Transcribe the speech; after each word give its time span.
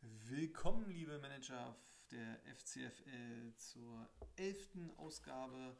Willkommen, 0.00 0.90
liebe 0.90 1.16
Manager 1.20 1.76
der 2.10 2.40
FCFL, 2.56 3.54
zur 3.54 4.10
elften 4.34 4.90
Ausgabe 4.96 5.78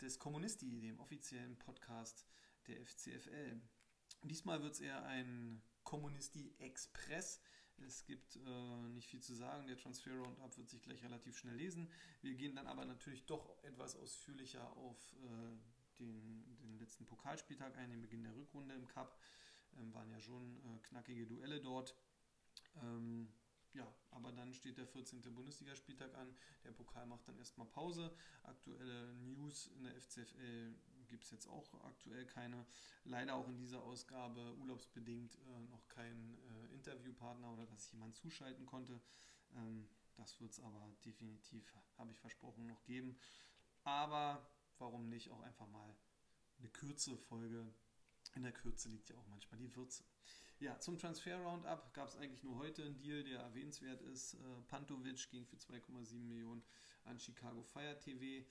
des 0.00 0.18
Kommunisti, 0.18 0.80
dem 0.80 0.98
offiziellen 0.98 1.58
Podcast 1.58 2.24
der 2.68 2.82
FCFL. 2.86 3.60
Diesmal 4.22 4.62
wird 4.62 4.72
es 4.72 4.80
eher 4.80 5.04
ein 5.04 5.60
Kommunisti 5.82 6.54
Express. 6.58 7.42
Es 7.86 8.04
gibt 8.04 8.36
äh, 8.36 8.88
nicht 8.88 9.08
viel 9.08 9.20
zu 9.20 9.34
sagen. 9.34 9.66
Der 9.66 9.76
Transfer 9.76 10.16
Roundup 10.16 10.56
wird 10.56 10.68
sich 10.68 10.82
gleich 10.82 11.02
relativ 11.02 11.36
schnell 11.38 11.56
lesen. 11.56 11.90
Wir 12.20 12.34
gehen 12.34 12.54
dann 12.56 12.66
aber 12.66 12.84
natürlich 12.84 13.24
doch 13.26 13.62
etwas 13.62 13.96
ausführlicher 13.96 14.76
auf 14.76 15.14
äh, 15.14 15.98
den, 15.98 16.56
den, 16.62 16.78
letzten 16.78 17.06
Pokalspieltag 17.06 17.76
ein, 17.76 17.90
den 17.90 18.00
Beginn 18.00 18.22
der 18.22 18.34
Rückrunde 18.34 18.74
im 18.74 18.86
Cup. 18.86 19.18
Ähm, 19.78 19.92
waren 19.94 20.10
ja 20.10 20.20
schon 20.20 20.56
äh, 20.58 20.78
knackige 20.82 21.26
Duelle 21.26 21.60
dort. 21.60 21.94
Ähm, 22.82 23.32
ja, 23.74 23.86
aber 24.10 24.32
dann 24.32 24.54
steht 24.54 24.78
der 24.78 24.86
14. 24.86 25.22
Bundesligaspieltag 25.34 26.14
an. 26.14 26.34
Der 26.64 26.72
Pokal 26.72 27.06
macht 27.06 27.28
dann 27.28 27.38
erstmal 27.38 27.66
Pause. 27.66 28.14
Aktuelle 28.42 29.14
News 29.14 29.68
in 29.68 29.84
der 29.84 29.94
FCFL 30.00 30.74
gibt 31.08 31.24
es 31.24 31.30
jetzt 31.30 31.48
auch 31.48 31.72
aktuell 31.84 32.26
keine. 32.26 32.66
Leider 33.04 33.34
auch 33.34 33.48
in 33.48 33.58
dieser 33.58 33.82
Ausgabe 33.82 34.54
urlaubsbedingt 34.56 35.36
äh, 35.36 35.60
noch 35.70 35.88
kein 35.88 36.38
äh, 36.38 36.74
Interviewpartner 36.74 37.52
oder 37.52 37.66
dass 37.66 37.90
jemand 37.92 38.16
zuschalten 38.16 38.66
konnte. 38.66 39.00
Ähm, 39.56 39.88
das 40.16 40.40
wird 40.40 40.52
es 40.52 40.60
aber 40.60 40.90
definitiv, 41.04 41.72
habe 41.96 42.10
ich 42.10 42.18
versprochen, 42.18 42.66
noch 42.66 42.82
geben. 42.84 43.16
Aber 43.84 44.50
warum 44.78 45.08
nicht 45.08 45.30
auch 45.30 45.40
einfach 45.40 45.68
mal 45.68 45.96
eine 46.58 46.68
kürzere 46.68 47.16
Folge? 47.16 47.72
In 48.34 48.42
der 48.42 48.52
Kürze 48.52 48.88
liegt 48.90 49.08
ja 49.08 49.16
auch 49.16 49.26
manchmal 49.28 49.58
die 49.58 49.74
Würze. 49.74 50.04
Ja, 50.60 50.78
zum 50.80 50.98
Transfer 50.98 51.36
Roundup 51.38 51.94
gab 51.94 52.08
es 52.08 52.16
eigentlich 52.16 52.42
nur 52.42 52.58
heute 52.58 52.84
einen 52.84 52.98
Deal, 52.98 53.22
der 53.22 53.40
erwähnenswert 53.40 54.02
ist. 54.02 54.34
Äh, 54.34 54.38
Pantovic 54.66 55.30
ging 55.30 55.46
für 55.46 55.56
2,7 55.56 56.18
Millionen 56.18 56.64
an 57.04 57.18
Chicago 57.18 57.62
Fire 57.62 57.96
TV. 57.98 58.44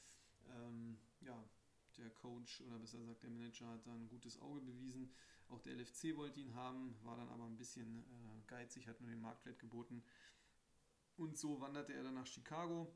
Ähm, 0.50 0.98
ja, 1.20 1.38
der 1.98 2.10
Coach 2.12 2.62
oder 2.62 2.80
besser 2.80 3.00
gesagt 3.00 3.24
der 3.24 3.30
Manager 3.30 3.68
hat 3.68 3.86
da 3.86 3.94
ein 3.94 4.08
gutes 4.08 4.40
Auge 4.40 4.62
bewiesen. 4.62 5.12
Auch 5.50 5.62
der 5.62 5.76
LFC 5.76 6.16
wollte 6.16 6.40
ihn 6.40 6.54
haben, 6.54 6.96
war 7.04 7.16
dann 7.18 7.30
aber 7.30 7.46
ein 7.46 7.58
bisschen 7.58 8.04
äh, 8.04 8.42
geizig, 8.48 8.88
hat 8.88 9.00
nur 9.00 9.10
den 9.10 9.22
Marktwert 9.22 9.60
geboten. 9.60 10.04
Und 11.16 11.38
so 11.38 11.60
wanderte 11.62 11.94
er 11.94 12.04
dann 12.04 12.16
nach 12.16 12.28
Chicago. 12.28 12.94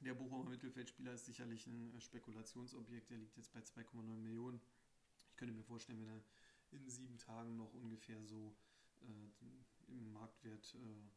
Der 0.00 0.14
Bochumer 0.14 0.48
Mittelfeldspieler 0.48 1.12
ist 1.12 1.26
sicherlich 1.26 1.66
ein 1.66 1.94
äh, 1.94 2.00
Spekulationsobjekt, 2.00 3.10
der 3.10 3.18
liegt 3.18 3.36
jetzt 3.36 3.52
bei 3.52 3.60
2,9 3.60 4.02
Millionen. 4.16 4.60
Ich 5.30 5.36
könnte 5.36 5.54
mir 5.54 5.64
vorstellen, 5.64 6.00
wenn 6.00 6.08
er 6.08 6.22
in 6.70 6.88
sieben 6.88 7.18
Tagen 7.18 7.56
noch 7.56 7.74
ungefähr 7.74 8.24
so 8.24 8.56
äh, 9.02 9.92
im 9.92 10.12
Marktwert 10.12 10.74
äh, 10.74 11.10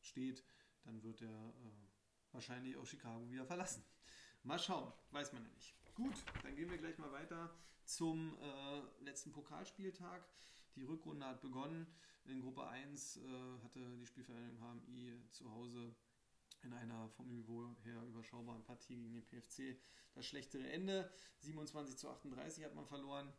steht, 0.00 0.44
dann 0.82 1.02
wird 1.02 1.20
er 1.20 1.28
äh, 1.28 2.32
wahrscheinlich 2.32 2.76
auch 2.76 2.86
Chicago 2.86 3.30
wieder 3.30 3.44
verlassen. 3.44 3.84
Mal 4.42 4.58
schauen, 4.58 4.90
weiß 5.10 5.32
man 5.32 5.42
ja 5.42 5.50
nicht. 5.50 5.74
Gut, 5.94 6.14
dann 6.42 6.54
gehen 6.56 6.70
wir 6.70 6.78
gleich 6.78 6.96
mal 6.98 7.12
weiter 7.12 7.54
zum 7.84 8.36
äh, 8.38 9.04
letzten 9.04 9.32
Pokalspieltag. 9.32 10.24
Die 10.76 10.82
Rückrunde 10.82 11.26
hat 11.26 11.42
begonnen. 11.42 11.86
In 12.24 12.40
Gruppe 12.40 12.66
1 12.66 13.16
äh, 13.16 13.20
hatte 13.62 13.96
die 13.98 14.06
Spielvereinigung 14.06 14.58
HMI 14.60 15.20
zu 15.32 15.50
Hause 15.50 15.94
in 16.62 16.72
einer 16.72 17.08
vom 17.10 17.28
Niveau 17.30 17.74
her 17.84 18.02
überschaubaren 18.04 18.62
Partie 18.62 18.96
gegen 18.96 19.14
den 19.14 19.26
PFC 19.26 19.78
das 20.14 20.26
schlechtere 20.26 20.68
Ende. 20.70 21.10
27 21.40 21.96
zu 21.96 22.08
38 22.08 22.64
hat 22.64 22.74
man 22.74 22.86
verloren. 22.86 23.32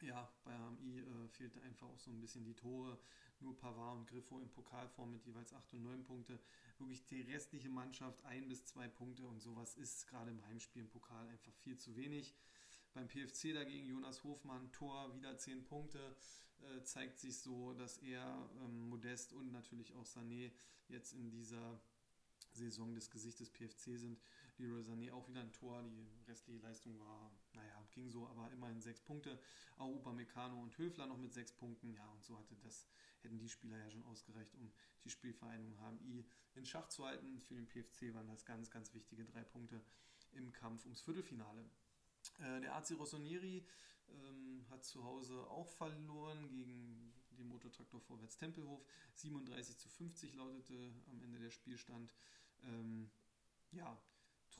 Ja, 0.00 0.32
bei 0.44 0.52
HMI 0.52 1.00
äh, 1.00 1.28
fehlte 1.28 1.60
einfach 1.62 1.86
auch 1.86 1.98
so 1.98 2.10
ein 2.10 2.20
bisschen 2.20 2.44
die 2.44 2.54
Tore. 2.54 2.98
Nur 3.40 3.56
Pavard 3.56 3.96
und 3.96 4.06
Griffo 4.06 4.38
in 4.38 4.50
Pokalform 4.50 5.12
mit 5.12 5.24
jeweils 5.24 5.52
8 5.52 5.74
und 5.74 5.82
9 5.82 6.04
Punkte. 6.04 6.38
Wirklich 6.78 7.04
die 7.06 7.22
restliche 7.22 7.68
Mannschaft 7.68 8.22
ein 8.24 8.48
bis 8.48 8.64
zwei 8.66 8.88
Punkte 8.88 9.26
und 9.26 9.40
sowas 9.40 9.76
ist 9.76 10.06
gerade 10.08 10.30
im 10.30 10.44
Heimspiel 10.46 10.82
im 10.82 10.90
Pokal 10.90 11.28
einfach 11.28 11.52
viel 11.54 11.76
zu 11.76 11.96
wenig. 11.96 12.34
Beim 12.92 13.08
PFC 13.08 13.54
dagegen 13.54 13.86
Jonas 13.86 14.24
Hofmann, 14.24 14.72
Tor, 14.72 15.14
wieder 15.14 15.36
10 15.36 15.64
Punkte. 15.64 16.16
Äh, 16.62 16.82
zeigt 16.84 17.18
sich 17.18 17.38
so, 17.38 17.72
dass 17.72 17.98
er 17.98 18.50
ähm, 18.62 18.88
Modest 18.88 19.32
und 19.32 19.52
natürlich 19.52 19.94
auch 19.94 20.04
Sané 20.04 20.50
jetzt 20.88 21.12
in 21.12 21.30
dieser 21.30 21.80
Saison 22.52 22.94
des 22.94 23.10
Gesichts 23.10 23.38
des 23.38 23.50
PFC 23.50 23.98
sind. 23.98 24.20
Leroy 24.60 24.82
Sané 24.82 25.12
auch 25.12 25.28
wieder 25.28 25.40
ein 25.40 25.52
Tor, 25.52 25.82
die 25.82 26.06
restliche 26.28 26.60
Leistung 26.60 26.98
war, 27.00 27.32
naja, 27.54 27.86
ging 27.92 28.08
so, 28.08 28.26
aber 28.28 28.50
immerhin 28.52 28.80
sechs 28.80 29.00
Punkte. 29.00 29.38
Auch 29.76 29.88
Upamecano 29.88 30.60
und 30.60 30.76
Höfler 30.78 31.06
noch 31.06 31.18
mit 31.18 31.32
sechs 31.32 31.52
Punkten, 31.52 31.92
ja, 31.92 32.06
und 32.08 32.24
so 32.24 32.38
hatte 32.38 32.54
das, 32.56 32.86
hätten 33.22 33.38
die 33.38 33.48
Spieler 33.48 33.78
ja 33.78 33.90
schon 33.90 34.04
ausgereicht, 34.04 34.54
um 34.54 34.72
die 35.04 35.10
Spielvereinigung 35.10 35.76
HMI 35.78 36.26
in 36.54 36.66
Schach 36.66 36.88
zu 36.88 37.04
halten. 37.06 37.40
Für 37.40 37.54
den 37.54 37.68
PFC 37.68 38.14
waren 38.14 38.28
das 38.28 38.44
ganz, 38.44 38.70
ganz 38.70 38.92
wichtige 38.94 39.24
drei 39.24 39.42
Punkte 39.42 39.82
im 40.32 40.52
Kampf 40.52 40.84
ums 40.84 41.00
Viertelfinale. 41.00 41.64
Äh, 42.38 42.60
der 42.60 42.76
AC 42.76 42.92
Rossoneri 42.92 43.66
ähm, 44.08 44.64
hat 44.70 44.84
zu 44.84 45.04
Hause 45.04 45.46
auch 45.48 45.68
verloren 45.68 46.48
gegen 46.48 47.12
den 47.30 47.48
Motortraktor 47.48 48.00
Vorwärts 48.00 48.36
Tempelhof. 48.36 48.84
37 49.14 49.78
zu 49.78 49.88
50 49.88 50.34
lautete 50.34 50.94
am 51.10 51.22
Ende 51.22 51.38
der 51.38 51.50
Spielstand. 51.50 52.14
Ähm, 52.62 53.10
ja, 53.72 53.98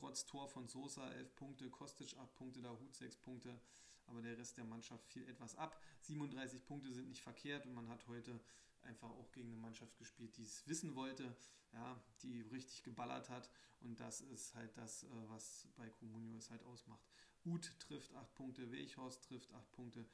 trotz 0.01 0.25
Tor 0.25 0.47
von 0.47 0.67
Sosa 0.67 1.11
11 1.11 1.35
Punkte, 1.35 1.69
Kostic 1.69 2.17
8 2.17 2.35
Punkte, 2.35 2.67
Hut 2.67 2.95
6 2.95 3.17
Punkte, 3.17 3.59
aber 4.07 4.23
der 4.23 4.35
Rest 4.35 4.57
der 4.57 4.65
Mannschaft 4.65 5.05
fiel 5.07 5.27
etwas 5.29 5.55
ab. 5.55 5.79
37 6.01 6.65
Punkte 6.65 6.91
sind 6.91 7.07
nicht 7.07 7.21
verkehrt 7.21 7.67
und 7.67 7.75
man 7.75 7.87
hat 7.87 8.07
heute 8.07 8.39
einfach 8.81 9.11
auch 9.11 9.31
gegen 9.31 9.49
eine 9.49 9.61
Mannschaft 9.61 9.95
gespielt, 9.99 10.35
die 10.37 10.41
es 10.41 10.67
wissen 10.67 10.95
wollte, 10.95 11.35
ja, 11.73 12.03
die 12.23 12.41
richtig 12.41 12.81
geballert 12.81 13.29
hat 13.29 13.51
und 13.81 13.99
das 13.99 14.21
ist 14.21 14.55
halt 14.55 14.75
das, 14.75 15.03
äh, 15.03 15.07
was 15.27 15.67
bei 15.77 15.87
Comunio 15.89 16.35
es 16.37 16.49
halt 16.49 16.63
ausmacht. 16.63 17.05
Uth 17.45 17.71
trifft 17.79 18.15
8 18.15 18.33
Punkte, 18.33 18.71
Weichhorst 18.71 19.23
trifft 19.25 19.53
8 19.53 19.71
Punkte, 19.71 20.05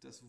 das 0.00 0.24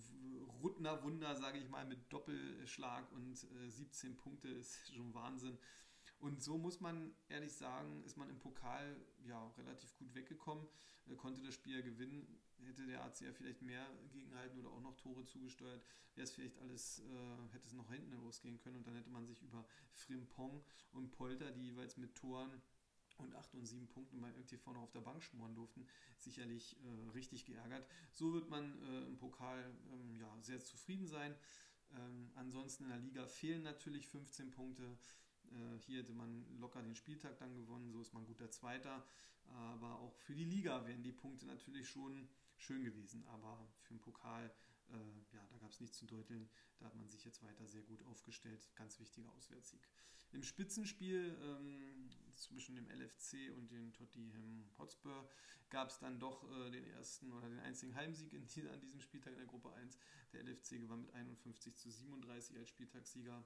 Ruttner 0.61 1.01
Wunder, 1.03 1.35
sage 1.35 1.59
ich 1.59 1.69
mal, 1.69 1.85
mit 1.85 2.11
Doppelschlag 2.11 3.09
und 3.13 3.35
17 3.37 4.11
äh, 4.11 4.15
Punkte 4.15 4.49
ist 4.49 4.77
schon 4.93 5.13
Wahnsinn. 5.13 5.57
Und 6.19 6.41
so 6.41 6.57
muss 6.57 6.79
man 6.79 7.13
ehrlich 7.29 7.53
sagen, 7.53 8.03
ist 8.03 8.17
man 8.17 8.29
im 8.29 8.39
Pokal 8.39 8.95
ja 9.27 9.47
relativ 9.57 9.95
gut 9.97 10.13
weggekommen, 10.15 10.67
äh, 11.07 11.15
konnte 11.15 11.41
das 11.41 11.53
Spiel 11.53 11.75
ja 11.75 11.81
gewinnen. 11.81 12.39
Hätte 12.65 12.87
der 12.87 13.03
ACR 13.03 13.33
vielleicht 13.33 13.61
mehr 13.61 13.85
gegenhalten 14.11 14.59
oder 14.59 14.69
auch 14.69 14.81
noch 14.81 14.95
Tore 14.95 15.25
zugesteuert, 15.25 15.83
wäre 16.15 16.23
es 16.23 16.31
vielleicht 16.31 16.57
alles, 16.59 16.99
äh, 16.99 17.53
hätte 17.53 17.67
es 17.67 17.73
noch 17.73 17.91
hinten 17.91 18.13
losgehen 18.13 18.57
können 18.57 18.77
und 18.77 18.87
dann 18.87 18.95
hätte 18.95 19.09
man 19.09 19.25
sich 19.25 19.41
über 19.41 19.65
Frimpong 19.91 20.63
und 20.93 21.11
Polter, 21.11 21.51
die 21.51 21.65
jeweils 21.67 21.97
mit 21.97 22.15
Toren 22.15 22.61
und 23.17 23.33
8 23.35 23.55
und 23.55 23.65
7 23.65 23.87
Punkten 23.87 24.19
beim 24.19 24.33
MTV 24.33 24.73
noch 24.73 24.83
auf 24.83 24.91
der 24.91 25.01
Bank 25.01 25.23
schmoren 25.23 25.55
durften, 25.55 25.87
sicherlich 26.17 26.77
äh, 26.81 27.09
richtig 27.11 27.45
geärgert. 27.45 27.87
So 28.11 28.33
wird 28.33 28.49
man 28.49 28.81
äh, 28.83 29.05
im 29.05 29.17
Pokal 29.17 29.73
ähm, 29.91 30.19
ja, 30.19 30.35
sehr 30.41 30.59
zufrieden 30.59 31.07
sein. 31.07 31.35
Ähm, 31.93 32.31
ansonsten 32.35 32.85
in 32.85 32.89
der 32.89 32.99
Liga 32.99 33.27
fehlen 33.27 33.63
natürlich 33.63 34.07
15 34.07 34.51
Punkte. 34.51 34.97
Äh, 35.51 35.79
hier 35.79 35.99
hätte 35.99 36.13
man 36.13 36.45
locker 36.59 36.81
den 36.81 36.95
Spieltag 36.95 37.37
dann 37.37 37.55
gewonnen, 37.55 37.91
so 37.91 38.01
ist 38.01 38.13
man 38.13 38.25
guter 38.25 38.49
Zweiter. 38.49 39.05
Aber 39.47 39.99
auch 39.99 40.15
für 40.17 40.33
die 40.33 40.45
Liga 40.45 40.85
wären 40.87 41.03
die 41.03 41.11
Punkte 41.11 41.45
natürlich 41.45 41.87
schon 41.87 42.27
schön 42.57 42.83
gewesen. 42.83 43.23
Aber 43.27 43.67
für 43.81 43.93
den 43.93 44.01
Pokal, 44.01 44.51
äh, 44.89 45.35
ja, 45.35 45.45
da 45.49 45.57
gab 45.57 45.71
es 45.71 45.79
nichts 45.79 45.97
zu 45.97 46.05
deuteln. 46.05 46.49
Da 46.79 46.85
hat 46.85 46.95
man 46.95 47.07
sich 47.07 47.23
jetzt 47.25 47.43
weiter 47.43 47.67
sehr 47.67 47.83
gut 47.83 48.03
aufgestellt. 48.03 48.69
Ganz 48.75 48.99
wichtiger 48.99 49.31
Auswärtssieg. 49.33 49.87
Im 50.31 50.43
Spitzenspiel 50.43 51.37
ähm, 51.41 52.09
zwischen 52.35 52.75
dem 52.75 52.89
LFC 52.89 53.55
und 53.55 53.71
dem 53.71 53.93
Tottenham 53.93 54.69
Hotspur 54.77 55.29
gab 55.69 55.89
es 55.89 55.99
dann 55.99 56.19
doch 56.19 56.43
äh, 56.51 56.71
den 56.71 56.85
ersten 56.87 57.31
oder 57.31 57.47
den 57.47 57.59
einzigen 57.59 57.95
Heimsieg 57.95 58.33
in, 58.33 58.43
an 58.67 58.81
diesem 58.81 58.99
Spieltag 58.99 59.33
in 59.33 59.39
der 59.39 59.47
Gruppe 59.47 59.73
1. 59.73 59.97
Der 60.33 60.43
LFC 60.43 60.79
gewann 60.79 61.01
mit 61.01 61.13
51 61.13 61.77
zu 61.77 61.89
37 61.89 62.57
als 62.57 62.69
Spieltagssieger. 62.69 63.45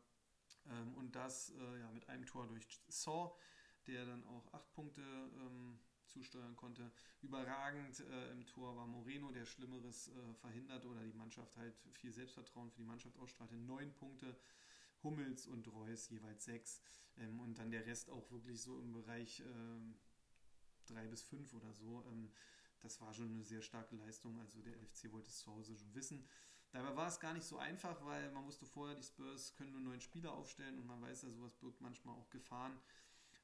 Ähm, 0.69 0.93
und 0.95 1.15
das 1.15 1.51
äh, 1.51 1.79
ja, 1.79 1.91
mit 1.91 2.07
einem 2.09 2.25
Tor 2.25 2.47
durch 2.47 2.67
Saw, 2.87 3.31
der 3.87 4.05
dann 4.05 4.23
auch 4.25 4.53
acht 4.53 4.71
Punkte 4.73 5.01
ähm, 5.01 5.79
zusteuern 6.05 6.55
konnte. 6.55 6.91
Überragend 7.21 7.99
äh, 7.99 8.31
im 8.31 8.45
Tor 8.45 8.75
war 8.75 8.87
Moreno, 8.87 9.31
der 9.31 9.45
Schlimmeres 9.45 10.09
äh, 10.09 10.33
verhindert 10.35 10.85
oder 10.85 11.01
die 11.03 11.13
Mannschaft 11.13 11.55
halt 11.55 11.75
viel 11.93 12.11
Selbstvertrauen 12.11 12.71
für 12.71 12.81
die 12.81 12.87
Mannschaft 12.87 13.17
ausstrahlte. 13.17 13.55
Neun 13.55 13.93
Punkte. 13.93 14.35
Hummels 15.03 15.47
und 15.47 15.67
Reus 15.71 16.09
jeweils 16.09 16.45
sechs. 16.45 16.81
Ähm, 17.17 17.39
und 17.39 17.57
dann 17.57 17.71
der 17.71 17.85
Rest 17.85 18.09
auch 18.09 18.29
wirklich 18.31 18.61
so 18.61 18.79
im 18.79 18.91
Bereich 18.91 19.41
ähm, 19.41 19.95
drei 20.87 21.07
bis 21.07 21.23
fünf 21.23 21.53
oder 21.53 21.73
so. 21.73 22.05
Ähm, 22.11 22.31
das 22.81 22.99
war 23.01 23.13
schon 23.13 23.29
eine 23.29 23.43
sehr 23.43 23.61
starke 23.61 23.95
Leistung. 23.95 24.39
Also 24.39 24.61
der 24.61 24.75
LFC 24.75 25.11
wollte 25.11 25.29
es 25.29 25.39
zu 25.39 25.51
Hause 25.51 25.75
schon 25.75 25.93
wissen. 25.93 26.27
Dabei 26.71 26.95
war 26.95 27.07
es 27.07 27.19
gar 27.19 27.33
nicht 27.33 27.45
so 27.45 27.57
einfach, 27.57 28.03
weil 28.05 28.31
man 28.31 28.45
musste 28.45 28.65
vorher, 28.65 28.95
die 28.95 29.03
Spurs 29.03 29.55
können 29.55 29.71
nur 29.71 29.81
neun 29.81 30.01
Spieler 30.01 30.33
aufstellen 30.33 30.77
und 30.77 30.85
man 30.85 31.01
weiß 31.01 31.23
ja, 31.23 31.29
sowas 31.29 31.55
birgt 31.55 31.81
manchmal 31.81 32.15
auch 32.15 32.29
Gefahren. 32.29 32.79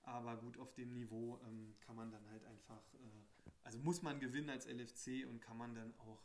Aber 0.03 0.37
gut, 0.37 0.59
auf 0.59 0.73
dem 0.73 0.93
Niveau 0.93 1.39
ähm, 1.47 1.75
kann 1.79 1.95
man 1.95 2.11
dann 2.11 2.29
halt 2.29 2.43
einfach 2.45 2.93
äh, 2.93 3.25
also 3.65 3.79
muss 3.79 4.03
man 4.03 4.19
gewinnen 4.19 4.49
als 4.51 4.67
LFC 4.67 5.27
und 5.27 5.41
kann 5.41 5.57
man 5.57 5.73
dann 5.73 5.93
auch 5.97 6.23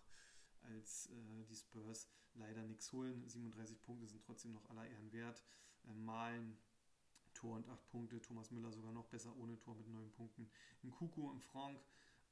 als 0.60 1.06
äh, 1.06 1.44
die 1.48 1.56
Spurs 1.56 2.06
leider 2.34 2.62
nichts 2.62 2.92
holen. 2.92 3.26
37 3.26 3.82
Punkte 3.82 4.06
sind 4.06 4.22
trotzdem 4.22 4.52
noch 4.52 4.68
aller 4.68 4.86
Ehren 4.86 5.10
wert. 5.10 5.42
Äh, 5.86 5.94
Malen, 5.94 6.58
Tor 7.32 7.56
und 7.56 7.66
8 7.66 7.88
Punkte. 7.88 8.20
Thomas 8.20 8.50
Müller 8.50 8.70
sogar 8.70 8.92
noch 8.92 9.06
besser 9.06 9.34
ohne 9.36 9.58
Tor 9.58 9.74
mit 9.74 9.88
9 9.88 10.12
Punkten. 10.12 10.50
Ein 10.84 10.90
Kuku 10.90 11.30
und 11.30 11.42
Frank 11.42 11.80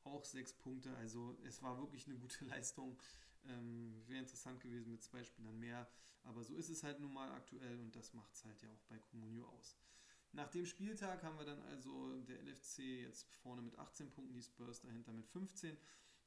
auch 0.04 0.26
6 0.26 0.52
Punkte. 0.58 0.94
Also 0.96 1.38
es 1.44 1.62
war 1.62 1.78
wirklich 1.78 2.06
eine 2.06 2.18
gute 2.18 2.44
Leistung. 2.44 2.98
Ähm, 3.48 4.02
Wäre 4.06 4.20
interessant 4.20 4.60
gewesen 4.60 4.92
mit 4.92 5.02
zwei 5.02 5.24
Spielern 5.24 5.58
mehr. 5.58 5.88
Aber 6.24 6.42
so 6.44 6.54
ist 6.54 6.68
es 6.68 6.82
halt 6.82 7.00
nun 7.00 7.12
mal 7.12 7.30
aktuell 7.32 7.78
und 7.80 7.94
das 7.96 8.12
macht 8.12 8.34
es 8.34 8.44
halt 8.44 8.60
ja 8.62 8.70
auch 8.70 8.82
bei 8.88 8.98
Comunio 8.98 9.46
aus. 9.46 9.76
Nach 10.32 10.48
dem 10.48 10.66
Spieltag 10.66 11.22
haben 11.22 11.38
wir 11.38 11.46
dann 11.46 11.62
also 11.62 12.20
der 12.20 12.42
LFC 12.42 12.80
jetzt 13.02 13.34
vorne 13.36 13.62
mit 13.62 13.78
18 13.78 14.10
Punkten, 14.10 14.34
die 14.34 14.42
Spurs 14.42 14.80
dahinter 14.80 15.12
mit 15.12 15.26
15. 15.26 15.76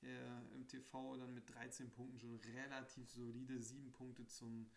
Der 0.02 0.42
MTV 0.58 1.18
dann 1.18 1.34
mit 1.36 1.48
13 1.54 1.92
Punkten 1.92 2.18
schon 2.18 2.36
relativ 2.36 3.12
solide, 3.12 3.62
7 3.62 3.92
Punkte 3.92 4.26
zum 4.26 4.72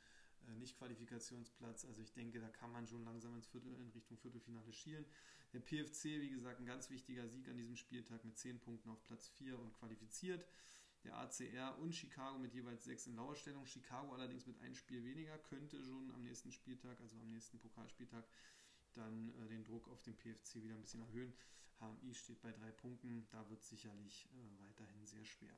äh, 0.47 0.55
Nicht-Qualifikationsplatz. 0.57 1.87
Also 1.87 2.03
ich 2.03 2.13
denke, 2.13 2.41
da 2.41 2.49
kann 2.49 2.71
man 2.73 2.87
schon 2.87 3.05
langsam 3.05 3.35
ins 3.35 3.47
Viertel, 3.47 3.75
in 3.75 3.89
Richtung 3.89 4.19
Viertelfinale 4.19 4.73
schielen. 4.73 5.07
Der 5.55 5.61
PFC, 5.61 6.05
wie 6.21 6.31
gesagt, 6.31 6.61
ein 6.61 6.67
ganz 6.67 6.91
wichtiger 6.91 7.27
Sieg 7.29 7.49
an 7.49 7.57
diesem 7.57 7.77
Spieltag 7.77 8.25
mit 8.25 8.37
10 8.37 8.61
Punkten 8.61 8.91
auf 8.91 9.03
Platz 9.05 9.29
4 9.29 9.59
und 9.59 9.73
qualifiziert. 9.73 10.45
Der 11.05 11.17
ACR 11.19 11.79
und 11.79 11.95
Chicago 11.95 12.39
mit 12.39 12.55
jeweils 12.55 12.85
6 12.85 13.09
in 13.09 13.17
Lauerstellung. 13.17 13.67
Chicago 13.67 14.15
allerdings 14.15 14.47
mit 14.47 14.59
einem 14.61 14.75
Spiel 14.75 15.05
weniger, 15.05 15.37
könnte 15.39 15.83
schon 15.85 16.11
am 16.13 16.23
nächsten 16.23 16.51
Spieltag, 16.51 16.99
also 17.01 17.19
am 17.19 17.31
nächsten 17.31 17.59
Pokalspieltag, 17.59 18.25
dann 18.95 19.29
äh, 19.41 19.49
den 19.49 19.65
Druck 19.65 19.89
auf 19.89 20.03
den 20.03 20.17
PFC 20.17 20.63
wieder 20.63 20.75
ein 20.75 20.81
bisschen 20.81 21.03
erhöhen. 21.03 21.35
HMI 21.81 22.15
steht 22.15 22.41
bei 22.41 22.53
drei 22.53 22.71
Punkten, 22.71 23.27
da 23.31 23.49
wird 23.51 23.63
sicherlich 23.63 24.27
äh, 24.33 24.61
weiterhin 24.61 25.05
sehr 25.05 25.25
schwer. 25.25 25.57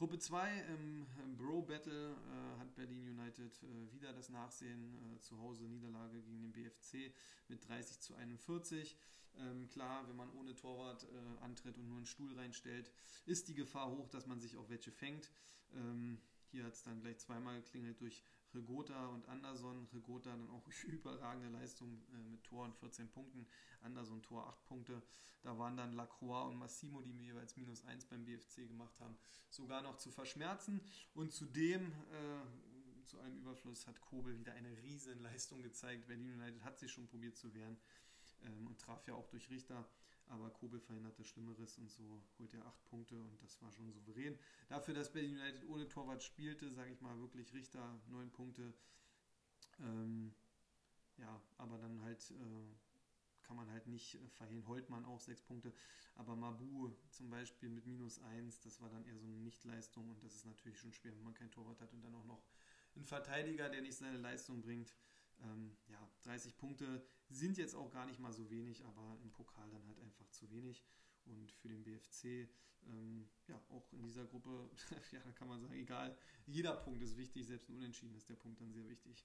Gruppe 0.00 0.18
2 0.18 0.64
im, 0.78 1.06
im 1.22 1.36
Bro 1.36 1.60
Battle 1.60 2.12
äh, 2.12 2.58
hat 2.58 2.74
Berlin 2.74 3.06
United 3.06 3.52
äh, 3.62 3.92
wieder 3.92 4.14
das 4.14 4.30
Nachsehen. 4.30 4.94
Äh, 4.94 5.20
zu 5.20 5.38
Hause 5.38 5.64
Niederlage 5.64 6.22
gegen 6.22 6.40
den 6.40 6.52
BFC 6.52 7.12
mit 7.48 7.68
30 7.68 8.00
zu 8.00 8.14
41. 8.14 8.96
Ähm, 9.36 9.68
klar, 9.68 10.08
wenn 10.08 10.16
man 10.16 10.30
ohne 10.30 10.54
Torwart 10.54 11.04
äh, 11.04 11.44
antritt 11.44 11.76
und 11.76 11.86
nur 11.86 11.98
einen 11.98 12.06
Stuhl 12.06 12.32
reinstellt, 12.34 12.90
ist 13.26 13.48
die 13.48 13.54
Gefahr 13.54 13.90
hoch, 13.90 14.08
dass 14.08 14.26
man 14.26 14.40
sich 14.40 14.56
auch 14.56 14.70
welche 14.70 14.90
fängt. 14.90 15.30
Ähm, 15.74 16.18
hier 16.50 16.64
hat 16.64 16.72
es 16.72 16.82
dann 16.82 17.02
gleich 17.02 17.18
zweimal 17.18 17.60
geklingelt 17.60 18.00
durch 18.00 18.24
Regota 18.54 19.08
und 19.08 19.26
Anderson. 19.28 19.88
Regota 19.92 20.30
dann 20.30 20.50
auch 20.50 20.66
überragende 20.86 21.48
Leistung 21.48 22.02
äh, 22.12 22.22
mit 22.30 22.44
Tor 22.44 22.64
und 22.64 22.76
14 22.76 23.08
Punkten. 23.08 23.46
Anderson 23.82 24.22
Tor 24.22 24.46
8 24.46 24.64
Punkte. 24.66 25.02
Da 25.42 25.58
waren 25.58 25.76
dann 25.76 25.92
Lacroix 25.92 26.48
und 26.48 26.56
Massimo, 26.56 27.00
die 27.00 27.12
mir 27.12 27.24
jeweils 27.24 27.56
minus 27.56 27.84
1 27.84 28.06
beim 28.06 28.24
BFC 28.24 28.68
gemacht 28.68 28.98
haben, 29.00 29.16
sogar 29.48 29.82
noch 29.82 29.96
zu 29.96 30.10
verschmerzen. 30.10 30.80
Und 31.14 31.32
zudem, 31.32 31.92
äh, 32.12 33.06
zu 33.06 33.18
einem 33.20 33.38
Überfluss, 33.38 33.86
hat 33.86 34.00
Kobel 34.00 34.38
wieder 34.38 34.52
eine 34.52 34.76
riesen 34.82 35.20
Leistung 35.20 35.62
gezeigt. 35.62 36.06
Berlin 36.06 36.34
United 36.34 36.62
hat 36.62 36.78
sich 36.78 36.92
schon 36.92 37.06
probiert 37.06 37.36
zu 37.36 37.54
wehren 37.54 37.78
ähm, 38.44 38.66
und 38.66 38.78
traf 38.78 39.06
ja 39.06 39.14
auch 39.14 39.28
durch 39.28 39.48
Richter 39.50 39.88
aber 40.30 40.50
Kobel 40.50 40.80
verhinderte 40.80 41.24
Schlimmeres 41.24 41.78
und 41.78 41.90
so 41.90 42.22
holt 42.38 42.54
er 42.54 42.64
acht 42.66 42.84
Punkte 42.86 43.20
und 43.20 43.42
das 43.42 43.60
war 43.60 43.70
schon 43.72 43.90
souverän. 43.92 44.38
Dafür, 44.68 44.94
dass 44.94 45.12
Berlin 45.12 45.36
United 45.38 45.68
ohne 45.68 45.88
Torwart 45.88 46.22
spielte, 46.22 46.70
sage 46.70 46.92
ich 46.92 47.00
mal 47.00 47.18
wirklich 47.18 47.52
Richter 47.52 48.00
neun 48.08 48.30
Punkte. 48.30 48.72
Ähm, 49.80 50.34
ja, 51.18 51.40
aber 51.58 51.78
dann 51.78 52.00
halt 52.02 52.30
äh, 52.30 53.44
kann 53.50 53.56
man 53.56 53.70
halt 53.70 53.86
nicht 53.88 54.14
äh, 54.14 54.28
verhehlen. 54.28 54.66
Holtmann 54.68 55.04
auch 55.04 55.20
sechs 55.20 55.42
Punkte, 55.42 55.72
aber 56.14 56.36
Mabu 56.36 56.92
zum 57.10 57.30
Beispiel 57.30 57.68
mit 57.68 57.86
minus 57.86 58.20
eins, 58.20 58.60
das 58.60 58.80
war 58.80 58.88
dann 58.88 59.04
eher 59.06 59.18
so 59.18 59.26
eine 59.26 59.38
Nichtleistung 59.38 60.08
und 60.08 60.22
das 60.22 60.34
ist 60.34 60.46
natürlich 60.46 60.78
schon 60.78 60.92
schwer, 60.92 61.12
wenn 61.16 61.24
man 61.24 61.34
kein 61.34 61.50
Torwart 61.50 61.80
hat 61.80 61.92
und 61.92 62.02
dann 62.02 62.14
auch 62.14 62.24
noch 62.24 62.44
einen 62.94 63.04
Verteidiger, 63.04 63.68
der 63.68 63.82
nicht 63.82 63.96
seine 63.96 64.18
Leistung 64.18 64.62
bringt. 64.62 64.94
Ähm, 65.42 65.76
ja, 65.88 66.10
30 66.22 66.56
Punkte 66.56 67.02
sind 67.28 67.58
jetzt 67.58 67.74
auch 67.74 67.90
gar 67.90 68.06
nicht 68.06 68.18
mal 68.18 68.32
so 68.32 68.50
wenig, 68.50 68.84
aber 68.84 69.18
im 69.22 69.30
Pokal 69.30 69.70
dann 69.70 69.86
halt 69.86 69.98
einfach 70.00 70.28
zu 70.30 70.50
wenig. 70.50 70.84
Und 71.24 71.52
für 71.52 71.68
den 71.68 71.82
BFC, 71.82 72.48
ähm, 72.86 73.28
ja, 73.46 73.60
auch 73.68 73.92
in 73.92 74.02
dieser 74.02 74.24
Gruppe, 74.24 74.70
ja, 75.12 75.20
da 75.20 75.32
kann 75.32 75.48
man 75.48 75.60
sagen, 75.60 75.74
egal, 75.74 76.16
jeder 76.46 76.74
Punkt 76.74 77.02
ist 77.02 77.16
wichtig, 77.16 77.46
selbst 77.46 77.68
ein 77.68 77.76
Unentschieden 77.76 78.14
ist 78.14 78.28
der 78.28 78.36
Punkt 78.36 78.60
dann 78.60 78.72
sehr 78.72 78.88
wichtig. 78.88 79.24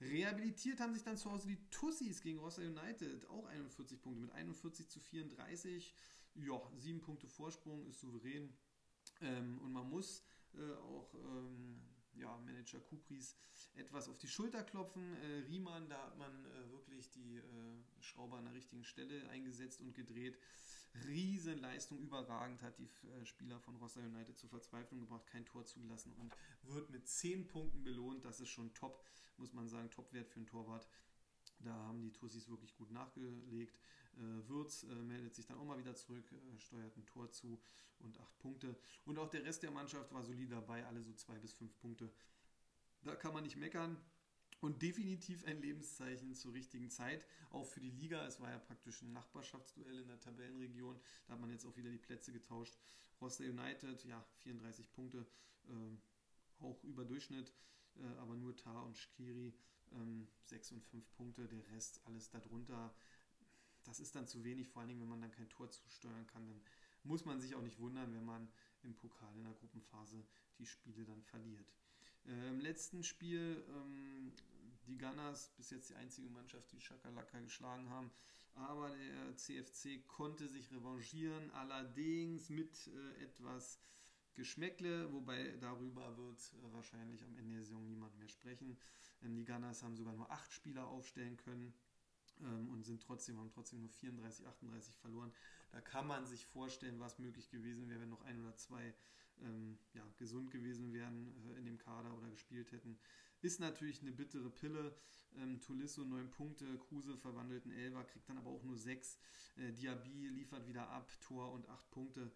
Rehabilitiert 0.00 0.80
haben 0.80 0.94
sich 0.94 1.02
dann 1.02 1.16
zu 1.16 1.30
Hause 1.30 1.48
die 1.48 1.68
Tussis 1.70 2.22
gegen 2.22 2.38
Rossa 2.38 2.62
United, 2.62 3.26
auch 3.28 3.46
41 3.46 4.00
Punkte 4.00 4.20
mit 4.20 4.30
41 4.30 4.88
zu 4.88 4.98
34. 4.98 5.94
Ja, 6.34 6.60
sieben 6.76 7.00
Punkte 7.00 7.26
Vorsprung 7.26 7.84
ist 7.86 8.00
souverän. 8.00 8.54
Ähm, 9.20 9.58
und 9.60 9.72
man 9.72 9.88
muss 9.88 10.22
äh, 10.54 10.72
auch 10.74 11.14
ähm, 11.14 11.82
ja, 12.14 12.36
Manager 12.38 12.80
Kupris 12.80 13.36
etwas 13.74 14.08
auf 14.08 14.18
die 14.18 14.28
Schulter 14.28 14.62
klopfen. 14.62 15.16
Äh, 15.16 15.46
Riemann, 15.48 15.88
da 15.88 16.02
hat 16.02 16.18
man 16.18 16.44
äh, 16.46 16.70
wirklich 16.70 17.10
die 17.10 17.36
äh, 17.36 17.42
Schrauber 18.00 18.38
an 18.38 18.44
der 18.44 18.54
richtigen 18.54 18.84
Stelle 18.84 19.28
eingesetzt 19.30 19.80
und 19.80 19.94
gedreht. 19.94 20.38
Riesenleistung, 21.06 21.98
überragend, 21.98 22.62
hat 22.62 22.78
die 22.78 22.90
äh, 23.06 23.24
Spieler 23.24 23.60
von 23.60 23.76
Rossa 23.76 24.00
United 24.00 24.36
zur 24.36 24.50
Verzweiflung 24.50 25.00
gebracht, 25.00 25.26
kein 25.26 25.46
Tor 25.46 25.64
zugelassen 25.64 26.12
und 26.14 26.34
wird 26.62 26.90
mit 26.90 27.06
10 27.06 27.46
Punkten 27.46 27.84
belohnt. 27.84 28.24
Das 28.24 28.40
ist 28.40 28.48
schon 28.48 28.74
top, 28.74 29.04
muss 29.36 29.52
man 29.52 29.68
sagen, 29.68 29.90
Topwert 29.90 30.28
für 30.28 30.36
einen 30.36 30.46
Torwart. 30.46 30.88
Da 31.60 31.74
haben 31.74 32.00
die 32.00 32.12
Tussis 32.12 32.48
wirklich 32.48 32.74
gut 32.76 32.90
nachgelegt. 32.90 33.78
Äh, 34.16 34.48
Würz 34.48 34.84
äh, 34.84 34.94
meldet 34.94 35.34
sich 35.34 35.46
dann 35.46 35.58
auch 35.58 35.64
mal 35.64 35.78
wieder 35.78 35.94
zurück, 35.94 36.30
äh, 36.32 36.58
steuert 36.58 36.96
ein 36.96 37.06
Tor 37.06 37.30
zu 37.30 37.60
und 38.00 38.18
acht 38.18 38.38
Punkte. 38.38 38.76
Und 39.04 39.18
auch 39.18 39.28
der 39.28 39.44
Rest 39.44 39.62
der 39.62 39.70
Mannschaft 39.70 40.12
war 40.12 40.22
solid 40.22 40.50
dabei, 40.50 40.84
alle 40.86 41.02
so 41.02 41.12
zwei 41.14 41.38
bis 41.38 41.52
fünf 41.52 41.76
Punkte. 41.78 42.10
Da 43.02 43.14
kann 43.14 43.32
man 43.32 43.44
nicht 43.44 43.56
meckern. 43.56 43.96
Und 44.60 44.82
definitiv 44.82 45.44
ein 45.46 45.62
Lebenszeichen 45.62 46.34
zur 46.34 46.52
richtigen 46.52 46.90
Zeit, 46.90 47.24
auch 47.50 47.64
für 47.64 47.80
die 47.80 47.90
Liga. 47.90 48.26
Es 48.26 48.40
war 48.40 48.50
ja 48.50 48.58
praktisch 48.58 49.00
ein 49.00 49.12
Nachbarschaftsduell 49.12 50.00
in 50.00 50.08
der 50.08 50.20
Tabellenregion. 50.20 51.00
Da 51.26 51.32
hat 51.32 51.40
man 51.40 51.50
jetzt 51.50 51.64
auch 51.64 51.76
wieder 51.78 51.90
die 51.90 51.98
Plätze 51.98 52.30
getauscht. 52.30 52.76
Roster 53.22 53.44
United, 53.44 54.04
ja, 54.04 54.22
34 54.42 54.90
Punkte, 54.92 55.26
äh, 55.68 56.62
auch 56.62 56.84
über 56.84 57.06
Durchschnitt, 57.06 57.54
äh, 57.96 58.04
aber 58.18 58.36
nur 58.36 58.54
Tar 58.54 58.84
und 58.84 58.98
Shkiri, 58.98 59.54
ähm, 59.92 60.28
6 60.44 60.72
und 60.72 60.84
5 60.84 61.10
Punkte. 61.12 61.48
Der 61.48 61.66
Rest 61.68 62.02
alles 62.04 62.28
darunter. 62.28 62.94
Das 63.84 64.00
ist 64.00 64.14
dann 64.14 64.26
zu 64.26 64.44
wenig, 64.44 64.68
vor 64.68 64.80
allen 64.80 64.88
Dingen, 64.88 65.00
wenn 65.00 65.08
man 65.08 65.20
dann 65.20 65.30
kein 65.30 65.48
Tor 65.48 65.70
zusteuern 65.70 66.26
kann. 66.26 66.46
Dann 66.46 66.60
muss 67.02 67.24
man 67.24 67.40
sich 67.40 67.54
auch 67.54 67.62
nicht 67.62 67.78
wundern, 67.78 68.14
wenn 68.14 68.24
man 68.24 68.48
im 68.82 68.94
Pokal 68.94 69.34
in 69.36 69.44
der 69.44 69.54
Gruppenphase 69.54 70.24
die 70.58 70.66
Spiele 70.66 71.04
dann 71.04 71.22
verliert. 71.22 71.74
Äh, 72.26 72.48
Im 72.48 72.60
letzten 72.60 73.02
Spiel 73.02 73.64
ähm, 73.68 74.32
die 74.86 74.98
Gunners, 74.98 75.50
bis 75.56 75.70
jetzt 75.70 75.90
die 75.90 75.94
einzige 75.94 76.28
Mannschaft, 76.30 76.70
die 76.72 76.80
Shakalaka 76.80 77.40
geschlagen 77.40 77.88
haben. 77.90 78.10
Aber 78.54 78.90
der 78.90 79.36
CFC 79.36 80.06
konnte 80.06 80.48
sich 80.48 80.70
revanchieren, 80.72 81.50
allerdings 81.52 82.50
mit 82.50 82.88
äh, 82.88 83.22
etwas 83.22 83.80
Geschmäckle, 84.34 85.12
wobei 85.12 85.56
darüber 85.60 86.16
wird 86.16 86.38
äh, 86.38 86.72
wahrscheinlich 86.72 87.22
am 87.24 87.36
Ende 87.36 87.54
der 87.54 87.64
Saison 87.64 87.86
niemand 87.86 88.16
mehr 88.18 88.28
sprechen. 88.28 88.76
Ähm, 89.22 89.36
die 89.36 89.44
Gunners 89.44 89.82
haben 89.82 89.96
sogar 89.96 90.14
nur 90.14 90.30
acht 90.30 90.52
Spieler 90.52 90.86
aufstellen 90.88 91.36
können 91.36 91.74
ähm, 92.42 92.68
und 92.70 92.84
sind 92.84 93.02
trotzdem, 93.02 93.38
haben 93.38 93.50
trotzdem 93.50 93.80
nur 93.80 93.90
34, 93.90 94.46
38 94.46 94.96
verloren. 94.96 95.32
Da 95.72 95.80
kann 95.80 96.06
man 96.06 96.26
sich 96.26 96.46
vorstellen, 96.46 97.00
was 97.00 97.18
möglich 97.18 97.50
gewesen 97.50 97.88
wäre, 97.88 98.00
wenn 98.00 98.08
noch 98.08 98.22
ein 98.22 98.40
oder 98.40 98.56
zwei 98.56 98.94
ähm, 99.42 99.78
ja, 99.94 100.06
gesund 100.16 100.50
gewesen 100.50 100.92
wären 100.92 101.34
äh, 101.48 101.58
in 101.58 101.64
dem 101.64 101.78
Kader 101.78 102.16
oder 102.16 102.28
gespielt 102.30 102.72
hätten. 102.72 102.98
Ist 103.42 103.60
natürlich 103.60 104.02
eine 104.02 104.12
bittere 104.12 104.50
Pille. 104.50 104.94
Ähm, 105.36 105.60
Tulisso 105.60 106.04
9 106.04 106.30
Punkte, 106.30 106.78
Kruse 106.78 107.16
verwandelten 107.16 107.70
Elver, 107.72 108.04
kriegt 108.04 108.28
dann 108.28 108.38
aber 108.38 108.50
auch 108.50 108.62
nur 108.62 108.76
6. 108.76 109.18
Äh, 109.56 109.72
Diaby 109.72 110.28
liefert 110.28 110.66
wieder 110.66 110.88
ab, 110.90 111.10
Tor 111.20 111.52
und 111.52 111.68
8 111.68 111.90
Punkte. 111.90 112.30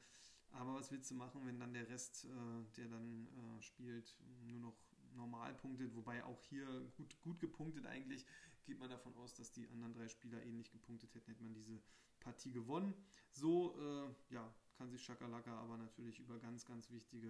Aber 0.52 0.74
was 0.74 0.92
willst 0.92 1.10
du 1.10 1.14
machen, 1.14 1.44
wenn 1.44 1.58
dann 1.58 1.74
der 1.74 1.88
Rest, 1.88 2.26
äh, 2.26 2.76
der 2.76 2.88
dann 2.88 3.26
äh, 3.26 3.62
spielt, 3.62 4.16
nur 4.46 4.60
noch 4.60 4.76
normal 5.14 5.54
punktet, 5.54 5.94
wobei 5.94 6.24
auch 6.24 6.42
hier 6.42 6.66
gut, 6.96 7.20
gut 7.22 7.40
gepunktet 7.40 7.86
eigentlich, 7.86 8.26
geht 8.64 8.78
man 8.78 8.90
davon 8.90 9.14
aus, 9.16 9.34
dass 9.34 9.52
die 9.52 9.68
anderen 9.68 9.92
drei 9.94 10.08
Spieler 10.08 10.42
ähnlich 10.42 10.70
gepunktet 10.70 11.14
hätten, 11.14 11.30
hätte 11.30 11.42
man 11.44 11.54
diese 11.54 11.80
Partie 12.20 12.52
gewonnen. 12.52 12.94
So, 13.30 13.76
äh, 13.78 14.34
ja, 14.34 14.52
kann 14.74 14.90
sich 14.90 15.02
Schakalaka 15.02 15.56
aber 15.58 15.76
natürlich 15.76 16.18
über 16.18 16.38
ganz, 16.38 16.64
ganz 16.64 16.90
wichtige 16.90 17.28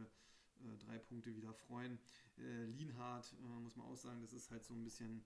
äh, 0.61 0.77
drei 0.79 0.99
Punkte 0.99 1.35
wieder 1.35 1.53
freuen. 1.53 1.99
Äh, 2.39 2.65
Lienhardt, 2.67 3.33
äh, 3.33 3.61
muss 3.61 3.77
man 3.77 3.87
auch 3.87 3.97
sagen, 3.97 4.21
das 4.21 4.33
ist 4.33 4.51
halt 4.51 4.65
so 4.65 4.75
ein 4.75 4.85
bisschen 4.85 5.25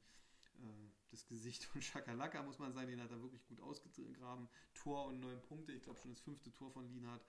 äh, 0.58 0.90
das 1.10 1.26
Gesicht 1.26 1.64
von 1.64 1.82
Schakalaka, 1.82 2.42
muss 2.42 2.58
man 2.58 2.72
sagen, 2.72 2.88
den 2.88 3.00
hat 3.00 3.10
er 3.10 3.22
wirklich 3.22 3.44
gut 3.46 3.60
ausgegraben. 3.60 4.48
Tor 4.74 5.06
und 5.06 5.20
neun 5.20 5.40
Punkte, 5.42 5.72
ich 5.72 5.82
glaube 5.82 5.98
schon 5.98 6.10
das 6.10 6.20
fünfte 6.20 6.52
Tor 6.52 6.70
von 6.70 6.88
Lienhardt. 6.88 7.24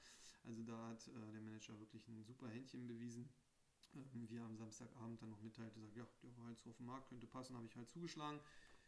Also 0.46 0.64
da 0.64 0.90
hat 0.90 1.08
äh, 1.08 1.32
der 1.32 1.42
Manager 1.42 1.78
wirklich 1.80 2.08
ein 2.08 2.24
super 2.24 2.48
Händchen 2.50 2.88
bewiesen. 2.88 3.30
Wie 3.94 4.36
er 4.36 4.46
am 4.46 4.56
Samstagabend 4.56 5.22
dann 5.22 5.32
noch 5.32 5.42
mitteilte, 5.42 5.80
sagt, 5.80 5.96
ja, 5.96 6.08
der 6.24 6.38
war 6.38 6.46
halt 6.46 6.60
so 6.60 6.70
auf 6.70 6.78
dem 6.78 6.86
Markt, 6.86 7.10
könnte 7.10 7.28
passen, 7.28 7.56
habe 7.56 7.66
ich 7.66 7.76
halt 7.76 7.90
zugeschlagen. 7.90 8.40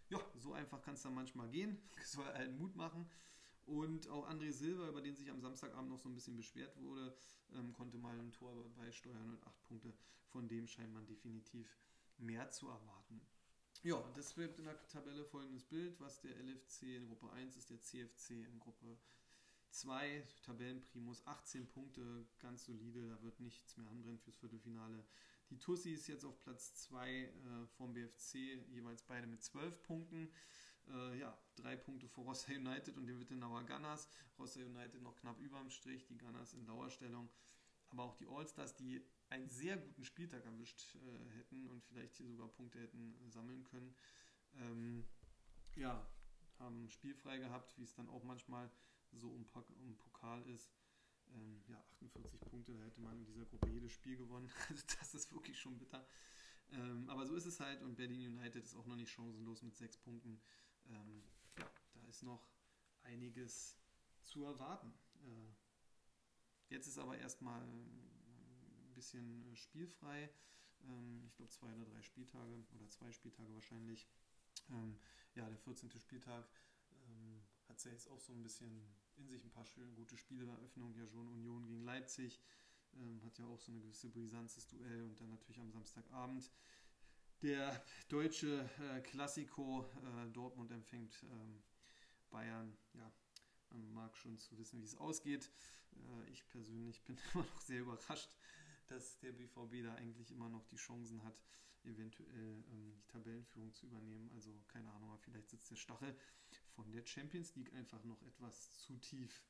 Ja, 0.09 0.19
so 0.35 0.53
einfach 0.53 0.81
kann 0.81 0.93
es 0.93 1.01
dann 1.01 1.15
manchmal 1.15 1.49
gehen. 1.49 1.77
Soll 2.05 2.25
halt 2.25 2.57
Mut 2.59 2.75
machen. 2.75 3.09
Und 3.65 4.07
auch 4.09 4.29
André 4.29 4.51
Silva, 4.51 4.89
über 4.89 5.01
den 5.01 5.15
sich 5.15 5.29
am 5.29 5.39
Samstagabend 5.39 5.89
noch 5.89 5.99
so 5.99 6.09
ein 6.09 6.15
bisschen 6.15 6.35
beschwert 6.35 6.77
wurde, 6.77 7.15
ähm, 7.53 7.73
konnte 7.73 7.97
mal 7.97 8.19
ein 8.19 8.31
Tor 8.33 8.53
beisteuern 8.75 9.29
und 9.31 9.47
acht 9.47 9.63
Punkte. 9.63 9.93
Von 10.27 10.47
dem 10.47 10.67
scheint 10.67 10.93
man 10.93 11.05
definitiv 11.05 11.77
mehr 12.17 12.49
zu 12.49 12.67
erwarten. 12.67 13.21
Ja, 13.83 14.03
das 14.15 14.37
wird 14.37 14.59
in 14.59 14.65
der 14.65 14.87
Tabelle 14.87 15.25
folgendes 15.25 15.65
Bild, 15.65 15.99
was 15.99 16.21
der 16.21 16.35
LFC 16.35 16.97
in 16.97 17.07
Gruppe 17.07 17.31
1 17.31 17.57
ist, 17.57 17.69
der 17.69 17.81
CFC 17.81 18.31
in 18.45 18.59
Gruppe 18.59 18.97
2, 19.71 20.27
Tabellenprimus, 20.43 21.25
18 21.25 21.67
Punkte, 21.67 22.25
ganz 22.39 22.65
solide, 22.65 23.09
da 23.09 23.21
wird 23.21 23.39
nichts 23.39 23.77
mehr 23.77 23.89
anbrennen 23.89 24.19
fürs 24.19 24.37
Viertelfinale. 24.37 25.05
Die 25.49 25.57
Tussi 25.57 25.91
ist 25.93 26.07
jetzt 26.07 26.23
auf 26.23 26.39
Platz 26.39 26.75
2 26.75 27.09
äh, 27.09 27.31
vom 27.77 27.93
BFC, 27.93 28.65
jeweils 28.69 29.03
beide 29.03 29.27
mit 29.27 29.43
12 29.43 29.83
Punkten. 29.83 30.31
Äh, 30.87 31.19
ja, 31.19 31.37
drei 31.55 31.75
Punkte 31.75 32.07
vor 32.07 32.25
Rossa 32.25 32.51
United 32.51 32.97
und 32.97 33.05
den 33.05 33.19
Wittenauer 33.19 33.63
Gunners. 33.65 34.07
Rossa 34.39 34.61
United 34.61 35.01
noch 35.01 35.15
knapp 35.17 35.39
über 35.39 35.59
dem 35.59 35.69
Strich, 35.69 36.05
die 36.07 36.17
Gunners 36.17 36.53
in 36.53 36.65
Dauerstellung. 36.65 37.29
Aber 37.89 38.03
auch 38.03 38.15
die 38.15 38.27
Allstars, 38.27 38.75
die 38.75 39.05
einen 39.29 39.49
sehr 39.49 39.77
guten 39.77 40.05
Spieltag 40.05 40.45
erwischt 40.45 40.95
äh, 40.95 41.29
hätten 41.37 41.67
und 41.67 41.83
vielleicht 41.83 42.15
hier 42.15 42.27
sogar 42.27 42.47
Punkte 42.47 42.79
hätten 42.79 43.15
sammeln 43.29 43.63
können. 43.65 43.93
Ähm, 44.55 45.05
ja, 45.75 46.07
haben 46.59 46.89
spielfrei 46.89 47.37
gehabt, 47.37 47.77
wie 47.77 47.83
es 47.83 47.93
dann 47.93 48.09
auch 48.09 48.23
manchmal 48.23 48.69
so 49.13 49.29
um, 49.29 49.45
um 49.79 49.97
Pokal 49.97 50.43
ist. 50.47 50.71
Ähm, 51.33 51.63
ja, 51.67 51.81
48 51.91 52.41
Punkte, 52.41 52.73
da 52.73 52.83
hätte 52.83 52.99
man 52.99 53.17
in 53.17 53.25
dieser 53.25 53.45
Gruppe 53.45 53.69
jedes 53.69 53.91
Spiel 53.93 54.17
gewonnen. 54.17 54.49
Also 54.69 54.83
das 54.99 55.13
ist 55.13 55.31
wirklich 55.31 55.59
schon 55.59 55.77
bitter. 55.77 56.05
Ähm, 56.71 57.09
aber 57.09 57.25
so 57.25 57.35
ist 57.35 57.45
es 57.45 57.59
halt 57.59 57.81
und 57.81 57.95
Berlin 57.95 58.37
United 58.37 58.63
ist 58.63 58.75
auch 58.75 58.85
noch 58.85 58.95
nicht 58.95 59.11
chancenlos 59.11 59.61
mit 59.61 59.75
sechs 59.75 59.97
Punkten. 59.97 60.41
Ähm, 60.87 61.23
ja, 61.57 61.69
da 61.93 62.07
ist 62.07 62.23
noch 62.23 62.49
einiges 63.03 63.77
zu 64.23 64.43
erwarten. 64.45 64.93
Äh, 65.23 66.73
jetzt 66.73 66.87
ist 66.87 66.97
aber 66.97 67.17
erstmal 67.17 67.61
ein 67.61 68.93
bisschen 68.93 69.55
spielfrei. 69.55 70.29
Ähm, 70.83 71.23
ich 71.27 71.35
glaube 71.35 71.51
zwei 71.51 71.73
oder 71.73 71.85
drei 71.85 72.01
Spieltage 72.01 72.65
oder 72.73 72.87
zwei 72.89 73.11
Spieltage 73.11 73.53
wahrscheinlich. 73.53 74.07
Ähm, 74.69 74.97
ja, 75.35 75.47
der 75.49 75.57
14. 75.57 75.91
Spieltag 75.99 76.47
ähm, 77.07 77.41
hat 77.67 77.77
es 77.77 77.83
ja 77.85 77.91
jetzt 77.91 78.07
auch 78.07 78.19
so 78.19 78.33
ein 78.33 78.43
bisschen 78.43 78.85
in 79.21 79.27
sich 79.27 79.43
ein 79.43 79.51
paar 79.51 79.65
schöne 79.65 79.93
gute 79.93 80.17
Spiele. 80.17 80.45
Eröffnung 80.47 80.95
ja 80.95 81.07
schon 81.07 81.27
Union 81.27 81.65
gegen 81.65 81.83
Leipzig. 81.83 82.41
Ähm, 82.95 83.23
hat 83.23 83.37
ja 83.37 83.45
auch 83.45 83.59
so 83.59 83.71
eine 83.71 83.81
gewisse 83.81 84.09
Brisanz, 84.09 84.55
das 84.55 84.67
Duell. 84.67 85.03
Und 85.03 85.19
dann 85.21 85.29
natürlich 85.29 85.59
am 85.59 85.71
Samstagabend 85.71 86.51
der 87.41 87.83
deutsche 88.09 88.69
äh, 88.79 89.01
Klassiko. 89.01 89.85
Äh, 90.03 90.29
Dortmund 90.31 90.71
empfängt 90.71 91.23
ähm, 91.23 91.61
Bayern. 92.29 92.75
Ja, 92.93 93.11
man 93.69 93.93
mag 93.93 94.17
schon 94.17 94.37
zu 94.37 94.57
wissen, 94.57 94.81
wie 94.81 94.85
es 94.85 94.95
ausgeht. 94.95 95.49
Äh, 95.93 96.29
ich 96.31 96.47
persönlich 96.47 97.03
bin 97.03 97.17
immer 97.33 97.43
noch 97.43 97.61
sehr 97.61 97.81
überrascht, 97.81 98.35
dass 98.87 99.19
der 99.19 99.31
BVB 99.31 99.83
da 99.83 99.95
eigentlich 99.95 100.31
immer 100.31 100.49
noch 100.49 100.65
die 100.65 100.77
Chancen 100.77 101.23
hat, 101.23 101.41
eventuell 101.83 102.63
ähm, 102.71 102.93
die 102.95 103.07
Tabellenführung 103.07 103.73
zu 103.73 103.85
übernehmen. 103.85 104.31
Also 104.33 104.51
keine 104.67 104.91
Ahnung, 104.91 105.17
vielleicht 105.19 105.49
sitzt 105.49 105.69
der 105.69 105.75
Stachel 105.75 106.15
von 106.75 106.91
der 106.91 107.05
Champions 107.05 107.55
League 107.55 107.73
einfach 107.73 108.03
noch 108.03 108.21
etwas 108.23 108.79
zu 108.79 108.97
tief. 108.97 109.43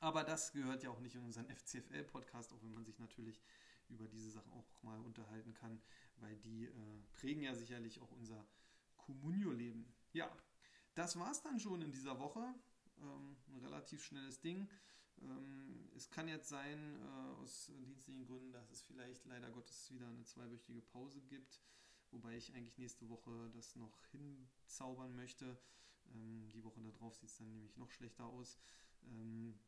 Aber 0.00 0.24
das 0.24 0.52
gehört 0.52 0.82
ja 0.82 0.90
auch 0.90 1.00
nicht 1.00 1.14
in 1.14 1.22
unseren 1.22 1.48
FCFL-Podcast, 1.48 2.52
auch 2.52 2.62
wenn 2.62 2.74
man 2.74 2.84
sich 2.84 2.98
natürlich 2.98 3.40
über 3.88 4.06
diese 4.06 4.30
Sachen 4.30 4.52
auch 4.52 4.82
mal 4.82 5.00
unterhalten 5.00 5.54
kann, 5.54 5.80
weil 6.16 6.36
die 6.36 6.66
äh, 6.66 6.72
prägen 7.12 7.42
ja 7.42 7.54
sicherlich 7.54 8.00
auch 8.00 8.10
unser 8.12 8.46
Communio-Leben. 8.96 9.86
Ja, 10.12 10.30
das 10.94 11.18
war 11.18 11.30
es 11.30 11.42
dann 11.42 11.60
schon 11.60 11.82
in 11.82 11.92
dieser 11.92 12.18
Woche. 12.18 12.54
Ähm, 12.98 13.36
ein 13.48 13.58
relativ 13.58 14.04
schnelles 14.04 14.40
Ding. 14.40 14.68
Ähm, 15.22 15.88
es 15.94 16.10
kann 16.10 16.28
jetzt 16.28 16.48
sein, 16.48 16.96
äh, 17.00 17.42
aus 17.42 17.72
dienstlichen 17.78 18.26
Gründen, 18.26 18.52
dass 18.52 18.70
es 18.70 18.82
vielleicht 18.82 19.24
leider 19.26 19.50
Gottes 19.50 19.90
wieder 19.92 20.08
eine 20.08 20.24
zweiwöchige 20.24 20.82
Pause 20.82 21.20
gibt, 21.22 21.60
wobei 22.10 22.36
ich 22.36 22.52
eigentlich 22.54 22.78
nächste 22.78 23.08
Woche 23.08 23.50
das 23.52 23.76
noch 23.76 24.04
hinzaubern 24.06 25.14
möchte. 25.14 25.58
Ähm, 26.14 26.50
die 26.52 26.64
Woche 26.64 26.80
darauf 26.80 27.14
sieht 27.16 27.30
es 27.30 27.38
dann 27.38 27.48
nämlich 27.48 27.76
noch 27.76 27.90
schlechter 27.90 28.24
aus. 28.24 28.58
Ähm, 29.04 29.58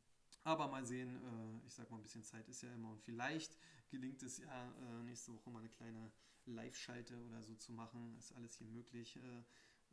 aber 0.44 0.68
mal 0.68 0.84
sehen, 0.84 1.16
äh, 1.16 1.66
ich 1.66 1.74
sag 1.74 1.90
mal, 1.90 1.98
ein 1.98 2.02
bisschen 2.02 2.24
Zeit 2.24 2.48
ist 2.48 2.62
ja 2.62 2.72
immer 2.72 2.90
und 2.90 3.02
vielleicht 3.02 3.58
gelingt 3.90 4.22
es 4.22 4.38
ja 4.38 4.72
äh, 4.72 5.02
nächste 5.02 5.34
Woche 5.34 5.50
mal 5.50 5.60
eine 5.60 5.68
kleine 5.68 6.12
Live-Schalte 6.46 7.22
oder 7.24 7.42
so 7.42 7.54
zu 7.54 7.72
machen. 7.72 8.16
Ist 8.18 8.32
alles 8.32 8.56
hier 8.56 8.68
möglich 8.68 9.16
äh, 9.16 9.42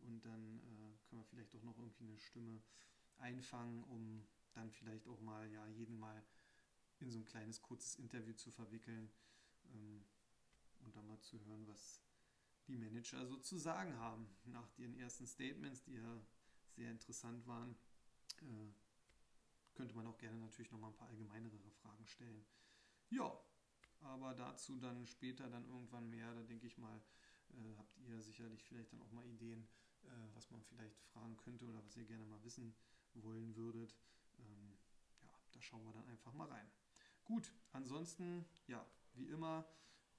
und 0.04 0.26
dann 0.26 0.60
äh, 0.60 1.08
können 1.08 1.22
wir 1.22 1.26
vielleicht 1.26 1.54
doch 1.54 1.64
noch 1.64 1.78
irgendwie 1.78 2.06
eine 2.06 2.18
Stimme 2.20 2.62
einfangen, 3.18 3.84
um 3.84 4.28
dann 4.54 4.72
vielleicht 4.72 5.08
auch 5.08 5.20
mal 5.22 5.50
ja 5.52 5.68
jeden 5.68 6.00
mal 6.00 6.24
in 7.00 7.10
so 7.10 7.20
ein 7.20 7.26
kleines 7.26 7.62
kurzes 7.62 7.96
Interview 7.96 8.34
zu 8.34 8.52
verwickeln 8.52 9.12
ähm, 9.74 10.06
und 10.80 10.96
dann 10.96 11.08
mal 11.08 11.20
zu 11.20 11.44
hören, 11.46 11.68
was 11.68 12.02
die 12.68 12.78
Manager 12.78 13.26
so 13.26 13.38
zu 13.38 13.58
sagen 13.58 13.98
haben 13.98 14.28
nach 14.46 14.70
ihren 14.78 14.96
ersten 14.96 15.28
Statements, 15.28 15.84
die 15.84 15.96
ja 15.96 16.22
sehr 16.76 16.92
interessant 16.92 17.46
waren. 17.48 17.76
Äh, 18.42 18.74
könnte 19.74 19.96
man 19.96 20.08
auch 20.08 20.18
gerne 20.18 20.40
natürlich 20.40 20.72
noch 20.72 20.80
mal 20.80 20.88
ein 20.88 20.96
paar 20.96 21.10
allgemeinere 21.10 21.58
Fragen 21.82 22.08
stellen. 22.08 22.46
Ja, 23.10 23.38
aber 24.02 24.34
dazu 24.34 24.78
dann 24.78 25.06
später 25.06 25.50
dann 25.50 25.68
irgendwann 25.68 26.10
mehr. 26.10 26.34
Da 26.34 26.44
denke 26.44 26.68
ich 26.68 26.78
mal, 26.78 27.02
äh, 27.50 27.78
habt 27.78 27.98
ihr 28.00 28.22
sicherlich 28.22 28.64
vielleicht 28.64 28.94
dann 28.94 29.02
auch 29.02 29.12
mal 29.12 29.26
Ideen, 29.26 29.68
äh, 30.04 30.08
was 30.34 30.50
man 30.52 30.64
vielleicht 30.64 31.02
fragen 31.14 31.36
könnte 31.38 31.66
oder 31.66 31.84
was 31.84 31.96
ihr 31.98 32.06
gerne 32.06 32.26
mal 32.26 32.44
wissen 32.44 32.76
wollen 33.14 33.56
würdet. 33.56 33.96
Ähm, 34.40 34.78
ja, 35.22 35.30
da 35.52 35.62
schauen 35.62 35.84
wir 35.86 35.94
dann 35.94 36.08
einfach 36.08 36.34
mal 36.34 36.48
rein. 36.48 36.70
Gut, 37.26 37.52
ansonsten, 37.72 38.46
ja, 38.68 38.86
wie 39.14 39.28
immer, 39.28 39.66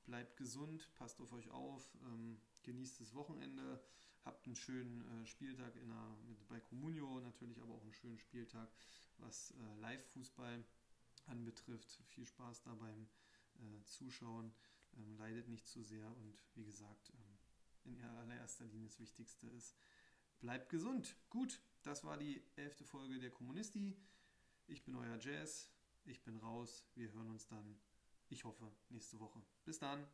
bleibt 0.04 0.36
gesund, 0.36 0.92
passt 0.94 1.20
auf 1.20 1.32
euch 1.32 1.48
auf, 1.50 1.96
ähm, 2.02 2.40
genießt 2.62 3.00
das 3.00 3.14
Wochenende, 3.14 3.82
habt 4.26 4.44
einen 4.44 4.56
schönen 4.56 5.00
äh, 5.22 5.26
Spieltag 5.26 5.74
in 5.76 5.88
der, 5.88 6.16
mit, 6.28 6.46
bei 6.48 6.60
Comunio, 6.60 7.20
natürlich 7.20 7.62
aber 7.62 7.74
auch 7.74 7.82
einen 7.82 7.94
schönen 7.94 8.18
Spieltag, 8.18 8.68
was 9.18 9.52
äh, 9.52 9.80
Live-Fußball 9.80 10.62
anbetrifft. 11.26 12.02
Viel 12.08 12.26
Spaß 12.26 12.62
da 12.62 12.74
beim 12.74 13.08
äh, 13.54 13.84
Zuschauen, 13.84 14.52
ähm, 14.96 15.16
leidet 15.16 15.48
nicht 15.48 15.66
zu 15.66 15.82
sehr 15.82 16.14
und 16.18 16.42
wie 16.54 16.64
gesagt, 16.64 17.12
ähm, 17.14 17.94
in 17.94 18.02
allererster 18.02 18.66
Linie 18.66 18.88
das 18.88 18.98
Wichtigste 18.98 19.46
ist, 19.46 19.76
bleibt 20.40 20.68
gesund. 20.68 21.16
Gut, 21.30 21.60
das 21.82 22.04
war 22.04 22.18
die 22.18 22.42
elfte 22.56 22.84
Folge 22.84 23.18
der 23.20 23.30
Kommunisti. 23.30 23.96
Ich 24.66 24.84
bin 24.84 24.96
euer 24.96 25.18
Jazz. 25.18 25.70
Ich 26.04 26.22
bin 26.22 26.36
raus. 26.36 26.84
Wir 26.94 27.12
hören 27.12 27.30
uns 27.30 27.46
dann, 27.46 27.78
ich 28.28 28.44
hoffe, 28.44 28.70
nächste 28.90 29.18
Woche. 29.20 29.40
Bis 29.64 29.78
dann. 29.78 30.06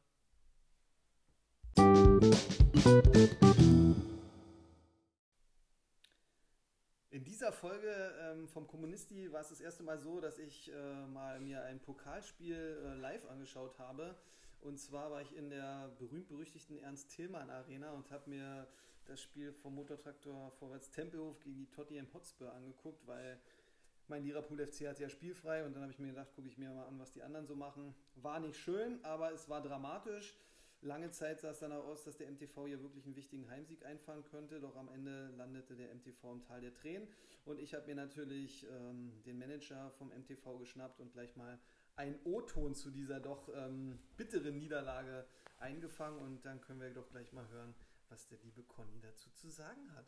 In 7.23 7.27
dieser 7.27 7.53
Folge 7.53 8.13
ähm, 8.21 8.49
vom 8.49 8.67
Kommunisti 8.67 9.31
war 9.31 9.43
es 9.43 9.51
das 9.51 9.61
erste 9.61 9.85
Mal 9.85 9.97
so, 9.97 10.21
dass 10.21 10.41
ich 10.41 10.73
äh, 10.73 11.07
mal 11.07 11.39
mir 11.39 11.63
ein 11.63 11.79
Pokalspiel 11.79 12.57
äh, 12.57 12.95
live 12.97 13.25
angeschaut 13.27 13.79
habe. 13.79 14.17
Und 14.61 14.81
zwar 14.81 15.09
war 15.13 15.23
ich 15.23 15.37
in 15.37 15.49
der 15.49 15.93
berühmt-berüchtigten 16.01 16.79
Ernst-Tillmann 16.79 17.49
Arena 17.49 17.93
und 17.93 18.11
habe 18.11 18.29
mir 18.29 18.67
das 19.05 19.23
Spiel 19.23 19.53
vom 19.53 19.77
Motortraktor 19.77 20.51
Vorwärts 20.59 20.91
Tempelhof 20.91 21.39
gegen 21.39 21.59
die 21.59 21.71
Tottenham 21.71 22.13
Hotspur 22.13 22.53
angeguckt, 22.53 23.07
weil 23.07 23.39
mein 24.09 24.25
Liverpool 24.25 24.59
FC 24.59 24.89
hat 24.89 24.99
ja 24.99 25.09
spielfrei 25.09 25.65
und 25.65 25.75
dann 25.75 25.83
habe 25.83 25.93
ich 25.93 26.01
mir 26.01 26.09
gedacht, 26.09 26.35
gucke 26.35 26.49
ich 26.49 26.59
mir 26.59 26.71
mal 26.71 26.89
an, 26.89 26.99
was 26.99 27.13
die 27.13 27.23
anderen 27.23 27.47
so 27.47 27.55
machen. 27.55 27.95
War 28.17 28.41
nicht 28.41 28.57
schön, 28.57 28.99
aber 29.05 29.31
es 29.31 29.49
war 29.49 29.63
dramatisch. 29.63 30.35
Lange 30.85 31.13
Zeit 31.13 31.39
sah 31.39 31.51
es 31.51 31.61
dann 31.61 31.71
auch 31.71 31.85
aus, 31.85 32.03
dass 32.03 32.17
der 32.17 32.29
MTV 32.29 32.67
hier 32.67 32.83
wirklich 32.83 33.07
einen 33.07 33.15
wichtigen 33.15 33.49
Heimsieg 33.49 33.87
einfahren 33.87 34.25
könnte, 34.25 34.59
doch 34.59 34.75
am 34.75 34.89
Ende 34.89 35.29
landete 35.37 35.77
der 35.77 35.95
MTV 35.95 36.33
im 36.33 36.43
Tal 36.43 36.61
der 36.61 36.75
Tränen 36.75 37.07
und 37.45 37.61
ich 37.61 37.73
habe 37.73 37.87
mir 37.87 37.95
natürlich 37.95 38.67
ähm, 38.69 39.23
den 39.25 39.39
Manager 39.39 39.93
vom 39.93 40.09
MTV 40.09 40.59
geschnappt 40.59 40.99
und 40.99 41.13
gleich 41.13 41.37
mal 41.37 41.61
einen 41.95 42.19
O-Ton 42.25 42.75
zu 42.75 42.91
dieser 42.91 43.21
doch 43.21 43.49
ähm, 43.55 44.01
bitteren 44.17 44.59
Niederlage 44.59 45.25
eingefangen 45.59 46.19
und 46.19 46.45
dann 46.45 46.61
können 46.61 46.81
wir 46.81 46.93
doch 46.93 47.09
gleich 47.11 47.33
mal 47.33 47.49
hören, 47.49 47.77
was 48.09 48.27
der 48.27 48.39
liebe 48.39 48.65
Conny 48.65 49.01
dazu 49.01 49.31
zu 49.31 49.51
sagen 49.51 49.95
hat. 49.95 50.07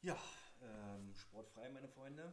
Ja, 0.00 0.16
ähm, 0.62 1.12
sportfrei, 1.14 1.68
meine 1.68 1.88
Freunde. 1.88 2.32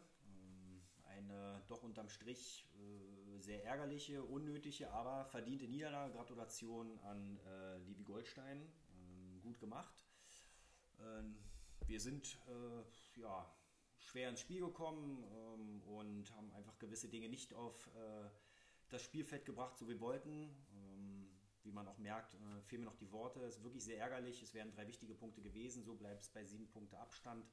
Ähm, 1.24 1.32
eine 1.32 1.62
doch 1.68 1.84
unterm 1.84 2.10
Strich 2.10 2.65
äh, 2.75 3.39
sehr 3.39 3.63
ärgerliche, 3.65 4.24
unnötige, 4.24 4.92
aber 4.92 5.25
verdiente 5.25 5.68
Niederlage. 5.68 6.13
Gratulation 6.13 7.00
an 7.00 7.39
äh, 7.46 7.77
Livi 7.80 8.03
Goldstein. 8.03 8.62
Ähm, 8.62 9.42
gut 9.42 9.60
gemacht. 9.60 10.06
Ähm, 11.00 11.36
wir 11.86 12.00
sind 12.00 12.39
äh, 12.48 13.20
ja, 13.20 13.53
schwer 13.98 14.30
ins 14.30 14.39
Spiel 14.39 14.62
gekommen 14.62 15.24
ähm, 15.24 15.82
und 15.84 16.32
haben 16.36 16.51
einfach 16.53 16.77
gewisse 16.80 17.10
Dinge 17.10 17.30
nicht 17.30 17.53
auf 17.53 17.88
äh, 17.96 18.30
das 18.89 19.01
Spielfeld 19.01 19.46
gebracht, 19.46 19.77
so 19.77 19.88
wie 19.88 19.94
wir 19.94 20.00
wollten 20.01 20.56
wie 21.63 21.72
man 21.72 21.88
auch 21.88 21.98
merkt, 21.98 22.36
äh, 22.36 22.62
fehlen 22.62 22.82
mir 22.82 22.89
noch 22.89 22.98
die 22.98 23.12
Worte. 23.12 23.39
Es 23.42 23.58
ist 23.58 23.63
wirklich 23.63 23.84
sehr 23.84 24.00
ärgerlich. 24.00 24.42
Es 24.42 24.53
wären 24.53 24.72
drei 24.72 24.88
wichtige 24.88 25.13
Punkte 25.13 25.42
gewesen. 25.42 25.84
So 25.84 25.96
bleibt 25.96 26.24
es 26.24 26.30
bei 26.30 26.44
sieben 26.44 26.68
Punkte 26.68 26.98
Abstand. 27.00 27.50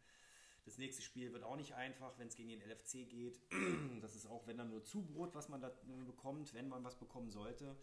Das 0.70 0.78
nächste 0.78 1.02
Spiel 1.02 1.32
wird 1.32 1.42
auch 1.42 1.56
nicht 1.56 1.74
einfach, 1.74 2.16
wenn 2.20 2.28
es 2.28 2.36
gegen 2.36 2.48
den 2.48 2.60
LFC 2.60 3.08
geht. 3.08 3.40
Das 4.00 4.14
ist 4.14 4.26
auch, 4.26 4.46
wenn 4.46 4.56
dann 4.56 4.70
nur 4.70 4.84
Zubrot, 4.84 5.34
was 5.34 5.48
man 5.48 5.60
da 5.60 5.72
bekommt, 6.06 6.54
wenn 6.54 6.68
man 6.68 6.84
was 6.84 6.96
bekommen 6.96 7.28
sollte. 7.28 7.76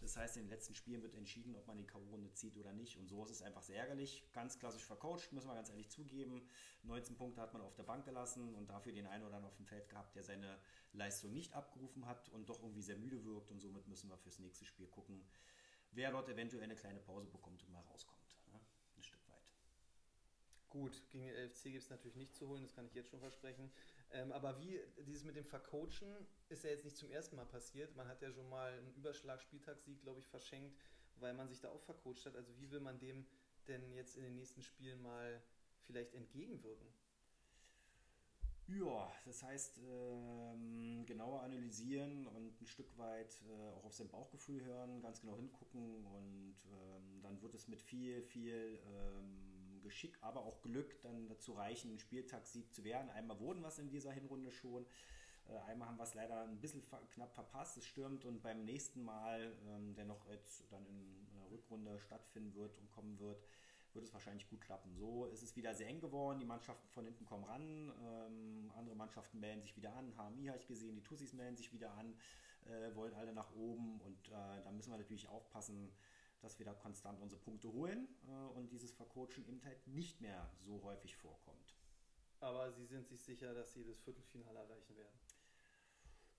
Das 0.00 0.16
heißt, 0.16 0.38
in 0.38 0.44
den 0.44 0.48
letzten 0.48 0.74
Spielen 0.74 1.02
wird 1.02 1.14
entschieden, 1.14 1.54
ob 1.54 1.66
man 1.66 1.76
die 1.76 1.86
K.O.-Runde 1.86 2.32
zieht 2.32 2.56
oder 2.56 2.72
nicht. 2.72 2.96
Und 2.96 3.08
so 3.08 3.22
ist 3.24 3.30
es 3.30 3.42
einfach 3.42 3.62
sehr 3.62 3.76
ärgerlich. 3.76 4.24
Ganz 4.32 4.58
klassisch 4.58 4.86
vercoacht, 4.86 5.30
müssen 5.32 5.48
wir 5.48 5.54
ganz 5.54 5.68
ehrlich 5.68 5.90
zugeben. 5.90 6.48
19 6.84 7.14
Punkte 7.14 7.42
hat 7.42 7.52
man 7.52 7.60
auf 7.60 7.74
der 7.74 7.82
Bank 7.82 8.06
gelassen 8.06 8.54
und 8.54 8.70
dafür 8.70 8.94
den 8.94 9.06
einen 9.06 9.24
oder 9.24 9.36
anderen 9.36 9.52
auf 9.52 9.56
dem 9.58 9.66
Feld 9.66 9.90
gehabt, 9.90 10.16
der 10.16 10.22
seine 10.22 10.58
Leistung 10.94 11.34
nicht 11.34 11.52
abgerufen 11.52 12.06
hat 12.06 12.30
und 12.30 12.48
doch 12.48 12.62
irgendwie 12.62 12.80
sehr 12.82 12.96
müde 12.96 13.22
wirkt. 13.22 13.50
Und 13.50 13.60
somit 13.60 13.86
müssen 13.86 14.08
wir 14.08 14.16
fürs 14.16 14.38
nächste 14.38 14.64
Spiel 14.64 14.86
gucken, 14.86 15.28
wer 15.90 16.10
dort 16.10 16.30
eventuell 16.30 16.62
eine 16.62 16.74
kleine 16.74 17.00
Pause 17.00 17.28
bekommt 17.28 17.62
und 17.62 17.70
mal 17.70 17.82
rauskommt. 17.82 18.38
Ne? 18.50 18.58
Ein 18.96 19.02
Stück 19.02 19.28
weit. 19.28 19.52
Gut, 20.70 21.02
gegen 21.10 21.24
den 21.24 21.34
LFC 21.34 21.64
gibt 21.64 21.82
es 21.82 21.90
natürlich 21.90 22.16
nicht 22.16 22.34
zu 22.34 22.48
holen, 22.48 22.62
das 22.62 22.74
kann 22.74 22.86
ich 22.86 22.94
jetzt 22.94 23.10
schon 23.10 23.18
versprechen. 23.20 23.70
Ähm, 24.12 24.30
aber 24.32 24.60
wie 24.60 24.80
dieses 25.04 25.24
mit 25.24 25.36
dem 25.36 25.44
Vercoachen 25.44 26.26
ist 26.48 26.64
ja 26.64 26.70
jetzt 26.70 26.84
nicht 26.84 26.96
zum 26.96 27.10
ersten 27.10 27.36
Mal 27.36 27.44
passiert. 27.44 27.94
Man 27.96 28.06
hat 28.06 28.22
ja 28.22 28.30
schon 28.32 28.48
mal 28.48 28.72
einen 28.72 28.94
Überschlag-Spieltagssieg, 28.94 30.00
glaube 30.00 30.20
ich, 30.20 30.26
verschenkt, 30.26 30.76
weil 31.16 31.34
man 31.34 31.48
sich 31.48 31.60
da 31.60 31.70
auch 31.70 31.82
vercoacht 31.82 32.24
hat. 32.24 32.36
Also 32.36 32.56
wie 32.58 32.70
will 32.70 32.80
man 32.80 33.00
dem 33.00 33.26
denn 33.66 33.92
jetzt 33.92 34.16
in 34.16 34.22
den 34.22 34.34
nächsten 34.36 34.62
Spielen 34.62 35.02
mal 35.02 35.42
vielleicht 35.82 36.14
entgegenwirken? 36.14 36.86
Ja, 38.68 39.12
das 39.24 39.42
heißt, 39.42 39.78
ähm, 39.78 41.04
genauer 41.04 41.42
analysieren 41.42 42.28
und 42.28 42.60
ein 42.60 42.66
Stück 42.66 42.96
weit 42.96 43.42
äh, 43.48 43.70
auch 43.72 43.86
auf 43.86 43.94
sein 43.94 44.08
Bauchgefühl 44.08 44.64
hören, 44.64 45.02
ganz 45.02 45.20
genau 45.20 45.36
hingucken 45.36 46.06
und 46.06 46.54
ähm, 46.66 47.20
dann 47.20 47.42
wird 47.42 47.54
es 47.54 47.66
mit 47.66 47.80
viel, 47.80 48.22
viel 48.22 48.78
ähm, 48.86 49.49
Geschick, 49.82 50.16
aber 50.20 50.44
auch 50.44 50.62
Glück 50.62 51.00
dann 51.02 51.28
dazu 51.28 51.52
reichen, 51.52 51.90
einen 51.90 51.98
Spieltagssieg 51.98 52.72
zu 52.72 52.84
werden. 52.84 53.10
Einmal 53.10 53.38
wurden 53.40 53.64
es 53.64 53.78
in 53.78 53.90
dieser 53.90 54.12
Hinrunde 54.12 54.50
schon. 54.50 54.86
Äh, 55.48 55.58
einmal 55.70 55.88
haben 55.88 55.96
wir 55.96 56.04
es 56.04 56.14
leider 56.14 56.42
ein 56.42 56.60
bisschen 56.60 56.82
knapp 57.14 57.34
verpasst, 57.34 57.76
es 57.76 57.86
stürmt 57.86 58.24
und 58.24 58.42
beim 58.42 58.64
nächsten 58.64 59.02
Mal, 59.02 59.52
ähm, 59.68 59.94
der 59.94 60.04
noch 60.04 60.26
jetzt 60.28 60.64
dann 60.70 60.84
in 60.86 61.26
der 61.34 61.50
Rückrunde 61.50 61.98
stattfinden 62.00 62.54
wird 62.54 62.76
und 62.78 62.90
kommen 62.90 63.18
wird, 63.18 63.42
wird 63.92 64.04
es 64.04 64.12
wahrscheinlich 64.12 64.48
gut 64.48 64.60
klappen. 64.60 64.94
So 64.94 65.26
ist 65.26 65.42
es 65.42 65.56
wieder 65.56 65.74
sehr 65.74 65.88
eng 65.88 66.00
geworden. 66.00 66.38
Die 66.38 66.46
Mannschaften 66.46 66.88
von 66.90 67.04
hinten 67.04 67.24
kommen 67.24 67.44
ran. 67.44 67.92
Ähm, 68.04 68.70
andere 68.76 68.94
Mannschaften 68.94 69.40
melden 69.40 69.62
sich 69.62 69.76
wieder 69.76 69.92
an. 69.94 70.12
HMI 70.16 70.46
habe 70.46 70.58
ich 70.58 70.66
gesehen, 70.66 70.94
die 70.94 71.02
Tussis 71.02 71.32
melden 71.32 71.56
sich 71.56 71.72
wieder 71.72 71.92
an, 71.94 72.14
äh, 72.66 72.94
wollen 72.94 73.14
alle 73.14 73.32
nach 73.32 73.52
oben. 73.54 74.00
Und 74.00 74.28
äh, 74.28 74.62
da 74.62 74.70
müssen 74.70 74.92
wir 74.92 74.98
natürlich 74.98 75.26
aufpassen, 75.28 75.90
dass 76.40 76.58
wir 76.58 76.66
da 76.66 76.72
konstant 76.72 77.20
unsere 77.20 77.40
Punkte 77.40 77.70
holen 77.70 78.08
und 78.54 78.72
dieses 78.72 78.79
Vercoachen 79.00 79.46
eben 79.46 79.64
halt 79.64 79.86
nicht 79.86 80.20
mehr 80.20 80.50
so 80.58 80.82
häufig 80.82 81.16
vorkommt. 81.16 81.74
Aber 82.40 82.70
Sie 82.72 82.84
sind 82.84 83.08
sich 83.08 83.22
sicher, 83.22 83.54
dass 83.54 83.72
Sie 83.72 83.84
das 83.84 83.98
Viertelfinale 84.00 84.58
erreichen 84.58 84.96
werden? 84.96 85.18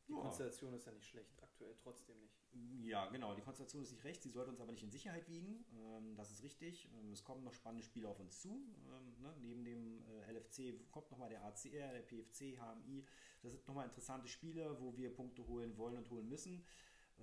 Die 0.08 0.13
ja. 0.13 0.22
Konstellation 0.22 0.74
ist 0.74 0.86
ja 0.86 0.91
nicht 0.91 1.08
schlecht, 1.08 1.41
aktuell 1.41 1.75
trotzdem 1.75 2.20
nicht. 2.20 2.36
Ja, 2.84 3.08
genau, 3.08 3.34
die 3.34 3.41
Konstellation 3.41 3.84
ist 3.84 3.91
nicht 3.91 4.03
recht, 4.03 4.22
sie 4.22 4.30
sollte 4.30 4.51
uns 4.51 4.60
aber 4.60 4.72
nicht 4.72 4.84
in 4.84 4.91
Sicherheit 4.91 5.27
wiegen, 5.30 5.63
ähm, 5.74 6.15
das 6.15 6.32
ist 6.32 6.44
richtig. 6.44 6.89
Ähm, 7.00 7.12
es 7.13 7.24
kommen 7.24 7.44
noch 7.44 7.53
spannende 7.53 7.84
Spiele 7.84 8.10
auf 8.10 8.20
uns 8.20 8.41
zu. 8.41 8.50
Ähm, 8.50 9.22
ne? 9.22 9.34
Neben 9.41 9.63
dem 9.63 10.03
äh, 10.03 10.34
LFC 10.34 10.91
kommt 10.91 11.10
nochmal 11.12 11.30
der 11.30 11.44
ACR, 11.46 11.94
der 11.94 12.01
PFC, 12.01 12.60
HMI. 12.60 13.06
Das 13.41 13.53
sind 13.53 13.65
nochmal 13.68 13.86
interessante 13.86 14.27
Spiele, 14.27 14.80
wo 14.82 14.96
wir 14.98 15.13
Punkte 15.13 15.48
holen 15.48 15.77
wollen 15.77 15.98
und 15.98 16.10
holen 16.10 16.27
müssen. 16.27 16.65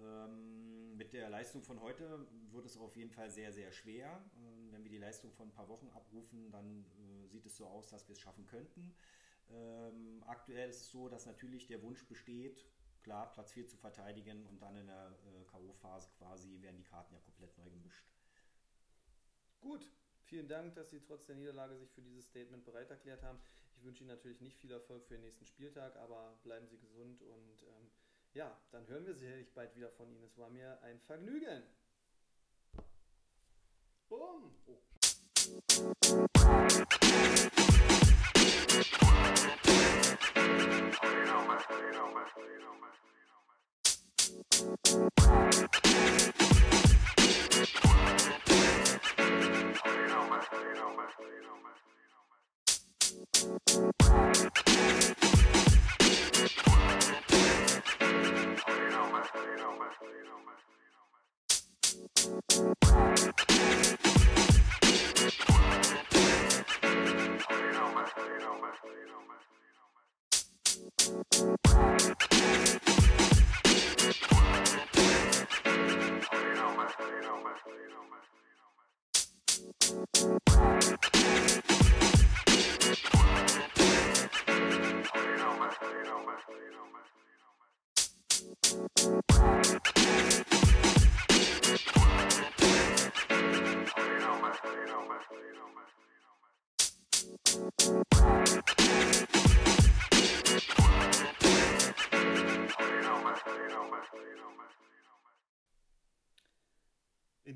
Ähm, 0.00 0.97
mit 0.97 1.12
der 1.12 1.31
Leistung 1.31 1.62
von 1.62 1.81
heute 1.81 2.26
wird 2.50 2.67
es 2.67 2.76
auf 2.76 2.97
jeden 2.97 3.11
Fall 3.11 3.31
sehr, 3.31 3.52
sehr 3.52 3.73
schwer. 3.73 4.23
Ähm, 4.37 4.73
wenn 4.73 4.83
wir 4.85 4.90
die 4.90 4.99
Leistung 4.99 5.33
von 5.33 5.49
ein 5.49 5.52
paar 5.52 5.69
Wochen 5.69 5.88
abrufen, 5.90 6.50
dann 6.50 6.85
äh, 6.85 7.26
sieht 7.26 7.47
es 7.47 7.57
so 7.57 7.67
aus, 7.67 7.88
dass 7.88 8.09
wir 8.09 8.12
es 8.12 8.21
schaffen 8.21 8.47
könnten. 8.47 8.95
Ähm, 9.50 10.23
aktuell 10.26 10.69
ist 10.69 10.83
es 10.83 10.90
so, 10.90 11.09
dass 11.09 11.26
natürlich 11.26 11.67
der 11.67 11.83
Wunsch 11.83 12.07
besteht, 12.07 12.67
klar, 13.02 13.33
Platz 13.33 13.52
4 13.52 13.67
zu 13.67 13.76
verteidigen 13.76 14.45
und 14.47 14.61
dann 14.61 14.76
in 14.76 14.87
der 14.87 15.16
äh, 15.25 15.44
K.O.-Phase 15.44 16.11
quasi 16.18 16.61
werden 16.61 16.77
die 16.77 16.85
Karten 16.85 17.14
ja 17.14 17.20
komplett 17.20 17.57
neu 17.57 17.70
gemischt. 17.70 18.05
Gut, 19.61 19.90
vielen 20.25 20.49
Dank, 20.49 20.75
dass 20.75 20.90
Sie 20.90 21.01
trotz 21.01 21.27
der 21.27 21.37
Niederlage 21.37 21.77
sich 21.77 21.90
für 21.90 22.03
dieses 22.03 22.27
Statement 22.27 22.64
bereit 22.64 22.90
erklärt 22.90 23.22
haben. 23.22 23.38
Ich 23.77 23.85
wünsche 23.85 24.03
Ihnen 24.03 24.11
natürlich 24.11 24.40
nicht 24.40 24.59
viel 24.59 24.72
Erfolg 24.72 25.05
für 25.07 25.14
den 25.14 25.22
nächsten 25.22 25.46
Spieltag, 25.46 25.96
aber 25.96 26.38
bleiben 26.42 26.66
Sie 26.68 26.79
gesund 26.79 27.22
und 27.22 27.62
ähm, 27.62 27.88
ja, 28.35 28.57
dann 28.71 28.87
hören 28.88 29.07
wir 29.07 29.14
sicherlich 29.14 29.53
bald 29.53 29.75
wieder 29.77 29.91
von 29.91 30.11
Ihnen. 30.11 30.25
Es 30.25 30.37
war 30.38 30.51
mir 30.51 30.81
ein 30.83 31.01
Vergnügen. 31.01 31.62
Boom. 34.09 34.55
Oh. 34.67 34.79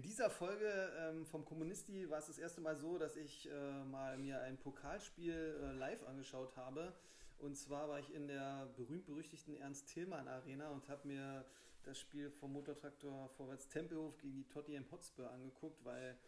In 0.03 0.09
dieser 0.09 0.31
Folge 0.31 0.91
ähm, 0.99 1.25
vom 1.25 1.45
Kommunisti 1.45 2.11
war 2.11 2.19
es 2.19 2.27
das 2.27 2.37
erste 2.37 2.61
Mal 2.61 2.75
so, 2.75 2.99
dass 2.99 3.15
ich 3.15 3.49
äh, 3.49 3.85
mal 3.85 4.19
mir 4.19 4.41
ein 4.41 4.59
Pokalspiel 4.59 5.61
äh, 5.63 5.77
live 5.79 6.03
angeschaut 6.09 6.57
habe. 6.57 6.93
Und 7.39 7.57
zwar 7.57 7.89
war 7.89 8.01
ich 8.01 8.13
in 8.13 8.27
der 8.27 8.69
berühmt-berüchtigten 8.77 9.55
Ernst-Tillmann 9.55 10.27
Arena 10.27 10.71
und 10.71 10.89
habe 10.89 11.07
mir 11.07 11.45
das 11.85 12.01
Spiel 12.01 12.33
vom 12.33 12.53
Motortraktor 12.53 13.29
Vorwärts 13.37 13.69
Tempelhof 13.69 14.19
gegen 14.19 14.35
die 14.35 14.49
Tottenham 14.49 14.91
Hotspur 14.91 15.31
angeguckt, 15.31 15.85
weil 15.85 16.19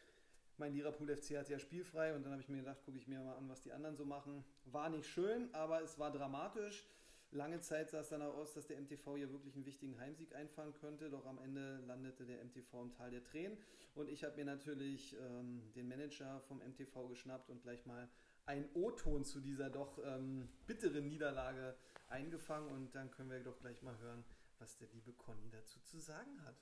mein 0.57 0.73
Liverpool 0.73 1.09
FC 1.09 1.37
hat 1.37 1.49
ja 1.49 1.59
spielfrei 1.59 2.15
und 2.15 2.23
dann 2.23 2.31
habe 2.31 2.43
ich 2.43 2.49
mir 2.49 2.59
gedacht, 2.59 2.81
gucke 2.85 2.99
ich 2.99 3.09
mir 3.09 3.19
mal 3.19 3.35
an, 3.35 3.49
was 3.49 3.61
die 3.61 3.73
anderen 3.73 3.97
so 3.97 4.05
machen. 4.05 4.45
War 4.67 4.89
nicht 4.89 5.09
schön, 5.09 5.53
aber 5.53 5.83
es 5.83 5.99
war 5.99 6.13
dramatisch. 6.13 6.87
Lange 7.35 7.61
Zeit 7.61 7.91
sah 7.91 7.99
es 7.99 8.11
dann 8.11 8.23
auch 8.23 8.37
aus, 8.37 8.55
dass 8.55 8.69
der 8.69 8.81
MTV 8.81 9.17
hier 9.17 9.33
wirklich 9.33 9.57
einen 9.57 9.67
wichtigen 9.67 9.99
Heimsieg 9.99 10.33
einfahren 10.37 10.73
könnte, 10.73 11.11
doch 11.11 11.27
am 11.27 11.39
Ende 11.39 11.79
landete 11.85 12.25
der 12.25 12.45
MTV 12.45 12.83
im 12.83 12.93
Tal 12.93 13.11
der 13.11 13.25
Tränen. 13.25 13.59
Und 13.97 14.09
ich 14.09 14.23
habe 14.23 14.37
mir 14.37 14.45
natürlich 14.45 15.17
ähm, 15.19 15.73
den 15.75 15.89
Manager 15.89 16.41
vom 16.43 16.59
MTV 16.59 17.09
geschnappt 17.09 17.51
und 17.51 17.61
gleich 17.61 17.85
mal 17.87 18.09
einen 18.47 18.69
O-Ton 18.75 19.25
zu 19.25 19.41
dieser 19.41 19.69
doch 19.69 19.99
ähm, 20.05 20.49
bitteren 20.69 21.09
Niederlage 21.09 21.75
eingefangen. 22.07 22.69
Und 22.69 22.95
dann 22.95 23.11
können 23.11 23.31
wir 23.31 23.41
doch 23.41 23.59
gleich 23.59 23.83
mal 23.83 23.99
hören, 23.99 24.25
was 24.61 24.77
der 24.77 24.87
liebe 24.93 25.13
Conny 25.13 25.51
dazu 25.51 25.81
zu 25.81 25.99
sagen 25.99 26.41
hat. 26.45 26.57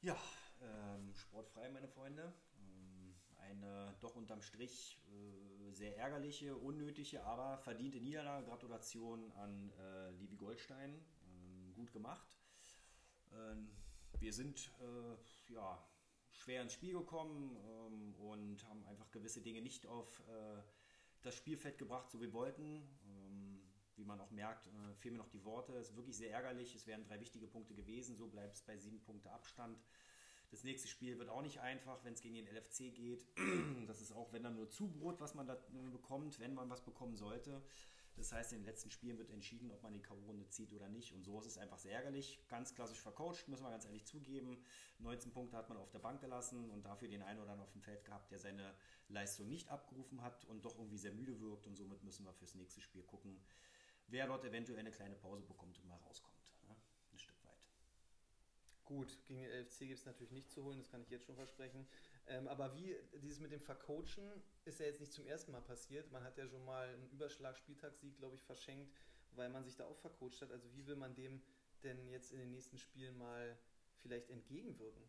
Ja, 0.00 0.16
ähm, 0.60 1.14
sportfrei, 1.14 1.68
meine 1.68 1.86
Freunde. 1.86 2.32
Eine 3.48 3.94
doch 4.00 4.14
unterm 4.14 4.42
Strich 4.42 5.00
äh, 5.08 5.72
sehr 5.72 5.96
ärgerliche, 5.96 6.56
unnötige, 6.56 7.24
aber 7.24 7.58
verdiente 7.58 8.00
Niederlage. 8.00 8.46
Gratulation 8.46 9.32
an 9.32 9.72
äh, 9.78 10.10
Livi 10.12 10.36
Goldstein. 10.36 10.94
Ähm, 11.24 11.74
gut 11.74 11.92
gemacht. 11.92 12.36
Ähm, 13.32 13.70
wir 14.18 14.32
sind 14.32 14.70
äh, 14.80 15.52
ja, 15.52 15.82
schwer 16.30 16.62
ins 16.62 16.74
Spiel 16.74 16.92
gekommen 16.92 17.56
ähm, 17.56 18.14
und 18.16 18.68
haben 18.68 18.84
einfach 18.86 19.10
gewisse 19.10 19.40
Dinge 19.40 19.62
nicht 19.62 19.86
auf 19.86 20.20
äh, 20.28 20.62
das 21.22 21.34
Spielfeld 21.34 21.78
gebracht, 21.78 22.10
so 22.10 22.20
wie 22.20 22.26
wir 22.26 22.32
wollten. 22.32 22.82
Ähm, 23.06 23.62
wie 23.96 24.04
man 24.04 24.20
auch 24.20 24.30
merkt, 24.30 24.66
äh, 24.68 24.94
fehlen 24.94 25.16
mir 25.16 25.22
noch 25.22 25.28
die 25.28 25.44
Worte. 25.44 25.72
Es 25.74 25.90
ist 25.90 25.96
wirklich 25.96 26.16
sehr 26.16 26.30
ärgerlich. 26.30 26.74
Es 26.74 26.86
wären 26.86 27.02
drei 27.02 27.18
wichtige 27.18 27.48
Punkte 27.48 27.74
gewesen. 27.74 28.16
So 28.16 28.28
bleibt 28.28 28.54
es 28.54 28.62
bei 28.62 28.76
sieben 28.76 29.00
Punkte 29.00 29.30
Abstand. 29.32 29.82
Das 30.50 30.64
nächste 30.64 30.88
Spiel 30.88 31.18
wird 31.18 31.28
auch 31.28 31.42
nicht 31.42 31.60
einfach, 31.60 32.02
wenn 32.04 32.14
es 32.14 32.22
gegen 32.22 32.34
den 32.34 32.46
LFC 32.46 32.94
geht. 32.94 33.26
Das 33.86 34.00
ist 34.00 34.12
auch, 34.12 34.32
wenn 34.32 34.42
dann 34.42 34.54
nur 34.54 34.68
Zubrot, 34.68 35.20
was 35.20 35.34
man 35.34 35.46
da 35.46 35.56
bekommt, 35.92 36.40
wenn 36.40 36.54
man 36.54 36.68
was 36.68 36.84
bekommen 36.84 37.16
sollte. 37.16 37.62
Das 38.18 38.32
heißt, 38.32 38.52
in 38.52 38.58
den 38.58 38.64
letzten 38.66 38.90
Spielen 38.90 39.16
wird 39.16 39.30
entschieden, 39.30 39.70
ob 39.70 39.82
man 39.82 39.94
die 39.94 40.02
K.O.-Runde 40.02 40.48
zieht 40.48 40.72
oder 40.72 40.88
nicht. 40.88 41.12
Und 41.12 41.22
so 41.22 41.38
ist 41.38 41.46
es 41.46 41.56
einfach 41.56 41.78
sehr 41.78 41.92
ärgerlich. 41.92 42.40
Ganz 42.48 42.74
klassisch 42.74 43.00
vercoacht, 43.00 43.46
müssen 43.48 43.62
wir 43.62 43.70
ganz 43.70 43.84
ehrlich 43.84 44.04
zugeben. 44.04 44.62
19 44.98 45.32
Punkte 45.32 45.56
hat 45.56 45.68
man 45.68 45.78
auf 45.78 45.90
der 45.90 46.00
Bank 46.00 46.20
gelassen 46.20 46.68
und 46.70 46.84
dafür 46.84 47.08
den 47.08 47.22
einen 47.22 47.38
oder 47.38 47.52
anderen 47.52 47.68
auf 47.68 47.72
dem 47.72 47.80
Feld 47.80 48.04
gehabt, 48.04 48.30
der 48.32 48.40
seine 48.40 48.74
Leistung 49.08 49.48
nicht 49.48 49.68
abgerufen 49.68 50.20
hat 50.20 50.44
und 50.46 50.64
doch 50.64 50.76
irgendwie 50.76 50.98
sehr 50.98 51.12
müde 51.12 51.40
wirkt. 51.40 51.66
Und 51.68 51.76
somit 51.76 52.02
müssen 52.02 52.24
wir 52.24 52.34
fürs 52.34 52.56
nächste 52.56 52.80
Spiel 52.80 53.04
gucken, 53.04 53.40
wer 54.08 54.26
dort 54.26 54.44
eventuell 54.44 54.80
eine 54.80 54.90
kleine 54.90 55.14
Pause 55.14 55.44
bekommt 55.44 55.78
und 55.78 55.86
mal 55.86 55.98
rauskommt. 55.98 56.34
Ne? 56.66 56.74
Ein 57.12 57.18
Stück 57.18 57.36
weit. 57.44 57.68
Gut, 58.88 59.18
gegen 59.26 59.42
den 59.42 59.50
LFC 59.50 59.80
gibt 59.80 59.98
es 59.98 60.06
natürlich 60.06 60.32
nicht 60.32 60.50
zu 60.50 60.64
holen, 60.64 60.78
das 60.78 60.88
kann 60.88 61.02
ich 61.02 61.10
jetzt 61.10 61.26
schon 61.26 61.36
versprechen. 61.36 61.86
Ähm, 62.26 62.48
aber 62.48 62.74
wie 62.74 62.96
dieses 63.20 63.38
mit 63.38 63.52
dem 63.52 63.60
Vercoachen 63.60 64.32
ist 64.64 64.80
ja 64.80 64.86
jetzt 64.86 65.00
nicht 65.00 65.12
zum 65.12 65.26
ersten 65.26 65.52
Mal 65.52 65.60
passiert. 65.60 66.10
Man 66.10 66.24
hat 66.24 66.38
ja 66.38 66.48
schon 66.48 66.64
mal 66.64 66.88
einen 66.88 67.10
Überschlag-Spieltagssieg, 67.10 68.16
glaube 68.16 68.36
ich, 68.36 68.42
verschenkt, 68.42 68.90
weil 69.32 69.50
man 69.50 69.62
sich 69.62 69.76
da 69.76 69.84
auch 69.84 69.98
vercoacht 69.98 70.40
hat. 70.40 70.50
Also 70.52 70.72
wie 70.72 70.86
will 70.86 70.96
man 70.96 71.14
dem 71.14 71.42
denn 71.82 72.08
jetzt 72.08 72.32
in 72.32 72.38
den 72.38 72.50
nächsten 72.50 72.78
Spielen 72.78 73.18
mal 73.18 73.58
vielleicht 74.00 74.30
entgegenwirken? 74.30 75.02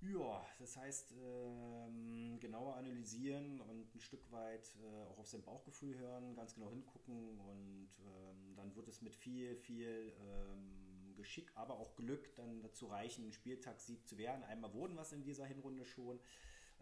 Ja, 0.00 0.46
das 0.60 0.76
heißt, 0.76 1.12
ähm, 1.12 2.38
genauer 2.38 2.76
analysieren 2.76 3.60
und 3.62 3.92
ein 3.96 4.00
Stück 4.00 4.30
weit 4.30 4.76
äh, 4.80 5.02
auch 5.06 5.18
auf 5.18 5.26
sein 5.26 5.42
Bauchgefühl 5.42 5.98
hören, 5.98 6.36
ganz 6.36 6.54
genau 6.54 6.70
hingucken 6.70 7.40
und 7.40 7.88
ähm, 7.98 8.54
dann 8.54 8.76
wird 8.76 8.86
es 8.86 9.02
mit 9.02 9.16
viel, 9.16 9.56
viel 9.56 10.14
ähm, 10.20 10.85
Geschick, 11.16 11.50
aber 11.54 11.78
auch 11.78 11.96
Glück 11.96 12.34
dann 12.36 12.62
dazu 12.62 12.86
reichen, 12.86 13.22
einen 13.24 13.32
Spieltagssieg 13.32 14.06
zu 14.06 14.18
werden. 14.18 14.44
Einmal 14.44 14.72
wurden 14.74 14.98
es 14.98 15.12
in 15.12 15.22
dieser 15.22 15.46
Hinrunde 15.46 15.84
schon. 15.84 16.20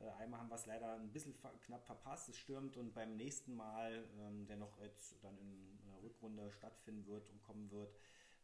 Äh, 0.00 0.10
einmal 0.22 0.40
haben 0.40 0.48
wir 0.48 0.56
es 0.56 0.66
leider 0.66 0.94
ein 0.94 1.12
bisschen 1.12 1.34
knapp 1.66 1.84
verpasst, 1.84 2.28
es 2.28 2.38
stürmt 2.38 2.76
und 2.76 2.94
beim 2.94 3.16
nächsten 3.16 3.54
Mal, 3.54 4.08
ähm, 4.20 4.46
der 4.46 4.56
noch 4.56 4.80
jetzt 4.80 5.22
dann 5.22 5.36
in 5.38 5.78
der 5.86 6.02
Rückrunde 6.02 6.50
stattfinden 6.50 7.06
wird 7.06 7.30
und 7.30 7.42
kommen 7.42 7.70
wird, 7.70 7.94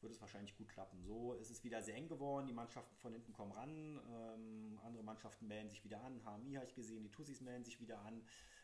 wird 0.00 0.12
es 0.12 0.20
wahrscheinlich 0.20 0.56
gut 0.56 0.68
klappen. 0.68 1.02
So 1.02 1.34
ist 1.34 1.50
es 1.50 1.62
wieder 1.64 1.82
sehr 1.82 1.94
eng 1.94 2.08
geworden. 2.08 2.46
Die 2.46 2.54
Mannschaften 2.54 2.96
von 2.96 3.12
hinten 3.12 3.32
kommen 3.32 3.52
ran. 3.52 4.00
Ähm, 4.10 4.80
andere 4.82 5.02
Mannschaften 5.02 5.46
melden 5.46 5.68
sich 5.68 5.84
wieder 5.84 6.00
an. 6.02 6.22
HMI 6.24 6.54
habe 6.54 6.66
ich 6.66 6.74
gesehen, 6.74 7.02
die 7.02 7.10
Tussis 7.10 7.40
melden 7.40 7.64
sich 7.64 7.80
wieder 7.80 8.00
an, 8.00 8.22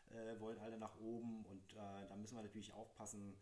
äh, 0.09 0.39
wollen 0.39 0.57
alle 0.59 0.77
nach 0.77 0.95
oben. 0.99 1.45
Und 1.45 1.73
äh, 1.73 2.07
da 2.07 2.15
müssen 2.15 2.35
wir 2.35 2.41
natürlich 2.41 2.73
aufpassen, 2.73 3.37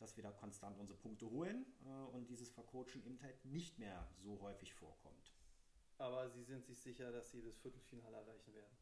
dass 0.00 0.16
wir 0.16 0.24
da 0.24 0.32
konstant 0.32 0.78
unsere 0.78 0.98
Punkte 0.98 1.30
holen 1.30 1.66
äh, 1.84 2.16
und 2.16 2.28
dieses 2.28 2.50
Vercoachen 2.50 3.04
eben 3.04 3.20
halt 3.22 3.44
nicht 3.44 3.78
mehr 3.78 4.08
so 4.16 4.40
häufig 4.40 4.74
vorkommt. 4.74 5.32
Aber 5.98 6.28
Sie 6.30 6.42
sind 6.42 6.64
sich 6.64 6.80
sicher, 6.80 7.12
dass 7.12 7.30
Sie 7.30 7.42
das 7.42 7.56
Viertelfinale 7.58 8.16
erreichen 8.16 8.54
werden? 8.54 8.76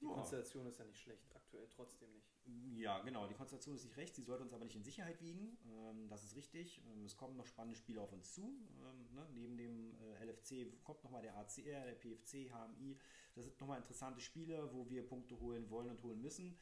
Die 0.00 0.06
ja. 0.06 0.12
Konstellation 0.12 0.66
ist 0.66 0.78
ja 0.78 0.84
nicht 0.84 1.00
schlecht, 1.00 1.34
aktuell 1.34 1.66
trotzdem 1.74 2.12
nicht. 2.12 2.28
Ja, 2.76 3.00
genau, 3.00 3.26
die 3.26 3.34
Konstellation 3.34 3.74
ist 3.74 3.84
nicht 3.84 3.96
recht, 3.96 4.14
sie 4.14 4.22
sollte 4.22 4.44
uns 4.44 4.52
aber 4.52 4.64
nicht 4.64 4.76
in 4.76 4.84
Sicherheit 4.84 5.20
wiegen, 5.22 5.56
ähm, 5.64 6.06
das 6.08 6.22
ist 6.22 6.36
richtig. 6.36 6.82
Ähm, 6.86 7.04
es 7.06 7.16
kommen 7.16 7.36
noch 7.36 7.46
spannende 7.46 7.76
Spiele 7.76 8.00
auf 8.00 8.12
uns 8.12 8.34
zu. 8.34 8.42
Ähm, 8.42 9.14
ne? 9.14 9.26
Neben 9.32 9.56
dem 9.56 9.94
äh, 9.98 10.24
LFC 10.24 10.84
kommt 10.84 11.02
nochmal 11.02 11.22
der 11.22 11.34
ACR, 11.36 11.86
der 11.86 11.94
PFC, 11.94 12.50
HMI. 12.52 12.98
Das 13.34 13.44
sind 13.44 13.58
nochmal 13.58 13.78
interessante 13.78 14.20
Spiele, 14.20 14.70
wo 14.72 14.88
wir 14.90 15.06
Punkte 15.06 15.40
holen 15.40 15.68
wollen 15.70 15.90
und 15.90 16.02
holen 16.02 16.20
müssen. 16.20 16.58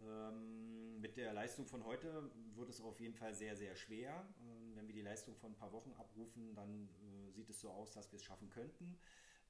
Ähm, 0.00 1.00
mit 1.00 1.16
der 1.16 1.32
Leistung 1.32 1.66
von 1.66 1.84
heute 1.84 2.30
wird 2.54 2.68
es 2.68 2.80
auf 2.80 2.98
jeden 3.00 3.14
Fall 3.14 3.34
sehr, 3.34 3.56
sehr 3.56 3.76
schwer. 3.76 4.26
Ähm, 4.40 4.76
wenn 4.76 4.86
wir 4.86 4.94
die 4.94 5.02
Leistung 5.02 5.36
von 5.36 5.52
ein 5.52 5.56
paar 5.56 5.72
Wochen 5.72 5.92
abrufen, 5.92 6.54
dann 6.54 6.88
äh, 6.88 7.30
sieht 7.30 7.50
es 7.50 7.60
so 7.60 7.70
aus, 7.70 7.92
dass 7.92 8.10
wir 8.12 8.16
es 8.16 8.24
schaffen 8.24 8.50
könnten. 8.50 8.98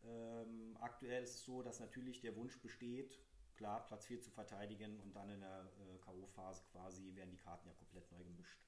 Ähm, 0.05 0.77
aktuell 0.81 1.23
ist 1.23 1.35
es 1.35 1.45
so, 1.45 1.63
dass 1.63 1.81
natürlich 1.81 2.21
der 2.21 2.37
Wunsch 2.37 2.61
besteht, 2.61 3.19
klar, 3.57 3.87
Platz 3.87 4.07
4 4.07 4.21
zu 4.21 4.31
verteidigen 4.31 5.01
und 5.01 5.15
dann 5.15 5.31
in 5.31 5.41
der 5.41 5.73
äh, 5.79 5.99
K.O.-Phase 5.99 6.65
quasi 6.73 7.15
werden 7.15 7.31
die 7.31 7.39
Karten 7.39 7.69
ja 7.69 7.75
komplett 7.75 8.11
neu 8.13 8.23
gemischt. 8.23 8.59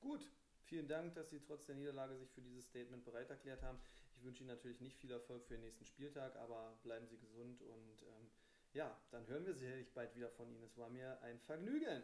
Gut, 0.00 0.30
vielen 0.64 0.88
Dank, 0.88 1.14
dass 1.14 1.30
Sie 1.30 1.40
trotz 1.40 1.66
der 1.66 1.74
Niederlage 1.74 2.16
sich 2.16 2.30
für 2.30 2.40
dieses 2.40 2.66
Statement 2.66 3.04
bereit 3.04 3.30
erklärt 3.30 3.62
haben. 3.62 3.78
Ich 4.16 4.24
wünsche 4.24 4.42
Ihnen 4.42 4.54
natürlich 4.54 4.80
nicht 4.80 4.98
viel 4.98 5.10
Erfolg 5.10 5.44
für 5.44 5.54
den 5.54 5.62
nächsten 5.62 5.84
Spieltag, 5.84 6.36
aber 6.36 6.78
bleiben 6.82 7.06
Sie 7.06 7.18
gesund 7.18 7.62
und 7.62 8.02
ähm, 8.02 8.29
ja, 8.72 8.96
dann 9.10 9.26
hören 9.26 9.46
wir 9.46 9.54
sicherlich 9.54 9.92
bald 9.92 10.14
wieder 10.14 10.30
von 10.30 10.50
Ihnen. 10.50 10.62
Es 10.64 10.76
war 10.76 10.88
mir 10.88 11.20
ein 11.22 11.38
Vergnügen. 11.40 12.02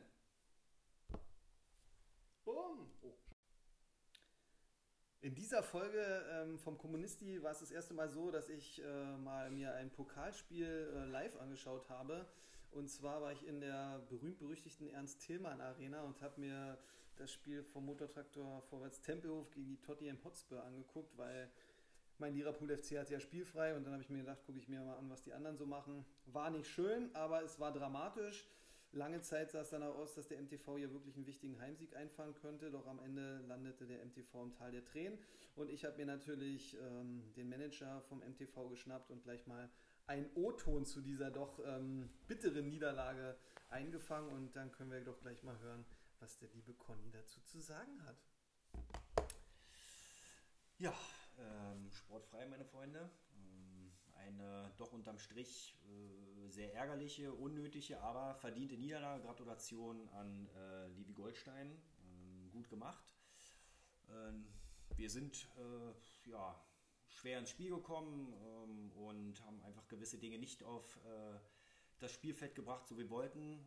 Boom. 2.44 2.90
Oh. 3.02 3.14
In 5.20 5.34
dieser 5.34 5.62
Folge 5.62 6.24
ähm, 6.30 6.58
vom 6.58 6.78
Kommunisti 6.78 7.42
war 7.42 7.50
es 7.50 7.60
das 7.60 7.70
erste 7.70 7.94
Mal 7.94 8.08
so, 8.08 8.30
dass 8.30 8.48
ich 8.48 8.82
äh, 8.82 9.16
mal 9.16 9.50
mir 9.50 9.74
ein 9.74 9.90
Pokalspiel 9.90 10.92
äh, 10.94 11.04
live 11.06 11.36
angeschaut 11.40 11.88
habe. 11.88 12.26
Und 12.70 12.88
zwar 12.88 13.22
war 13.22 13.32
ich 13.32 13.46
in 13.46 13.60
der 13.60 14.00
berühmt-berüchtigten 14.08 14.88
Ernst-Tillmann 14.88 15.60
Arena 15.60 16.02
und 16.02 16.20
habe 16.20 16.40
mir 16.40 16.78
das 17.16 17.32
Spiel 17.32 17.64
vom 17.64 17.86
Motortraktor 17.86 18.62
Vorwärts 18.62 19.00
Tempelhof 19.00 19.50
gegen 19.50 19.66
die 19.66 19.80
Tottenham 19.80 20.22
Hotspur 20.22 20.62
angeguckt, 20.62 21.16
weil 21.16 21.50
mein 22.18 22.34
Liverpool 22.34 22.76
FC 22.76 22.98
hatte 22.98 23.12
ja 23.12 23.20
spielfrei 23.20 23.74
und 23.74 23.84
dann 23.84 23.92
habe 23.92 24.02
ich 24.02 24.10
mir 24.10 24.18
gedacht, 24.18 24.42
gucke 24.44 24.58
ich 24.58 24.68
mir 24.68 24.80
mal 24.80 24.96
an, 24.96 25.10
was 25.10 25.22
die 25.22 25.32
anderen 25.32 25.56
so 25.56 25.66
machen. 25.66 26.04
War 26.26 26.50
nicht 26.50 26.68
schön, 26.68 27.14
aber 27.14 27.42
es 27.42 27.58
war 27.60 27.72
dramatisch. 27.72 28.46
Lange 28.92 29.20
Zeit 29.20 29.50
sah 29.50 29.60
es 29.60 29.70
dann 29.70 29.82
auch 29.82 29.96
aus, 29.96 30.14
dass 30.14 30.28
der 30.28 30.40
MTV 30.40 30.76
hier 30.78 30.92
wirklich 30.92 31.16
einen 31.16 31.26
wichtigen 31.26 31.60
Heimsieg 31.60 31.94
einfahren 31.96 32.34
könnte, 32.34 32.70
doch 32.70 32.86
am 32.86 32.98
Ende 33.00 33.40
landete 33.46 33.86
der 33.86 34.04
MTV 34.04 34.44
im 34.44 34.52
Tal 34.54 34.72
der 34.72 34.84
Tränen. 34.84 35.18
Und 35.54 35.70
ich 35.70 35.84
habe 35.84 35.96
mir 35.96 36.06
natürlich 36.06 36.76
ähm, 36.80 37.22
den 37.36 37.48
Manager 37.48 38.00
vom 38.08 38.20
MTV 38.20 38.68
geschnappt 38.70 39.10
und 39.10 39.22
gleich 39.22 39.46
mal 39.46 39.68
einen 40.06 40.30
O-Ton 40.34 40.86
zu 40.86 41.00
dieser 41.00 41.30
doch 41.30 41.58
ähm, 41.66 42.08
bitteren 42.26 42.68
Niederlage 42.68 43.36
eingefangen. 43.68 44.30
Und 44.30 44.54
dann 44.56 44.72
können 44.72 44.90
wir 44.90 45.00
doch 45.02 45.20
gleich 45.20 45.42
mal 45.42 45.58
hören, 45.58 45.84
was 46.20 46.38
der 46.38 46.48
liebe 46.54 46.72
Conny 46.72 47.10
dazu 47.10 47.40
zu 47.42 47.60
sagen 47.60 48.02
hat. 48.04 48.16
Ja, 50.78 50.94
ähm, 51.38 51.90
sportfrei, 51.90 52.46
meine 52.46 52.64
Freunde. 52.64 53.10
Ähm, 53.34 53.92
eine 54.14 54.72
doch 54.76 54.92
unterm 54.92 55.18
Strich 55.18 55.78
äh, 55.84 56.48
sehr 56.48 56.74
ärgerliche, 56.74 57.32
unnötige, 57.32 58.00
aber 58.00 58.34
verdiente 58.36 58.76
Niederlage. 58.76 59.22
Gratulation 59.22 60.08
an 60.10 60.48
äh, 60.56 60.88
Livi 60.88 61.12
Goldstein. 61.12 61.70
Ähm, 62.02 62.50
gut 62.52 62.68
gemacht. 62.68 63.14
Ähm, 64.08 64.46
wir 64.96 65.10
sind 65.10 65.48
äh, 65.58 66.30
ja, 66.30 66.60
schwer 67.08 67.38
ins 67.38 67.50
Spiel 67.50 67.70
gekommen 67.70 68.32
ähm, 68.32 68.92
und 68.92 69.42
haben 69.44 69.62
einfach 69.62 69.86
gewisse 69.88 70.18
Dinge 70.18 70.38
nicht 70.38 70.62
auf 70.62 70.96
äh, 71.04 71.38
das 71.98 72.12
Spielfeld 72.12 72.54
gebracht, 72.54 72.86
so 72.86 72.96
wie 72.96 73.02
wir 73.02 73.10
wollten 73.10 73.64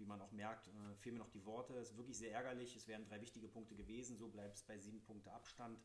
wie 0.00 0.06
man 0.06 0.20
auch 0.20 0.32
merkt, 0.32 0.68
äh, 0.68 0.94
fehlen 0.96 1.16
mir 1.16 1.20
noch 1.20 1.30
die 1.30 1.44
Worte. 1.44 1.74
Es 1.74 1.90
ist 1.90 1.96
wirklich 1.96 2.16
sehr 2.16 2.32
ärgerlich. 2.32 2.74
Es 2.74 2.88
wären 2.88 3.04
drei 3.04 3.20
wichtige 3.20 3.46
Punkte 3.46 3.76
gewesen. 3.76 4.16
So 4.16 4.28
bleibt 4.28 4.56
es 4.56 4.62
bei 4.64 4.78
sieben 4.78 5.02
Punkte 5.02 5.30
Abstand. 5.30 5.78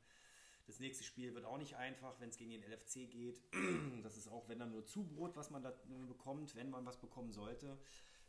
Das 0.66 0.80
nächste 0.80 1.04
Spiel 1.04 1.36
wird 1.36 1.46
auch 1.46 1.58
nicht 1.58 1.76
einfach, 1.76 2.20
wenn 2.20 2.30
es 2.30 2.38
gegen 2.38 2.52
den 2.52 2.64
LFC 2.64 3.10
geht. 3.10 3.42
Das 4.04 4.18
ist 4.18 4.28
auch, 4.28 4.48
wenn 4.50 4.60
dann 4.60 4.72
nur 4.72 4.86
Zubrot, 4.86 5.36
was 5.36 5.50
man 5.50 5.64
da 5.64 5.74
bekommt, 6.08 6.56
wenn 6.56 6.70
man 6.70 6.86
was 6.86 7.00
bekommen 7.00 7.32
sollte. 7.32 7.78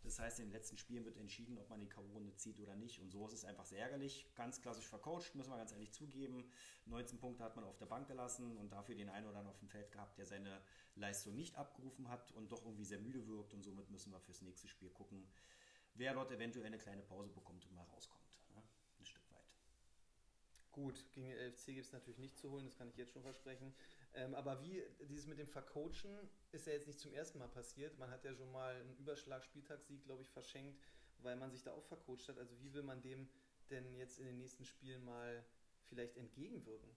Das 0.07 0.21
heißt, 0.21 0.39
in 0.39 0.47
den 0.47 0.53
letzten 0.53 0.79
Spielen 0.79 1.05
wird 1.05 1.17
entschieden, 1.17 1.59
ob 1.59 1.69
man 1.69 1.81
die 1.81 1.89
K.O.-Runde 1.89 2.37
zieht 2.37 2.61
oder 2.61 2.77
nicht. 2.77 3.01
Und 3.01 3.11
so 3.11 3.27
ist 3.27 3.33
es 3.33 3.45
einfach 3.45 3.65
sehr 3.65 3.81
ärgerlich. 3.81 4.27
Ganz 4.37 4.63
klassisch 4.63 4.87
vercoacht, 4.87 5.35
müssen 5.35 5.51
wir 5.51 5.57
ganz 5.57 5.73
ehrlich 5.73 5.93
zugeben. 5.93 6.49
19 6.87 7.19
Punkte 7.19 7.43
hat 7.43 7.57
man 7.57 7.65
auf 7.65 7.77
der 7.77 7.87
Bank 7.87 8.07
gelassen 8.07 8.57
und 8.57 8.73
dafür 8.73 8.95
den 8.95 9.09
einen 9.09 9.27
oder 9.27 9.39
anderen 9.39 9.55
auf 9.55 9.59
dem 9.59 9.69
Feld 9.69 9.91
gehabt, 9.91 10.17
der 10.17 10.27
seine 10.27 10.63
Leistung 10.95 11.35
nicht 11.35 11.57
abgerufen 11.57 12.09
hat 12.09 12.31
und 12.33 12.53
doch 12.53 12.65
irgendwie 12.65 12.85
sehr 12.85 13.01
müde 13.01 13.27
wirkt. 13.27 13.53
Und 13.53 13.65
somit 13.65 13.91
müssen 13.91 14.13
wir 14.13 14.21
fürs 14.21 14.43
nächste 14.43 14.69
Spiel 14.69 14.91
gucken, 14.91 15.27
wer 15.95 16.15
dort 16.15 16.31
eventuell 16.31 16.67
eine 16.67 16.79
kleine 16.79 17.03
Pause 17.03 17.33
bekommt 17.33 17.67
und 17.67 17.75
mal 17.75 17.85
rauskommt. 17.85 18.26
Gut, 20.77 21.11
gegen 21.13 21.29
den 21.31 21.39
LFC 21.39 21.69
gibt 21.69 21.87
es 21.87 21.93
natürlich 21.93 22.19
nicht 22.19 22.37
zu 22.37 22.51
holen, 22.51 22.67
das 22.67 22.77
kann 22.77 22.91
ich 22.91 22.99
jetzt 22.99 23.13
schon 23.13 23.23
versprechen. 23.23 23.73
Ähm, 24.13 24.35
aber 24.35 24.61
wie 24.61 24.83
dieses 25.09 25.27
mit 25.27 25.39
dem 25.39 25.49
Vercoachen 25.49 26.29
ist 26.53 26.67
ja 26.67 26.75
jetzt 26.75 26.87
nicht 26.87 27.01
zum 27.01 27.15
ersten 27.15 27.39
Mal 27.39 27.49
passiert. 27.49 27.99
Man 27.99 28.11
hat 28.11 28.27
ja 28.27 28.35
schon 28.35 28.53
mal 28.53 28.75
einen 28.75 28.95
Überschlag-Spieltagssieg, 28.99 30.05
glaube 30.05 30.21
ich, 30.21 30.29
verschenkt, 30.29 30.79
weil 31.21 31.35
man 31.37 31.51
sich 31.51 31.63
da 31.63 31.73
auch 31.73 31.85
vercoacht 31.85 32.29
hat. 32.29 32.37
Also 32.37 32.61
wie 32.61 32.75
will 32.75 32.83
man 32.83 33.01
dem 33.01 33.27
denn 33.71 33.95
jetzt 33.95 34.19
in 34.19 34.27
den 34.27 34.37
nächsten 34.37 34.67
Spielen 34.67 35.03
mal 35.03 35.43
vielleicht 35.89 36.19
entgegenwirken? 36.19 36.91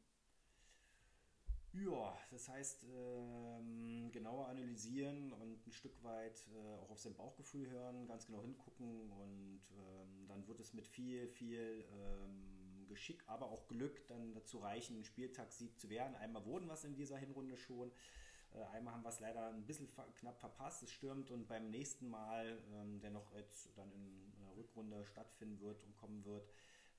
Ja, 1.72 2.18
das 2.32 2.50
heißt, 2.50 2.84
ähm, 2.84 4.12
genauer 4.12 4.50
analysieren 4.50 5.32
und 5.32 5.66
ein 5.66 5.72
Stück 5.72 6.04
weit 6.04 6.46
äh, 6.54 6.76
auch 6.80 6.90
auf 6.90 7.00
sein 7.00 7.16
Bauchgefühl 7.16 7.70
hören, 7.70 8.08
ganz 8.08 8.26
genau 8.26 8.42
hingucken 8.42 9.10
und 9.10 9.62
ähm, 9.72 10.28
dann 10.28 10.46
wird 10.48 10.60
es 10.60 10.74
mit 10.74 10.86
viel, 10.86 11.30
viel 11.30 11.86
ähm, 11.94 12.59
Geschick, 12.90 13.24
aber 13.28 13.50
auch 13.50 13.68
Glück 13.68 14.06
dann 14.08 14.34
dazu 14.34 14.60
reichen, 14.60 14.96
einen 14.96 15.06
Spieltagssieg 15.06 15.80
zu 15.80 15.90
werden. 15.90 16.16
Einmal 16.16 16.46
wurden 16.46 16.70
es 16.70 16.84
in 16.84 16.96
dieser 16.96 17.18
Hinrunde 17.18 17.56
schon. 17.56 17.92
Äh, 18.54 18.64
einmal 18.76 18.94
haben 18.94 19.04
wir 19.04 19.10
es 19.10 19.20
leider 19.20 19.48
ein 19.50 19.66
bisschen 19.66 19.88
knapp 20.16 20.40
verpasst, 20.40 20.84
es 20.84 20.92
stürmt 20.92 21.32
und 21.32 21.48
beim 21.48 21.70
nächsten 21.70 22.10
Mal, 22.10 22.62
ähm, 22.74 23.00
der 23.00 23.12
noch 23.12 23.32
jetzt 23.34 23.70
dann 23.78 23.92
in 23.92 24.34
der 24.40 24.56
Rückrunde 24.58 25.06
stattfinden 25.06 25.60
wird 25.62 25.84
und 25.84 25.96
kommen 25.96 26.26
wird, 26.26 26.50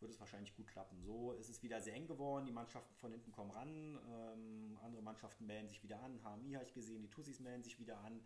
wird 0.01 0.13
es 0.13 0.21
wahrscheinlich 0.21 0.55
gut 0.57 0.67
klappen. 0.69 1.03
So 1.03 1.33
ist 1.33 1.49
es 1.49 1.63
wieder 1.63 1.81
sehr 1.81 1.95
eng 1.95 2.07
geworden. 2.07 2.47
Die 2.47 2.53
Mannschaften 2.53 2.95
von 2.95 3.13
hinten 3.13 3.33
kommen 3.33 3.51
ran. 3.51 3.99
Ähm, 4.09 4.79
andere 4.83 5.03
Mannschaften 5.03 5.47
melden 5.47 5.69
sich 5.69 5.83
wieder 5.83 6.01
an. 6.01 6.21
HMI 6.23 6.55
habe 6.55 6.65
ich 6.65 6.73
gesehen, 6.73 7.03
die 7.03 7.11
Tussis 7.11 7.41
melden 7.41 7.63
sich 7.63 7.79
wieder 7.79 7.99
an, 7.99 8.23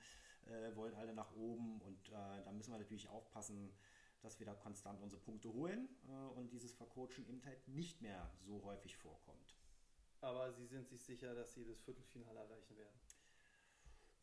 äh, 0.46 0.74
wollen 0.76 0.94
alle 0.94 1.14
nach 1.14 1.34
oben. 1.34 1.80
Und 1.80 2.08
äh, 2.10 2.44
da 2.44 2.52
müssen 2.52 2.72
wir 2.72 2.78
natürlich 2.78 3.08
aufpassen, 3.08 3.72
dass 4.24 4.38
wir 4.38 4.46
da 4.46 4.54
konstant 4.54 5.00
unsere 5.00 5.20
Punkte 5.20 5.52
holen 5.52 5.88
äh, 6.08 6.38
und 6.38 6.50
dieses 6.52 6.72
Vercoachen 6.72 7.26
eben 7.28 7.44
halt 7.44 7.68
nicht 7.68 8.00
mehr 8.00 8.30
so 8.40 8.62
häufig 8.64 8.96
vorkommt. 8.96 9.54
Aber 10.20 10.50
Sie 10.52 10.66
sind 10.66 10.88
sich 10.88 11.02
sicher, 11.02 11.34
dass 11.34 11.52
Sie 11.52 11.64
das 11.64 11.80
Viertelfinale 11.80 12.40
erreichen 12.40 12.76
werden? 12.76 12.98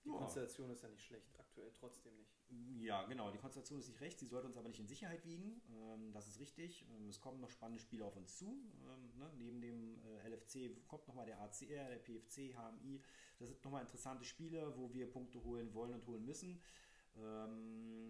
Die 0.03 0.09
ja. 0.09 0.17
Konstellation 0.17 0.71
ist 0.71 0.81
ja 0.81 0.89
nicht 0.89 1.03
schlecht, 1.03 1.39
aktuell 1.39 1.71
trotzdem 1.73 2.15
nicht. 2.15 2.33
Ja, 2.79 3.03
genau, 3.03 3.29
die 3.29 3.37
Konstellation 3.37 3.79
ist 3.79 3.87
nicht 3.87 4.01
recht, 4.01 4.19
sie 4.19 4.25
sollte 4.25 4.47
uns 4.47 4.57
aber 4.57 4.67
nicht 4.67 4.79
in 4.79 4.87
Sicherheit 4.87 5.23
wiegen, 5.25 5.61
ähm, 5.69 6.11
das 6.11 6.27
ist 6.27 6.39
richtig. 6.39 6.87
Ähm, 6.89 7.07
es 7.07 7.19
kommen 7.19 7.39
noch 7.39 7.51
spannende 7.51 7.79
Spiele 7.79 8.03
auf 8.03 8.15
uns 8.15 8.37
zu. 8.37 8.47
Ähm, 8.47 9.19
ne? 9.19 9.31
Neben 9.37 9.61
dem 9.61 9.99
äh, 10.03 10.27
LFC 10.29 10.87
kommt 10.87 11.07
nochmal 11.07 11.27
der 11.27 11.39
ACR, 11.39 11.89
der 11.89 11.99
PFC, 11.99 12.55
HMI. 12.55 13.01
Das 13.37 13.49
sind 13.49 13.63
nochmal 13.63 13.83
interessante 13.83 14.25
Spiele, 14.25 14.75
wo 14.75 14.91
wir 14.91 15.09
Punkte 15.09 15.43
holen 15.43 15.71
wollen 15.73 15.93
und 15.93 16.07
holen 16.07 16.25
müssen. 16.25 16.59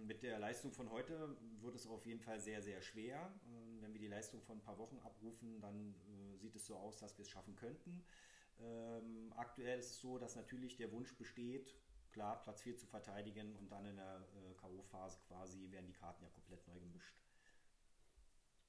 Mit 0.06 0.24
der 0.24 0.40
Leistung 0.40 0.72
von 0.72 0.90
heute 0.92 1.36
wird 1.62 1.76
es 1.76 1.88
auf 1.88 2.06
jeden 2.06 2.20
Fall 2.20 2.40
sehr, 2.40 2.62
sehr 2.62 2.82
schwer. 2.82 3.34
wenn 3.80 3.94
wir 3.94 4.00
die 4.00 4.08
Leistung 4.08 4.42
von 4.42 4.58
ein 4.58 4.62
paar 4.62 4.78
Wochen 4.78 5.00
abrufen, 5.00 5.60
dann 5.60 5.96
äh, 5.96 6.38
sieht 6.38 6.56
es 6.56 6.66
so 6.66 6.76
aus, 6.76 7.00
dass 7.00 7.18
wir 7.18 7.24
es 7.24 7.30
schaffen 7.30 7.56
könnten. 7.56 8.04
Ähm, 8.60 9.34
aktuell 9.36 9.80
ist 9.80 9.92
es 9.92 10.02
so, 10.02 10.20
dass 10.20 10.36
natürlich 10.36 10.76
der 10.76 10.92
Wunsch 10.92 11.16
besteht, 11.18 11.76
klar, 12.12 12.42
Platz 12.44 12.62
4 12.62 12.78
zu 12.78 12.86
verteidigen 12.86 13.56
und 13.56 13.72
dann 13.72 13.86
in 13.86 13.96
der 13.96 14.28
äh, 14.36 14.54
K.O.-Phase 14.56 15.20
quasi 15.28 15.72
werden 15.72 15.88
die 15.88 15.94
Karten 15.94 16.24
ja 16.24 16.30
komplett 16.30 16.68
neu 16.68 16.80
gemischt. 16.80 17.16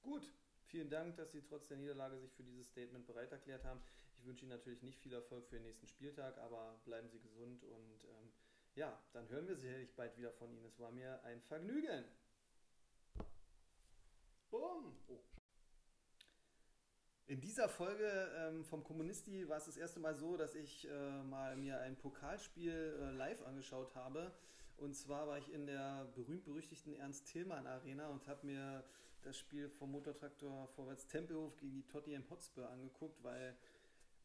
Gut, 0.01 0.33
vielen 0.65 0.89
Dank, 0.89 1.15
dass 1.17 1.31
Sie 1.31 1.41
trotz 1.41 1.67
der 1.67 1.77
Niederlage 1.77 2.17
sich 2.17 2.33
für 2.33 2.43
dieses 2.43 2.67
Statement 2.67 3.05
bereit 3.05 3.31
erklärt 3.31 3.63
haben. 3.65 3.81
Ich 4.17 4.25
wünsche 4.25 4.45
Ihnen 4.45 4.55
natürlich 4.55 4.81
nicht 4.81 4.99
viel 4.99 5.13
Erfolg 5.13 5.45
für 5.47 5.55
den 5.55 5.63
nächsten 5.63 5.87
Spieltag, 5.87 6.37
aber 6.39 6.79
bleiben 6.85 7.09
Sie 7.09 7.19
gesund 7.19 7.63
und 7.63 8.03
ähm, 8.05 8.31
ja, 8.75 8.97
dann 9.13 9.27
hören 9.29 9.47
wir 9.47 9.55
sicherlich 9.55 9.93
bald 9.95 10.17
wieder 10.17 10.31
von 10.31 10.51
Ihnen. 10.51 10.65
Es 10.65 10.79
war 10.79 10.91
mir 10.91 11.23
ein 11.23 11.41
Vergnügen. 11.41 12.03
Bumm! 14.49 14.95
Oh. 15.07 15.19
In 17.25 17.39
dieser 17.39 17.69
Folge 17.69 18.31
ähm, 18.37 18.65
vom 18.65 18.83
Kommunisti 18.83 19.47
war 19.47 19.57
es 19.57 19.65
das 19.65 19.77
erste 19.77 19.99
Mal 19.99 20.15
so, 20.15 20.37
dass 20.37 20.55
ich 20.55 20.87
äh, 20.87 21.23
mal 21.23 21.55
mir 21.55 21.79
ein 21.79 21.95
Pokalspiel 21.95 22.99
äh, 22.99 23.11
live 23.11 23.41
angeschaut 23.43 23.95
habe. 23.95 24.31
Und 24.77 24.95
zwar 24.95 25.27
war 25.27 25.37
ich 25.37 25.51
in 25.51 25.65
der 25.65 26.05
berühmt-berüchtigten 26.15 26.93
Ernst-Tillmann 26.93 27.65
Arena 27.67 28.09
und 28.09 28.27
habe 28.27 28.45
mir 28.45 28.83
das 29.21 29.37
Spiel 29.37 29.69
vom 29.69 29.91
Motortraktor 29.91 30.67
Vorwärts 30.75 31.07
Tempelhof 31.07 31.55
gegen 31.57 31.73
die 31.73 31.87
Tottenham 31.87 32.29
Hotspur 32.29 32.69
angeguckt, 32.69 33.23
weil 33.23 33.55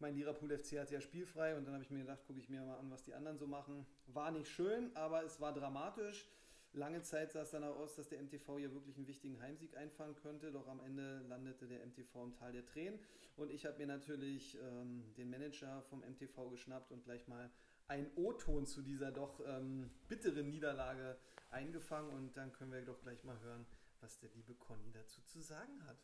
mein 0.01 0.15
Liverpool 0.15 0.57
FC 0.57 0.79
hatte 0.79 0.95
ja 0.95 1.01
spielfrei 1.01 1.57
und 1.57 1.65
dann 1.65 1.75
habe 1.75 1.85
ich 1.85 1.91
mir 1.91 2.01
gedacht, 2.01 2.25
gucke 2.27 2.39
ich 2.39 2.49
mir 2.49 2.63
mal 2.63 2.79
an, 2.79 2.91
was 2.91 3.03
die 3.03 3.15
anderen 3.15 3.39
so 3.39 3.47
machen. 3.47 3.87
War 4.07 4.31
nicht 4.31 4.49
schön, 4.49 4.95
aber 4.95 5.25
es 5.25 5.41
war 5.41 5.53
dramatisch. 5.53 6.27
Lange 6.73 7.03
Zeit 7.03 7.33
sah 7.33 7.43
es 7.43 7.51
dann 7.51 7.65
auch 7.65 7.77
aus, 7.77 7.97
dass 7.97 8.09
der 8.09 8.23
MTV 8.23 8.59
hier 8.59 8.73
wirklich 8.73 8.97
einen 8.97 9.07
wichtigen 9.07 9.41
Heimsieg 9.41 9.77
einfahren 9.77 10.15
könnte, 10.15 10.53
doch 10.53 10.69
am 10.69 10.81
Ende 10.81 11.21
landete 11.29 11.67
der 11.67 11.85
MTV 11.87 12.25
im 12.25 12.35
Tal 12.35 12.53
der 12.53 12.65
Tränen. 12.65 12.99
Und 13.37 13.51
ich 13.51 13.65
habe 13.65 13.79
mir 13.79 13.87
natürlich 13.87 14.59
ähm, 14.61 15.05
den 15.17 15.31
Manager 15.31 15.83
vom 15.83 16.01
MTV 16.01 16.51
geschnappt 16.51 16.93
und 16.93 17.05
gleich 17.05 17.27
mal 17.27 17.51
einen 17.87 18.11
O-Ton 18.17 18.67
zu 18.67 18.83
dieser 18.83 19.11
doch 19.11 19.41
ähm, 19.47 19.91
bitteren 20.09 20.51
Niederlage 20.51 21.17
eingefangen. 21.51 22.11
Und 22.11 22.37
dann 22.37 22.53
können 22.53 22.73
wir 22.73 22.83
doch 22.83 23.01
gleich 23.01 23.25
mal 23.25 23.41
hören, 23.41 23.65
was 24.01 24.19
der 24.19 24.31
liebe 24.35 24.55
Conny 24.55 24.93
dazu 24.93 25.23
zu 25.23 25.41
sagen 25.41 25.85
hat. 25.87 25.97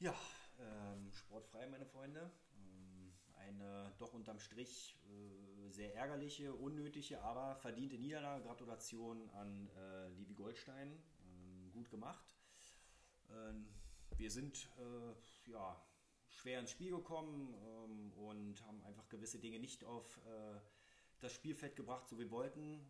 Ja, 0.00 0.14
ähm, 0.58 1.12
sportfrei, 1.12 1.66
meine 1.68 1.86
Freunde. 1.86 2.30
Ähm, 2.54 3.12
eine 3.36 3.92
doch 3.98 4.12
unterm 4.12 4.38
Strich 4.38 4.98
äh, 5.06 5.70
sehr 5.70 5.94
ärgerliche, 5.94 6.54
unnötige, 6.54 7.20
aber 7.22 7.56
verdiente 7.56 7.98
Niederlage. 7.98 8.44
Gratulation 8.44 9.30
an 9.30 9.70
äh, 9.76 10.08
Livi 10.10 10.34
Goldstein. 10.34 11.02
Ähm, 11.22 11.72
gut 11.72 11.90
gemacht. 11.90 12.36
Ähm, 13.30 13.68
wir 14.16 14.30
sind 14.30 14.70
äh, 14.78 15.50
ja, 15.50 15.80
schwer 16.28 16.60
ins 16.60 16.70
Spiel 16.70 16.90
gekommen 16.90 17.54
ähm, 17.54 18.12
und 18.12 18.64
haben 18.66 18.82
einfach 18.84 19.08
gewisse 19.08 19.38
Dinge 19.38 19.58
nicht 19.60 19.84
auf 19.84 20.18
äh, 20.26 20.60
das 21.20 21.32
Spielfeld 21.32 21.76
gebracht, 21.76 22.08
so 22.08 22.16
wie 22.16 22.22
wir 22.22 22.30
wollten. 22.30 22.80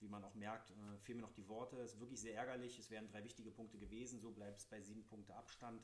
Wie 0.00 0.08
man 0.08 0.22
auch 0.22 0.34
merkt, 0.34 0.70
äh, 0.70 0.98
fehlen 0.98 1.16
mir 1.18 1.22
noch 1.22 1.32
die 1.32 1.48
Worte. 1.48 1.78
Es 1.78 1.94
ist 1.94 2.00
wirklich 2.00 2.20
sehr 2.20 2.34
ärgerlich. 2.34 2.78
Es 2.78 2.90
wären 2.90 3.08
drei 3.08 3.24
wichtige 3.24 3.50
Punkte 3.50 3.78
gewesen. 3.78 4.20
So 4.20 4.32
bleibt 4.32 4.60
es 4.60 4.66
bei 4.66 4.80
sieben 4.82 5.02
Punkte 5.06 5.34
Abstand. 5.34 5.82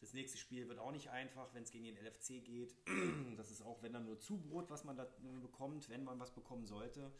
Das 0.00 0.14
nächste 0.14 0.38
Spiel 0.38 0.68
wird 0.68 0.78
auch 0.78 0.92
nicht 0.92 1.10
einfach, 1.10 1.52
wenn 1.54 1.62
es 1.62 1.70
gegen 1.70 1.84
den 1.84 1.96
LFC 1.96 2.42
geht. 2.44 2.74
Das 3.36 3.50
ist 3.50 3.62
auch, 3.62 3.82
wenn 3.82 3.92
dann 3.92 4.04
nur 4.04 4.18
Zubrot, 4.18 4.68
was 4.70 4.84
man 4.84 4.96
da 4.96 5.06
bekommt, 5.40 5.88
wenn 5.88 6.04
man 6.04 6.18
was 6.18 6.34
bekommen 6.34 6.66
sollte. 6.66 7.10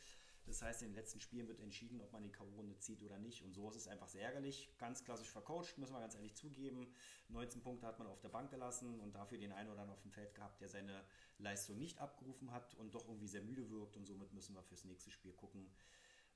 Das 0.47 0.63
heißt, 0.63 0.83
in 0.83 0.89
den 0.89 0.95
letzten 0.95 1.21
Spielen 1.21 1.49
wird 1.49 1.61
entschieden, 1.61 2.01
ob 2.01 2.13
man 2.13 2.23
die 2.23 2.33
K.O.-Runde 2.33 2.79
zieht 2.79 3.03
oder 3.03 3.19
nicht. 3.19 3.43
Und 3.43 3.55
so 3.55 3.69
ist 3.71 3.77
es 3.77 3.89
einfach 3.89 4.09
sehr 4.09 4.23
ärgerlich. 4.23 4.71
Ganz 4.79 5.05
klassisch 5.05 5.31
vercoacht, 5.31 5.79
müssen 5.79 5.95
wir 5.95 6.01
ganz 6.01 6.15
ehrlich 6.15 6.35
zugeben. 6.35 6.93
19 7.29 7.63
Punkte 7.63 7.87
hat 7.87 7.99
man 7.99 8.09
auf 8.09 8.21
der 8.21 8.31
Bank 8.31 8.51
gelassen 8.51 8.99
und 9.01 9.15
dafür 9.15 9.39
den 9.39 9.53
einen 9.53 9.69
oder 9.71 9.81
anderen 9.81 9.97
auf 9.97 10.03
dem 10.03 10.11
Feld 10.11 10.35
gehabt, 10.35 10.61
der 10.61 10.69
seine 10.69 11.05
Leistung 11.39 11.79
nicht 11.79 11.99
abgerufen 11.99 12.51
hat 12.51 12.75
und 12.75 12.95
doch 12.95 13.07
irgendwie 13.07 13.29
sehr 13.29 13.43
müde 13.43 13.71
wirkt. 13.71 13.97
Und 13.97 14.07
somit 14.07 14.33
müssen 14.33 14.55
wir 14.55 14.63
fürs 14.63 14.85
nächste 14.85 15.11
Spiel 15.11 15.33
gucken, 15.33 15.71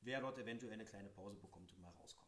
wer 0.02 0.20
dort 0.20 0.38
eventuell 0.38 0.74
eine 0.74 0.84
kleine 0.84 1.08
Pause 1.08 1.38
bekommt 1.38 1.72
und 1.72 1.82
mal 1.82 1.90
rauskommt. 1.90 2.23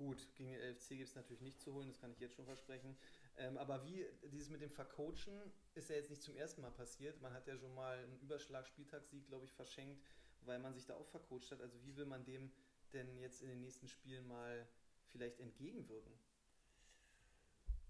Gut, 0.00 0.34
gegen 0.34 0.48
den 0.48 0.58
LFC 0.58 0.96
gibt 0.96 1.10
es 1.10 1.14
natürlich 1.14 1.42
nicht 1.42 1.60
zu 1.60 1.74
holen, 1.74 1.88
das 1.88 2.00
kann 2.00 2.10
ich 2.10 2.20
jetzt 2.20 2.34
schon 2.34 2.46
versprechen. 2.46 2.96
Ähm, 3.36 3.58
aber 3.58 3.84
wie 3.84 4.06
dieses 4.32 4.48
mit 4.48 4.62
dem 4.62 4.70
Vercoachen 4.70 5.52
ist 5.74 5.90
ja 5.90 5.96
jetzt 5.96 6.08
nicht 6.08 6.22
zum 6.22 6.34
ersten 6.36 6.62
Mal 6.62 6.70
passiert. 6.70 7.20
Man 7.20 7.34
hat 7.34 7.46
ja 7.46 7.54
schon 7.58 7.74
mal 7.74 7.98
einen 7.98 8.18
Überschlag-Spieltagssieg, 8.20 9.26
glaube 9.26 9.44
ich, 9.44 9.52
verschenkt, 9.52 10.02
weil 10.40 10.58
man 10.58 10.72
sich 10.72 10.86
da 10.86 10.94
auch 10.94 11.06
vercoacht 11.06 11.50
hat. 11.50 11.60
Also 11.60 11.82
wie 11.84 11.94
will 11.96 12.06
man 12.06 12.24
dem 12.24 12.50
denn 12.94 13.18
jetzt 13.18 13.42
in 13.42 13.50
den 13.50 13.60
nächsten 13.60 13.88
Spielen 13.88 14.26
mal 14.26 14.66
vielleicht 15.10 15.38
entgegenwirken? 15.38 16.14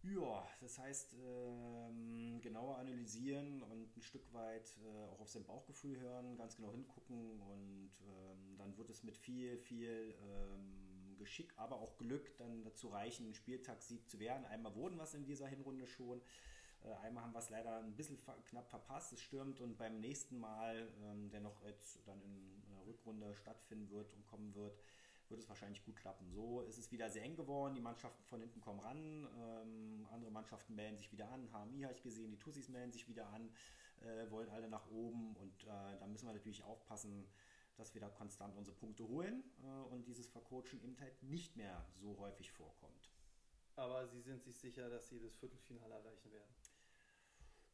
Ja, 0.03 0.49
das 0.61 0.81
heißt, 0.81 1.15
ähm, 1.15 2.41
genauer 2.41 2.79
analysieren 2.79 3.63
und 3.63 3.97
ein 3.97 4.03
Stück 4.03 4.33
weit 4.33 4.77
äh, 4.79 5.05
auch 5.13 5.21
auf 5.21 5.29
sein 5.29 5.45
Bauchgefühl 5.45 6.01
hören, 6.01 6.37
ganz 6.37 6.57
genau 6.57 6.73
hingucken 6.73 7.41
und 7.41 7.93
ähm, 8.01 8.57
dann 8.59 8.77
wird 8.77 8.91
es 8.91 9.05
mit 9.05 9.17
viel, 9.17 9.59
viel 9.59 10.17
ähm, 10.23 10.90
Geschick, 11.21 11.53
aber 11.57 11.77
auch 11.77 11.97
Glück 11.99 12.37
dann 12.39 12.65
dazu 12.65 12.89
reichen, 12.89 13.27
einen 13.27 13.35
Spieltagssieg 13.35 14.09
zu 14.09 14.19
werden. 14.19 14.45
Einmal 14.47 14.75
wurden 14.75 14.99
es 14.99 15.15
in 15.15 15.25
dieser 15.25 15.47
Hinrunde 15.47 15.87
schon. 15.87 16.21
Äh, 16.83 16.93
einmal 17.05 17.25
haben 17.25 17.33
wir 17.33 17.39
es 17.39 17.51
leider 17.51 17.79
ein 17.79 17.95
bisschen 17.95 18.19
knapp 18.49 18.69
verpasst, 18.69 19.13
es 19.13 19.21
stürmt 19.21 19.61
und 19.61 19.77
beim 19.77 20.01
nächsten 20.01 20.39
Mal, 20.39 20.89
ähm, 21.05 21.31
der 21.31 21.41
noch 21.41 21.63
jetzt 21.65 22.01
dann 22.07 22.21
in 22.23 22.63
der 22.71 22.87
Rückrunde 22.87 23.35
stattfinden 23.35 23.91
wird 23.91 24.13
und 24.15 24.27
kommen 24.27 24.55
wird, 24.55 24.81
wird 25.29 25.41
es 25.41 25.49
wahrscheinlich 25.49 25.85
gut 25.85 25.97
klappen. 25.97 26.29
So 26.33 26.63
ist 26.63 26.79
es 26.79 26.91
wieder 26.91 27.09
sehr 27.09 27.23
eng 27.23 27.37
geworden, 27.37 27.75
die 27.75 27.81
Mannschaften 27.81 28.25
von 28.25 28.41
hinten 28.41 28.61
kommen 28.61 28.81
ran, 28.81 29.29
ähm, 29.39 30.07
andere 30.11 30.31
Mannschaften 30.31 30.75
melden 30.75 30.97
sich 30.97 31.13
wieder 31.13 31.29
an, 31.31 31.49
HMI 31.53 31.83
habe 31.83 31.95
ich 31.95 32.03
gesehen, 32.03 32.31
die 32.31 32.39
Tussis 32.39 32.69
melden 32.69 32.93
sich 32.93 33.07
wieder 33.09 33.29
an, 33.29 33.51
äh, 34.01 34.31
wollen 34.31 34.49
alle 34.49 34.69
nach 34.69 34.91
oben 34.91 35.37
und 35.37 35.65
äh, 35.65 35.99
da 35.99 36.07
müssen 36.07 36.27
wir 36.27 36.33
natürlich 36.33 36.65
aufpassen, 36.65 37.27
dass 37.81 37.95
wir 37.95 38.01
da 38.01 38.09
konstant 38.09 38.55
unsere 38.57 38.77
Punkte 38.77 39.09
holen 39.09 39.43
äh, 39.63 39.93
und 39.93 40.07
dieses 40.07 40.29
Vercoachen 40.29 40.81
eben 40.83 40.99
halt 41.01 41.23
nicht 41.23 41.57
mehr 41.57 41.85
so 41.95 42.19
häufig 42.19 42.53
vorkommt. 42.53 43.11
Aber 43.77 44.07
Sie 44.07 44.21
sind 44.21 44.43
sich 44.45 44.59
sicher, 44.59 44.91
dass 44.91 45.09
Sie 45.09 45.19
das 45.19 45.35
Viertelfinale 45.37 45.95
erreichen 45.95 46.31
werden? 46.31 46.55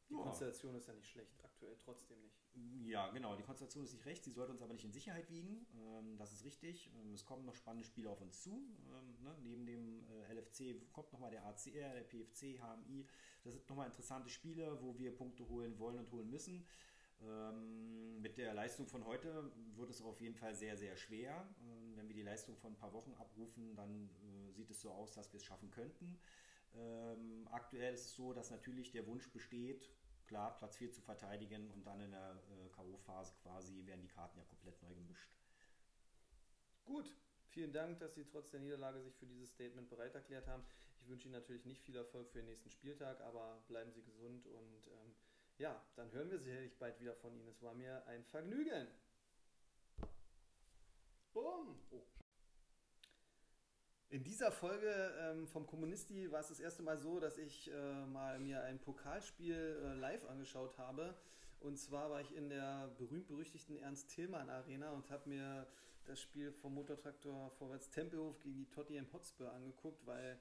Die 0.09 0.15
ja. 0.15 0.21
Konstellation 0.21 0.75
ist 0.75 0.87
ja 0.87 0.93
nicht 0.93 1.09
schlecht, 1.09 1.43
aktuell 1.43 1.75
trotzdem 1.83 2.21
nicht. 2.21 2.39
Ja, 2.85 3.09
genau, 3.09 3.35
die 3.35 3.43
Konstellation 3.43 3.83
ist 3.83 3.93
nicht 3.93 4.05
recht, 4.05 4.23
sie 4.23 4.31
sollte 4.31 4.53
uns 4.53 4.61
aber 4.61 4.73
nicht 4.73 4.85
in 4.85 4.93
Sicherheit 4.93 5.29
wiegen, 5.29 5.67
ähm, 5.75 6.17
das 6.17 6.31
ist 6.31 6.45
richtig. 6.45 6.89
Ähm, 6.95 7.13
es 7.13 7.25
kommen 7.25 7.45
noch 7.45 7.55
spannende 7.55 7.85
Spiele 7.85 8.09
auf 8.09 8.21
uns 8.21 8.41
zu. 8.41 8.51
Ähm, 8.51 9.21
ne? 9.21 9.35
Neben 9.43 9.65
dem 9.65 10.05
äh, 10.09 10.33
LFC 10.33 10.91
kommt 10.93 11.11
nochmal 11.11 11.31
der 11.31 11.45
ACR, 11.45 11.93
der 11.93 12.03
PFC, 12.03 12.57
HMI. 12.57 13.05
Das 13.43 13.53
sind 13.53 13.67
nochmal 13.69 13.87
interessante 13.87 14.29
Spiele, 14.29 14.81
wo 14.81 14.97
wir 14.97 15.13
Punkte 15.13 15.47
holen 15.49 15.77
wollen 15.77 15.99
und 15.99 16.11
holen 16.11 16.29
müssen. 16.29 16.65
Ähm, 17.21 18.21
mit 18.21 18.37
der 18.37 18.53
Leistung 18.53 18.87
von 18.87 19.05
heute 19.05 19.51
wird 19.75 19.89
es 19.89 20.01
auf 20.01 20.19
jeden 20.21 20.35
Fall 20.35 20.55
sehr, 20.55 20.77
sehr 20.77 20.95
schwer. 20.95 21.47
Ähm, 21.61 21.95
wenn 21.95 22.07
wir 22.07 22.15
die 22.15 22.23
Leistung 22.23 22.55
von 22.57 22.73
ein 22.73 22.77
paar 22.77 22.93
Wochen 22.93 23.13
abrufen, 23.15 23.75
dann 23.75 24.09
äh, 24.09 24.51
sieht 24.51 24.69
es 24.69 24.81
so 24.81 24.91
aus, 24.91 25.13
dass 25.13 25.31
wir 25.33 25.37
es 25.37 25.45
schaffen 25.45 25.71
könnten. 25.71 26.19
Ähm, 26.75 27.47
aktuell 27.51 27.93
ist 27.93 28.05
es 28.05 28.15
so, 28.15 28.33
dass 28.33 28.51
natürlich 28.51 28.91
der 28.91 29.07
Wunsch 29.07 29.31
besteht, 29.31 29.89
klar, 30.27 30.55
Platz 30.57 30.77
4 30.77 30.91
zu 30.91 31.01
verteidigen 31.01 31.71
und 31.71 31.85
dann 31.85 32.01
in 32.01 32.11
der 32.11 32.43
äh, 32.49 32.69
K.O.-Phase 32.69 33.33
quasi 33.41 33.85
werden 33.85 34.01
die 34.01 34.09
Karten 34.09 34.37
ja 34.37 34.43
komplett 34.45 34.81
neu 34.83 34.93
gemischt. 34.93 35.29
Gut, 36.85 37.13
vielen 37.49 37.73
Dank, 37.73 37.99
dass 37.99 38.15
Sie 38.15 38.25
trotz 38.25 38.51
der 38.51 38.59
Niederlage 38.59 39.01
sich 39.01 39.15
für 39.15 39.25
dieses 39.25 39.49
Statement 39.49 39.89
bereit 39.89 40.15
erklärt 40.15 40.47
haben. 40.47 40.63
Ich 41.01 41.09
wünsche 41.09 41.27
Ihnen 41.27 41.39
natürlich 41.39 41.65
nicht 41.65 41.81
viel 41.81 41.95
Erfolg 41.95 42.29
für 42.29 42.39
den 42.39 42.47
nächsten 42.47 42.69
Spieltag, 42.69 43.21
aber 43.21 43.63
bleiben 43.67 43.91
Sie 43.91 44.03
gesund 44.03 44.45
und 44.47 44.87
ähm, 44.87 45.15
ja, 45.57 45.81
dann 45.95 46.11
hören 46.11 46.29
wir 46.29 46.39
sicherlich 46.39 46.77
bald 46.77 46.99
wieder 46.99 47.15
von 47.15 47.35
Ihnen. 47.35 47.47
Es 47.47 47.61
war 47.61 47.73
mir 47.73 48.05
ein 48.07 48.23
Vergnügen. 48.25 48.87
Bumm. 51.33 51.79
Oh. 51.91 52.03
In 54.09 54.23
dieser 54.23 54.51
Folge 54.51 55.13
ähm, 55.19 55.47
vom 55.47 55.67
Kommunisti 55.67 56.31
war 56.31 56.39
es 56.39 56.47
das 56.47 56.59
erste 56.59 56.81
Mal 56.81 56.97
so, 56.97 57.19
dass 57.19 57.37
ich 57.37 57.69
äh, 57.71 58.05
mal 58.05 58.39
mir 58.39 58.63
ein 58.63 58.79
Pokalspiel 58.79 59.53
äh, 59.83 59.93
live 59.95 60.25
angeschaut 60.29 60.77
habe. 60.77 61.13
Und 61.59 61.77
zwar 61.77 62.09
war 62.09 62.21
ich 62.21 62.35
in 62.35 62.49
der 62.49 62.89
berühmt-berüchtigten 62.97 63.77
Ernst-Tillmann 63.77 64.49
Arena 64.49 64.91
und 64.91 65.09
habe 65.09 65.27
mir 65.27 65.67
das 66.05 66.21
Spiel 66.21 66.53
vom 66.53 66.75
Motortraktor 66.75 67.51
Vorwärts 67.51 67.89
Tempelhof 67.89 68.39
gegen 68.39 68.55
die 68.55 68.69
Tottenham 68.69 69.11
Hotspur 69.11 69.51
angeguckt, 69.51 70.05
weil 70.05 70.39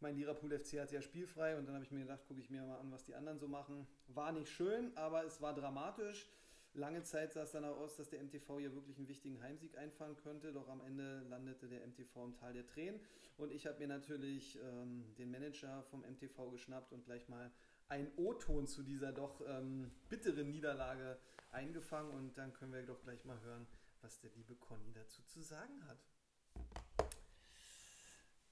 mein 0.00 0.16
Liverpool 0.16 0.58
FC 0.58 0.80
hatte 0.80 0.94
ja 0.94 1.02
spielfrei 1.02 1.56
und 1.56 1.66
dann 1.66 1.74
habe 1.74 1.84
ich 1.84 1.90
mir 1.90 2.00
gedacht, 2.00 2.24
gucke 2.26 2.40
ich 2.40 2.50
mir 2.50 2.62
mal 2.62 2.78
an, 2.78 2.90
was 2.90 3.04
die 3.04 3.14
anderen 3.14 3.38
so 3.38 3.48
machen. 3.48 3.86
War 4.08 4.32
nicht 4.32 4.50
schön, 4.50 4.96
aber 4.96 5.24
es 5.24 5.40
war 5.40 5.54
dramatisch. 5.54 6.28
Lange 6.74 7.02
Zeit 7.02 7.32
sah 7.32 7.42
es 7.42 7.50
danach 7.50 7.76
aus, 7.76 7.96
dass 7.96 8.10
der 8.10 8.22
MTV 8.22 8.58
hier 8.60 8.72
wirklich 8.74 8.96
einen 8.98 9.08
wichtigen 9.08 9.42
Heimsieg 9.42 9.76
einfahren 9.76 10.16
könnte, 10.16 10.52
doch 10.52 10.68
am 10.68 10.80
Ende 10.82 11.20
landete 11.28 11.68
der 11.68 11.84
MTV 11.86 12.24
im 12.24 12.34
Tal 12.34 12.52
der 12.52 12.64
Tränen. 12.64 13.00
Und 13.36 13.50
ich 13.50 13.66
habe 13.66 13.78
mir 13.78 13.88
natürlich 13.88 14.56
ähm, 14.62 15.04
den 15.18 15.30
Manager 15.30 15.82
vom 15.90 16.02
MTV 16.02 16.50
geschnappt 16.50 16.92
und 16.92 17.04
gleich 17.04 17.28
mal 17.28 17.50
einen 17.88 18.12
O-Ton 18.16 18.68
zu 18.68 18.84
dieser 18.84 19.12
doch 19.12 19.40
ähm, 19.48 19.90
bitteren 20.08 20.48
Niederlage 20.50 21.18
eingefangen. 21.50 22.12
Und 22.12 22.38
dann 22.38 22.52
können 22.52 22.72
wir 22.72 22.82
doch 22.84 23.02
gleich 23.02 23.24
mal 23.24 23.40
hören, 23.40 23.66
was 24.00 24.20
der 24.20 24.30
liebe 24.36 24.54
Conny 24.54 24.92
dazu 24.92 25.22
zu 25.24 25.42
sagen 25.42 25.84
hat. 25.88 25.98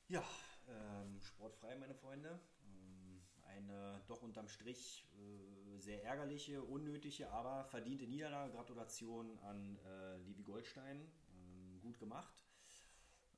Ja, 0.09 0.25
ähm, 0.69 1.21
sportfrei, 1.21 1.77
meine 1.77 1.95
Freunde. 1.95 2.41
Ähm, 2.65 3.23
eine 3.45 4.03
doch 4.07 4.23
unterm 4.23 4.49
Strich 4.49 5.07
äh, 5.15 5.79
sehr 5.79 6.05
ärgerliche, 6.05 6.63
unnötige, 6.63 7.31
aber 7.31 7.65
verdiente 7.65 8.07
Niederlage. 8.07 8.53
Gratulation 8.53 9.39
an 9.41 9.79
äh, 9.87 10.17
Livi 10.19 10.43
Goldstein. 10.43 11.11
Ähm, 11.33 11.81
gut 11.81 11.99
gemacht. 11.99 12.45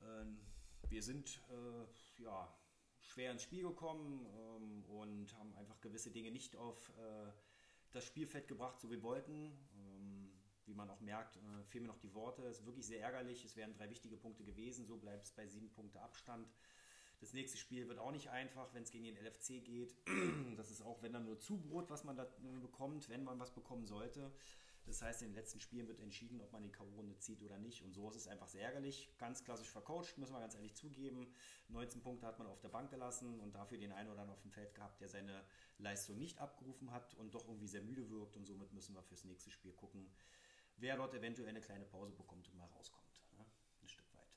Ähm, 0.01 0.39
wir 0.89 1.03
sind 1.03 1.41
äh, 1.49 2.21
ja, 2.23 2.53
schwer 2.99 3.31
ins 3.31 3.43
Spiel 3.43 3.63
gekommen 3.63 4.25
ähm, 4.25 4.83
und 4.85 5.37
haben 5.37 5.55
einfach 5.55 5.79
gewisse 5.81 6.11
Dinge 6.11 6.31
nicht 6.31 6.55
auf 6.55 6.89
äh, 6.97 7.31
das 7.91 8.05
Spielfeld 8.05 8.47
gebracht, 8.47 8.79
so 8.79 8.89
wie 8.89 8.95
wir 8.95 9.03
wollten. 9.03 9.51
Wie 10.65 10.73
man 10.75 10.89
auch 10.89 11.01
merkt, 11.01 11.37
äh, 11.37 11.63
fehlen 11.65 11.83
mir 11.83 11.89
noch 11.89 11.99
die 11.99 12.13
Worte. 12.13 12.43
Es 12.43 12.59
ist 12.59 12.65
wirklich 12.65 12.85
sehr 12.85 13.01
ärgerlich. 13.01 13.43
Es 13.43 13.55
wären 13.55 13.73
drei 13.73 13.89
wichtige 13.89 14.15
Punkte 14.15 14.43
gewesen. 14.43 14.85
So 14.85 14.95
bleibt 14.97 15.25
es 15.25 15.31
bei 15.33 15.45
sieben 15.47 15.69
Punkte 15.71 15.99
Abstand. 16.01 16.47
Das 17.21 17.33
nächste 17.33 17.57
Spiel 17.57 17.87
wird 17.87 17.99
auch 17.99 18.11
nicht 18.11 18.29
einfach, 18.29 18.73
wenn 18.73 18.83
es 18.83 18.91
gegen 18.91 19.05
den 19.05 19.15
LFC 19.15 19.63
geht. 19.63 19.95
Das 20.57 20.69
ist 20.69 20.81
auch, 20.81 21.01
wenn 21.01 21.13
dann 21.13 21.25
nur 21.25 21.39
Zubrot, 21.39 21.89
was 21.89 22.03
man 22.03 22.17
da 22.17 22.27
bekommt, 22.61 23.09
wenn 23.09 23.23
man 23.23 23.39
was 23.39 23.53
bekommen 23.53 23.85
sollte. 23.85 24.31
Das 24.85 25.01
heißt, 25.01 25.21
in 25.21 25.29
den 25.29 25.35
letzten 25.35 25.59
Spielen 25.59 25.87
wird 25.87 25.99
entschieden, 25.99 26.41
ob 26.41 26.51
man 26.51 26.63
die 26.63 26.71
K.O.-Runde 26.71 27.17
zieht 27.19 27.41
oder 27.43 27.57
nicht. 27.57 27.83
Und 27.83 27.93
so 27.93 28.09
ist 28.09 28.15
es 28.15 28.27
einfach 28.27 28.47
sehr 28.47 28.63
ärgerlich. 28.63 29.13
Ganz 29.19 29.43
klassisch 29.43 29.69
vercoacht, 29.69 30.17
müssen 30.17 30.33
wir 30.33 30.39
ganz 30.39 30.55
ehrlich 30.55 30.75
zugeben. 30.75 31.31
19 31.69 32.01
Punkte 32.01 32.25
hat 32.25 32.39
man 32.39 32.47
auf 32.47 32.59
der 32.59 32.69
Bank 32.69 32.89
gelassen 32.89 33.39
und 33.39 33.55
dafür 33.55 33.77
den 33.77 33.91
einen 33.91 34.09
oder 34.09 34.21
anderen 34.21 34.37
auf 34.37 34.41
dem 34.41 34.51
Feld 34.51 34.73
gehabt, 34.73 34.99
der 34.99 35.07
seine 35.07 35.45
Leistung 35.77 36.17
nicht 36.17 36.39
abgerufen 36.39 36.91
hat 36.91 37.13
und 37.15 37.35
doch 37.35 37.47
irgendwie 37.47 37.67
sehr 37.67 37.83
müde 37.83 38.09
wirkt. 38.09 38.35
Und 38.35 38.45
somit 38.45 38.73
müssen 38.73 38.95
wir 38.95 39.03
fürs 39.03 39.23
nächste 39.23 39.51
Spiel 39.51 39.73
gucken, 39.73 40.11
wer 40.77 40.97
dort 40.97 41.13
eventuell 41.13 41.49
eine 41.49 41.61
kleine 41.61 41.85
Pause 41.85 42.13
bekommt 42.13 42.49
und 42.49 42.57
mal 42.57 42.67
rauskommt. 42.67 43.23
Ne? 43.37 43.45
Ein 43.83 43.87
Stück 43.87 44.11
weit. 44.15 44.35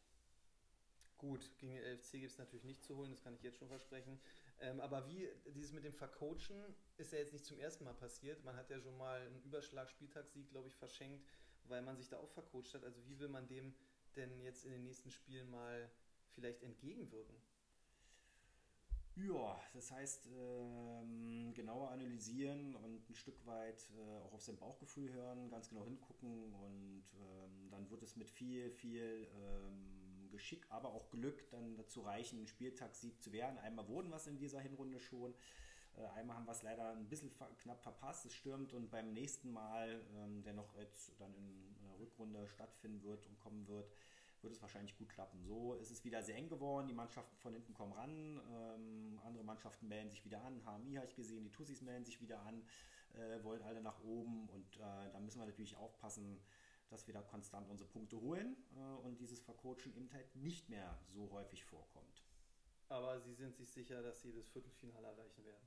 Gut, 1.24 1.50
gegen 1.56 1.72
den 1.72 1.82
LFC 1.82 2.20
gibt 2.20 2.32
es 2.32 2.38
natürlich 2.38 2.64
nicht 2.64 2.84
zu 2.84 2.96
holen, 2.96 3.10
das 3.10 3.22
kann 3.22 3.34
ich 3.34 3.42
jetzt 3.42 3.56
schon 3.56 3.68
versprechen. 3.68 4.20
Ähm, 4.60 4.78
aber 4.78 5.08
wie 5.08 5.26
dieses 5.54 5.72
mit 5.72 5.82
dem 5.82 5.94
Vercoachen 5.94 6.62
ist 6.98 7.12
ja 7.12 7.18
jetzt 7.18 7.32
nicht 7.32 7.46
zum 7.46 7.58
ersten 7.58 7.84
Mal 7.84 7.94
passiert. 7.94 8.44
Man 8.44 8.56
hat 8.56 8.68
ja 8.68 8.78
schon 8.78 8.98
mal 8.98 9.22
einen 9.22 9.40
Überschlag-Spieltagssieg, 9.42 10.50
glaube 10.50 10.68
ich, 10.68 10.74
verschenkt, 10.74 11.26
weil 11.64 11.80
man 11.80 11.96
sich 11.96 12.10
da 12.10 12.18
auch 12.18 12.28
vercoacht 12.28 12.74
hat. 12.74 12.84
Also 12.84 13.06
wie 13.06 13.18
will 13.18 13.28
man 13.28 13.48
dem 13.48 13.74
denn 14.16 14.38
jetzt 14.42 14.66
in 14.66 14.72
den 14.72 14.82
nächsten 14.82 15.10
Spielen 15.10 15.50
mal 15.50 15.90
vielleicht 16.34 16.62
entgegenwirken? 16.62 17.40
Ja, 19.16 19.58
das 19.72 19.92
heißt, 19.92 20.26
ähm, 20.26 21.54
genauer 21.54 21.90
analysieren 21.90 22.74
und 22.74 23.08
ein 23.08 23.14
Stück 23.14 23.46
weit 23.46 23.88
äh, 23.96 24.18
auch 24.18 24.34
auf 24.34 24.42
sein 24.42 24.58
Bauchgefühl 24.58 25.10
hören, 25.10 25.48
ganz 25.48 25.70
genau 25.70 25.86
hingucken 25.86 26.52
und 26.52 27.04
ähm, 27.14 27.70
dann 27.70 27.88
wird 27.88 28.02
es 28.02 28.14
mit 28.14 28.28
viel, 28.28 28.70
viel 28.70 29.26
ähm, 29.32 30.03
Geschick, 30.34 30.66
aber 30.68 30.90
auch 30.90 31.10
Glück 31.10 31.48
dann 31.50 31.76
dazu 31.76 32.02
reichen, 32.02 32.38
einen 32.38 32.46
Spieltagssieg 32.46 33.22
zu 33.22 33.32
werden. 33.32 33.58
Einmal 33.58 33.88
wurden 33.88 34.12
es 34.12 34.26
in 34.26 34.38
dieser 34.38 34.60
Hinrunde 34.60 35.00
schon, 35.00 35.34
äh, 35.96 36.06
einmal 36.18 36.36
haben 36.36 36.46
wir 36.46 36.52
es 36.52 36.62
leider 36.62 36.90
ein 36.90 37.08
bisschen 37.08 37.30
knapp 37.58 37.80
verpasst, 37.80 38.26
es 38.26 38.34
stürmt 38.34 38.72
und 38.72 38.90
beim 38.90 39.12
nächsten 39.12 39.52
Mal, 39.52 40.02
ähm, 40.16 40.42
der 40.42 40.52
noch 40.52 40.76
jetzt 40.76 41.12
dann 41.20 41.32
in 41.34 41.88
der 41.88 41.98
Rückrunde 41.98 42.48
stattfinden 42.48 43.02
wird 43.02 43.26
und 43.26 43.38
kommen 43.38 43.66
wird, 43.68 43.90
wird 44.42 44.52
es 44.52 44.60
wahrscheinlich 44.60 44.96
gut 44.96 45.08
klappen. 45.08 45.42
So 45.42 45.74
ist 45.74 45.90
es 45.90 46.04
wieder 46.04 46.22
sehr 46.22 46.36
eng 46.36 46.48
geworden. 46.48 46.86
Die 46.86 46.94
Mannschaften 46.94 47.36
von 47.38 47.52
hinten 47.54 47.72
kommen 47.74 47.92
ran. 47.92 48.40
Ähm, 48.52 49.20
andere 49.24 49.44
Mannschaften 49.44 49.88
melden 49.88 50.10
sich 50.10 50.24
wieder 50.24 50.42
an. 50.42 50.62
HMI 50.64 50.96
habe 50.96 51.06
ich 51.06 51.16
gesehen, 51.16 51.44
die 51.44 51.50
Tussis 51.50 51.80
melden 51.80 52.04
sich 52.04 52.20
wieder 52.20 52.40
an, 52.40 52.62
äh, 53.14 53.42
wollen 53.42 53.62
alle 53.62 53.80
nach 53.80 54.02
oben. 54.02 54.48
Und 54.50 54.76
äh, 54.76 55.10
da 55.12 55.18
müssen 55.20 55.40
wir 55.40 55.46
natürlich 55.46 55.76
aufpassen, 55.76 56.40
dass 56.88 57.06
wir 57.06 57.14
da 57.14 57.22
konstant 57.22 57.68
unsere 57.68 57.88
Punkte 57.88 58.20
holen 58.20 58.56
äh, 58.76 59.06
und 59.06 59.20
dieses 59.20 59.40
Vercoachen 59.40 59.94
eben 59.94 60.12
halt 60.12 60.34
nicht 60.36 60.68
mehr 60.68 60.98
so 61.06 61.30
häufig 61.30 61.64
vorkommt. 61.64 62.24
Aber 62.88 63.20
Sie 63.20 63.34
sind 63.34 63.56
sich 63.56 63.70
sicher, 63.70 64.02
dass 64.02 64.22
Sie 64.22 64.32
das 64.32 64.48
Viertelfinale 64.48 65.06
erreichen 65.08 65.44
werden? 65.44 65.66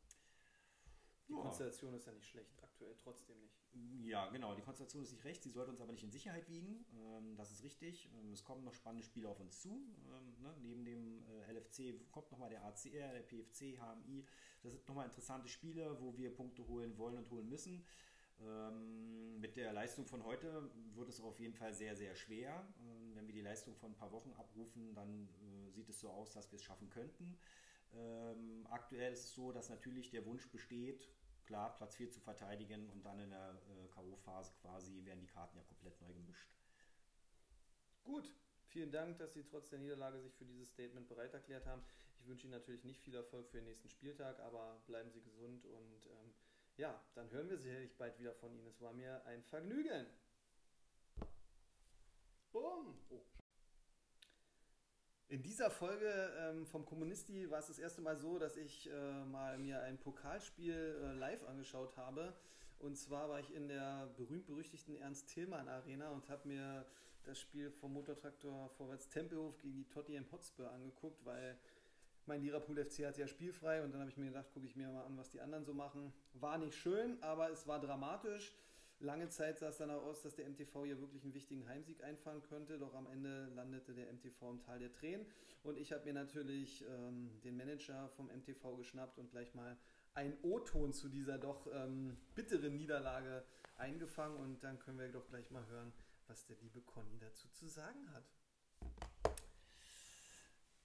Die 1.28 1.34
ja. 1.34 1.42
Konstellation 1.42 1.94
ist 1.94 2.06
ja 2.06 2.14
nicht 2.14 2.28
schlecht, 2.28 2.64
aktuell 2.64 2.96
trotzdem 2.96 3.38
nicht. 3.42 3.60
Ja, 4.06 4.30
genau, 4.30 4.56
die 4.56 4.62
Konstellation 4.62 5.04
ist 5.04 5.12
nicht 5.12 5.26
recht, 5.26 5.44
sie 5.44 5.50
sollte 5.50 5.72
uns 5.72 5.82
aber 5.82 5.92
nicht 5.92 6.04
in 6.04 6.12
Sicherheit 6.12 6.48
wiegen, 6.50 6.86
ähm, 6.94 7.36
das 7.36 7.52
ist 7.52 7.64
richtig. 7.64 8.10
Ähm, 8.14 8.32
es 8.32 8.44
kommen 8.44 8.64
noch 8.64 8.74
spannende 8.74 9.04
Spiele 9.04 9.28
auf 9.28 9.40
uns 9.40 9.60
zu. 9.62 9.70
Ähm, 9.70 10.42
ne? 10.42 10.56
Neben 10.62 10.86
dem 10.86 11.24
äh, 11.28 11.52
LFC 11.52 12.10
kommt 12.12 12.32
nochmal 12.32 12.50
der 12.50 12.64
ACR, 12.64 13.12
der 13.12 13.24
PFC, 13.24 13.78
HMI. 13.78 14.26
Das 14.64 14.72
sind 14.72 14.88
nochmal 14.88 15.06
interessante 15.06 15.50
Spiele, 15.50 16.00
wo 16.00 16.16
wir 16.16 16.34
Punkte 16.34 16.66
holen 16.68 16.98
wollen 16.98 17.18
und 17.18 17.30
holen 17.30 17.50
müssen. 17.50 17.86
Mit 19.40 19.56
der 19.56 19.74
Leistung 19.74 20.06
von 20.06 20.24
heute 20.24 20.70
wird 20.94 21.10
es 21.10 21.20
auf 21.20 21.40
jeden 21.40 21.54
Fall 21.54 21.74
sehr, 21.74 21.96
sehr 21.96 22.16
schwer. 22.16 22.68
wenn 23.14 23.26
wir 23.28 23.34
die 23.34 23.42
Leistung 23.42 23.76
von 23.76 23.92
ein 23.92 23.96
paar 23.96 24.12
Wochen 24.12 24.32
abrufen, 24.34 24.94
dann 24.94 25.28
äh, 25.28 25.72
sieht 25.72 25.90
es 25.90 26.00
so 26.00 26.10
aus, 26.10 26.32
dass 26.32 26.52
wir 26.52 26.58
es 26.58 26.64
schaffen 26.64 26.90
könnten. 26.90 27.38
aktuell 28.70 29.14
ist 29.14 29.24
es 29.26 29.34
so, 29.34 29.52
dass 29.52 29.70
natürlich 29.70 30.10
der 30.10 30.26
Wunsch 30.26 30.50
besteht, 30.52 31.10
klar 31.48 31.74
Platz 31.76 31.96
4 31.96 32.12
zu 32.12 32.20
verteidigen 32.20 32.90
und 32.90 33.04
dann 33.06 33.20
in 33.20 33.30
der 33.32 33.62
äh, 33.70 33.88
K.O.-Phase 33.88 34.54
quasi 34.62 35.04
werden 35.06 35.22
die 35.22 35.28
Karten 35.28 35.58
ja 35.58 35.64
komplett 35.64 36.00
neu 36.02 36.14
gemischt. 36.14 36.50
Gut, 38.04 38.32
vielen 38.68 38.92
Dank, 38.92 39.18
dass 39.18 39.34
Sie 39.34 39.44
trotz 39.44 39.70
der 39.70 39.80
Niederlage 39.80 40.20
sich 40.20 40.36
für 40.36 40.46
dieses 40.46 40.70
Statement 40.70 41.08
bereit 41.08 41.34
erklärt 41.34 41.66
haben. 41.66 41.82
Ich 42.20 42.28
wünsche 42.28 42.48
Ihnen 42.48 42.58
natürlich 42.58 42.84
nicht 42.84 43.02
viel 43.02 43.16
Erfolg 43.16 43.50
für 43.50 43.58
den 43.58 43.66
nächsten 43.66 43.90
Spieltag, 43.90 44.40
aber 44.42 44.82
bleiben 44.86 45.10
Sie 45.12 45.22
gesund 45.22 45.66
und 45.66 46.06
ähm, 46.06 46.27
ja, 46.78 47.00
dann 47.16 47.30
hören 47.32 47.50
wir 47.50 47.58
sicherlich 47.58 47.96
bald 47.98 48.18
wieder 48.20 48.34
von 48.34 48.54
Ihnen. 48.54 48.68
Es 48.68 48.80
war 48.82 48.94
mir 48.94 49.26
ein 49.26 49.44
Vergnügen. 49.44 50.06
Bumm. 52.52 52.98
Oh. 53.10 53.22
In 55.30 55.44
dieser 55.44 55.70
Folge 55.70 56.08
ähm, 56.40 56.66
vom 56.66 56.86
Kommunisti 56.86 57.50
war 57.50 57.60
es 57.60 57.68
das 57.68 57.80
erste 57.80 58.02
Mal 58.02 58.16
so, 58.16 58.40
dass 58.40 58.56
ich 58.56 58.90
äh, 58.90 59.26
mal 59.26 59.58
mir 59.58 59.82
ein 59.82 59.98
Pokalspiel 59.98 60.74
äh, 60.74 61.14
live 61.14 61.44
angeschaut 61.44 61.98
habe. 61.98 62.34
Und 62.80 62.96
zwar 62.96 63.28
war 63.28 63.40
ich 63.40 63.54
in 63.54 63.68
der 63.68 64.08
berühmt-berüchtigten 64.16 64.96
Ernst-Tillmann 64.96 65.68
Arena 65.68 66.12
und 66.12 66.30
habe 66.30 66.48
mir 66.48 66.86
das 67.24 67.40
Spiel 67.40 67.72
vom 67.72 67.94
Motortraktor 67.94 68.70
Vorwärts 68.78 69.10
Tempelhof 69.10 69.58
gegen 69.58 69.76
die 69.76 69.90
Tottenham 69.90 70.32
Hotspur 70.32 70.72
angeguckt, 70.72 71.26
weil 71.26 71.58
mein 72.28 72.42
Liverpool 72.42 72.84
FC 72.84 73.06
hatte 73.06 73.22
ja 73.22 73.28
spielfrei 73.28 73.84
und 73.84 73.92
dann 73.92 74.02
habe 74.02 74.10
ich 74.10 74.18
mir 74.18 74.28
gedacht, 74.28 74.52
gucke 74.54 74.66
ich 74.66 74.76
mir 74.76 74.90
mal 74.90 75.06
an, 75.06 75.18
was 75.18 75.30
die 75.30 75.42
anderen 75.42 75.64
so 75.64 75.74
machen. 75.74 76.14
War 76.34 76.58
nicht 76.58 76.76
schön, 76.76 77.22
aber 77.22 77.50
es 77.50 77.68
war 77.68 77.80
dramatisch. 77.80 78.54
Lange 79.00 79.30
Zeit 79.30 79.60
sah 79.60 79.70
es 79.70 79.78
danach 79.78 80.02
aus, 80.02 80.24
dass 80.24 80.36
der 80.36 80.50
MTV 80.50 80.86
hier 80.86 81.00
wirklich 81.00 81.24
einen 81.24 81.36
wichtigen 81.36 81.68
Heimsieg 81.68 82.04
einfahren 82.04 82.42
könnte, 82.42 82.80
doch 82.80 82.96
am 82.96 83.06
Ende 83.08 83.46
landete 83.54 83.94
der 83.94 84.12
MTV 84.12 84.50
im 84.50 84.60
Tal 84.60 84.80
der 84.80 84.92
Tränen. 84.92 85.26
Und 85.62 85.78
ich 85.78 85.94
habe 85.94 86.04
mir 86.06 86.14
natürlich 86.14 86.84
ähm, 86.88 87.30
den 87.44 87.58
Manager 87.58 88.10
vom 88.10 88.28
MTV 88.28 88.76
geschnappt 88.78 89.20
und 89.20 89.30
gleich 89.30 89.54
mal 89.54 89.78
einen 90.16 90.36
O-Ton 90.42 90.94
zu 90.94 91.10
dieser 91.10 91.38
doch 91.38 91.68
ähm, 91.72 92.18
bitteren 92.34 92.76
Niederlage 92.76 93.44
eingefangen. 93.76 94.38
Und 94.38 94.64
dann 94.64 94.80
können 94.80 94.98
wir 94.98 95.12
doch 95.12 95.28
gleich 95.28 95.52
mal 95.52 95.66
hören, 95.68 95.94
was 96.28 96.46
der 96.48 96.58
liebe 96.58 96.82
Conny 96.82 97.20
dazu 97.20 97.48
zu 97.50 97.68
sagen 97.68 98.12
hat. 98.14 98.24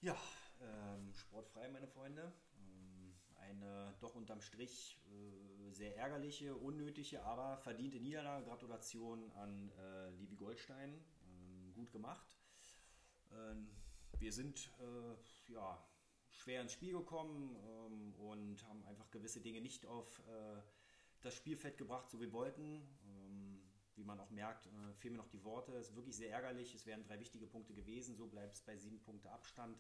Ja, 0.03 0.19
ähm, 0.63 1.13
sportfrei, 1.15 1.69
meine 1.69 1.87
Freunde. 1.87 2.33
Ähm, 2.57 3.15
eine 3.37 3.95
doch 4.01 4.15
unterm 4.15 4.41
Strich 4.41 5.01
äh, 5.07 5.73
sehr 5.73 5.97
ärgerliche, 5.97 6.55
unnötige, 6.55 7.23
aber 7.23 7.59
verdiente 7.59 8.01
Niederlage. 8.01 8.45
Gratulation 8.47 9.31
an 9.33 9.71
äh, 9.79 10.11
Livi 10.11 10.37
Goldstein. 10.37 11.05
Ähm, 11.25 11.73
gut 11.75 11.91
gemacht. 11.93 12.37
Ähm, 13.33 13.69
wir 14.19 14.33
sind 14.33 14.71
äh, 14.81 15.53
ja, 15.53 15.83
schwer 16.31 16.63
ins 16.63 16.73
Spiel 16.73 16.93
gekommen 16.93 17.57
ähm, 17.57 18.15
und 18.15 18.67
haben 18.69 18.85
einfach 18.85 19.11
gewisse 19.11 19.41
Dinge 19.41 19.61
nicht 19.61 19.87
auf 19.87 20.21
äh, 20.21 20.61
das 21.21 21.35
Spielfeld 21.35 21.77
gebracht, 21.77 22.09
so 22.11 22.19
wie 22.19 22.27
wir 22.27 22.33
wollten. 22.33 22.83
Wie 23.95 24.05
man 24.05 24.19
auch 24.21 24.31
merkt, 24.31 24.67
äh, 24.67 24.95
fehlen 24.95 25.15
mir 25.15 25.19
noch 25.19 25.29
die 25.29 25.45
Worte. 25.45 25.73
Es 25.75 25.91
ist 25.91 25.97
wirklich 25.97 26.17
sehr 26.17 26.31
ärgerlich. 26.31 26.75
Es 26.75 26.87
wären 26.87 27.05
drei 27.05 27.21
wichtige 27.21 27.47
Punkte 27.47 27.75
gewesen. 27.75 28.17
So 28.17 28.27
bleibt 28.27 28.55
es 28.55 28.63
bei 28.63 28.77
sieben 28.77 29.01
Punkte 29.01 29.31
Abstand. 29.31 29.79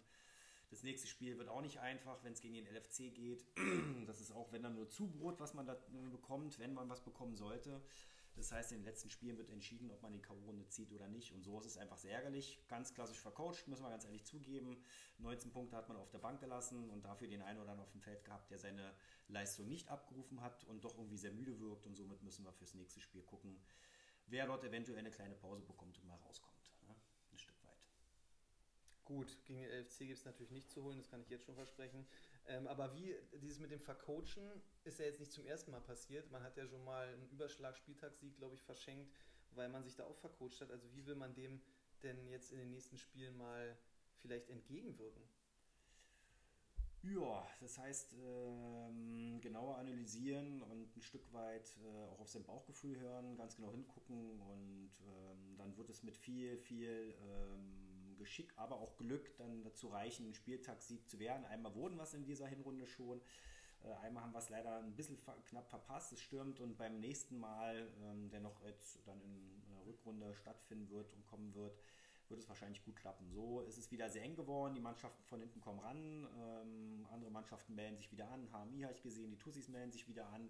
Das 0.72 0.82
nächste 0.82 1.06
Spiel 1.06 1.36
wird 1.36 1.50
auch 1.50 1.60
nicht 1.60 1.80
einfach, 1.80 2.24
wenn 2.24 2.32
es 2.32 2.40
gegen 2.40 2.54
den 2.54 2.66
LFC 2.66 3.14
geht. 3.14 3.44
Das 4.06 4.22
ist 4.22 4.32
auch, 4.32 4.52
wenn 4.52 4.62
dann 4.62 4.74
nur 4.74 4.88
Zubrot, 4.88 5.38
was 5.38 5.52
man 5.52 5.66
da 5.66 5.76
bekommt, 6.10 6.58
wenn 6.58 6.72
man 6.72 6.88
was 6.88 7.04
bekommen 7.04 7.36
sollte. 7.36 7.82
Das 8.36 8.52
heißt, 8.52 8.72
in 8.72 8.78
den 8.78 8.86
letzten 8.86 9.10
Spielen 9.10 9.36
wird 9.36 9.50
entschieden, 9.50 9.90
ob 9.90 10.00
man 10.00 10.14
die 10.14 10.22
K.O.-Runde 10.22 10.66
zieht 10.68 10.90
oder 10.92 11.08
nicht. 11.08 11.32
Und 11.32 11.42
so 11.42 11.60
ist 11.60 11.66
es 11.66 11.76
einfach 11.76 11.98
sehr 11.98 12.14
ärgerlich. 12.14 12.58
Ganz 12.68 12.94
klassisch 12.94 13.20
vercoacht, 13.20 13.68
müssen 13.68 13.82
wir 13.82 13.90
ganz 13.90 14.06
ehrlich 14.06 14.24
zugeben. 14.24 14.82
19 15.18 15.52
Punkte 15.52 15.76
hat 15.76 15.88
man 15.88 15.98
auf 15.98 16.08
der 16.08 16.20
Bank 16.20 16.40
gelassen 16.40 16.88
und 16.88 17.04
dafür 17.04 17.28
den 17.28 17.42
einen 17.42 17.60
oder 17.60 17.72
anderen 17.72 17.86
auf 17.86 17.92
dem 17.92 18.00
Feld 18.00 18.24
gehabt, 18.24 18.50
der 18.50 18.58
seine 18.58 18.94
Leistung 19.28 19.68
nicht 19.68 19.90
abgerufen 19.90 20.40
hat 20.40 20.64
und 20.64 20.84
doch 20.84 20.96
irgendwie 20.96 21.18
sehr 21.18 21.32
müde 21.32 21.60
wirkt. 21.60 21.84
Und 21.84 21.96
somit 21.96 22.22
müssen 22.22 22.46
wir 22.46 22.52
fürs 22.54 22.72
nächste 22.72 23.00
Spiel 23.02 23.22
gucken, 23.24 23.60
wer 24.28 24.46
dort 24.46 24.64
eventuell 24.64 25.00
eine 25.00 25.10
kleine 25.10 25.34
Pause 25.34 25.66
bekommt 25.66 25.98
und 25.98 26.08
mal 26.08 26.16
rauskommt. 26.16 26.72
Ne? 26.88 26.94
Ein 27.30 27.38
Stück 27.38 27.62
weit. 27.62 27.72
Gut, 29.04 29.36
gegen 29.44 29.60
den 29.60 29.70
LFC 29.70 29.98
gibt 30.06 30.18
es 30.18 30.24
natürlich 30.24 30.52
nicht 30.52 30.70
zu 30.70 30.84
holen, 30.84 30.98
das 30.98 31.08
kann 31.08 31.20
ich 31.20 31.28
jetzt 31.28 31.44
schon 31.44 31.56
versprechen. 31.56 32.06
Ähm, 32.46 32.66
aber 32.68 32.94
wie 32.94 33.14
dieses 33.40 33.58
mit 33.58 33.70
dem 33.70 33.80
Vercoachen 33.80 34.62
ist 34.84 34.98
ja 34.98 35.06
jetzt 35.06 35.20
nicht 35.20 35.32
zum 35.32 35.44
ersten 35.44 35.72
Mal 35.72 35.80
passiert. 35.80 36.30
Man 36.30 36.42
hat 36.42 36.56
ja 36.56 36.66
schon 36.66 36.84
mal 36.84 37.08
einen 37.08 37.28
Überschlag-Spieltagssieg, 37.30 38.36
glaube 38.36 38.54
ich, 38.54 38.62
verschenkt, 38.62 39.12
weil 39.50 39.68
man 39.68 39.82
sich 39.82 39.96
da 39.96 40.04
auch 40.04 40.16
vercoacht 40.16 40.60
hat. 40.60 40.70
Also 40.70 40.92
wie 40.92 41.04
will 41.06 41.16
man 41.16 41.34
dem 41.34 41.60
denn 42.02 42.28
jetzt 42.28 42.52
in 42.52 42.58
den 42.58 42.70
nächsten 42.70 42.96
Spielen 42.96 43.36
mal 43.36 43.76
vielleicht 44.18 44.48
entgegenwirken? 44.48 45.22
Ja, 47.02 47.44
das 47.60 47.78
heißt, 47.78 48.14
ähm, 48.14 49.40
genauer 49.40 49.78
analysieren 49.78 50.62
und 50.62 50.96
ein 50.96 51.02
Stück 51.02 51.32
weit 51.32 51.76
äh, 51.84 52.04
auch 52.06 52.20
auf 52.20 52.28
sein 52.28 52.44
Bauchgefühl 52.44 52.96
hören, 53.00 53.36
ganz 53.36 53.56
genau 53.56 53.72
hingucken 53.72 54.40
und 54.40 54.92
ähm, 55.00 55.56
dann 55.56 55.76
wird 55.76 55.90
es 55.90 56.04
mit 56.04 56.16
viel, 56.16 56.56
viel 56.58 57.16
ähm, 57.20 57.91
Geschick, 58.16 58.52
aber 58.56 58.76
auch 58.76 58.96
Glück 58.96 59.36
dann 59.36 59.62
dazu 59.62 59.88
reichen, 59.88 60.24
einen 60.24 60.34
Spieltagssieg 60.34 61.08
zu 61.08 61.18
werden. 61.18 61.44
Einmal 61.46 61.74
wurden 61.74 61.98
es 62.00 62.14
in 62.14 62.24
dieser 62.24 62.46
Hinrunde 62.46 62.86
schon, 62.86 63.20
äh, 63.84 63.92
einmal 64.04 64.22
haben 64.22 64.32
wir 64.32 64.38
es 64.38 64.48
leider 64.48 64.78
ein 64.78 64.94
bisschen 64.94 65.18
knapp 65.48 65.68
verpasst, 65.68 66.12
es 66.12 66.20
stürmt 66.20 66.60
und 66.60 66.76
beim 66.76 67.00
nächsten 67.00 67.38
Mal, 67.38 67.88
ähm, 68.02 68.30
der 68.30 68.40
noch 68.40 68.62
jetzt 68.62 69.06
dann 69.06 69.20
in 69.20 69.62
der 69.70 69.86
Rückrunde 69.86 70.34
stattfinden 70.34 70.90
wird 70.90 71.12
und 71.12 71.26
kommen 71.26 71.54
wird, 71.54 71.78
wird 72.28 72.40
es 72.40 72.48
wahrscheinlich 72.48 72.84
gut 72.84 72.96
klappen. 72.96 73.30
So 73.30 73.60
ist 73.62 73.76
es 73.76 73.90
wieder 73.90 74.08
sehr 74.08 74.22
eng 74.22 74.36
geworden. 74.36 74.74
Die 74.74 74.80
Mannschaften 74.80 75.22
von 75.24 75.40
hinten 75.40 75.60
kommen 75.60 75.80
ran. 75.80 76.26
Ähm, 76.40 77.06
andere 77.10 77.30
Mannschaften 77.30 77.74
melden 77.74 77.96
sich 77.96 78.10
wieder 78.10 78.28
an. 78.30 78.48
HMI 78.52 78.82
habe 78.82 78.94
ich 78.94 79.02
gesehen, 79.02 79.30
die 79.30 79.38
Tussis 79.38 79.68
melden 79.68 79.92
sich 79.92 80.08
wieder 80.08 80.26
an, 80.28 80.48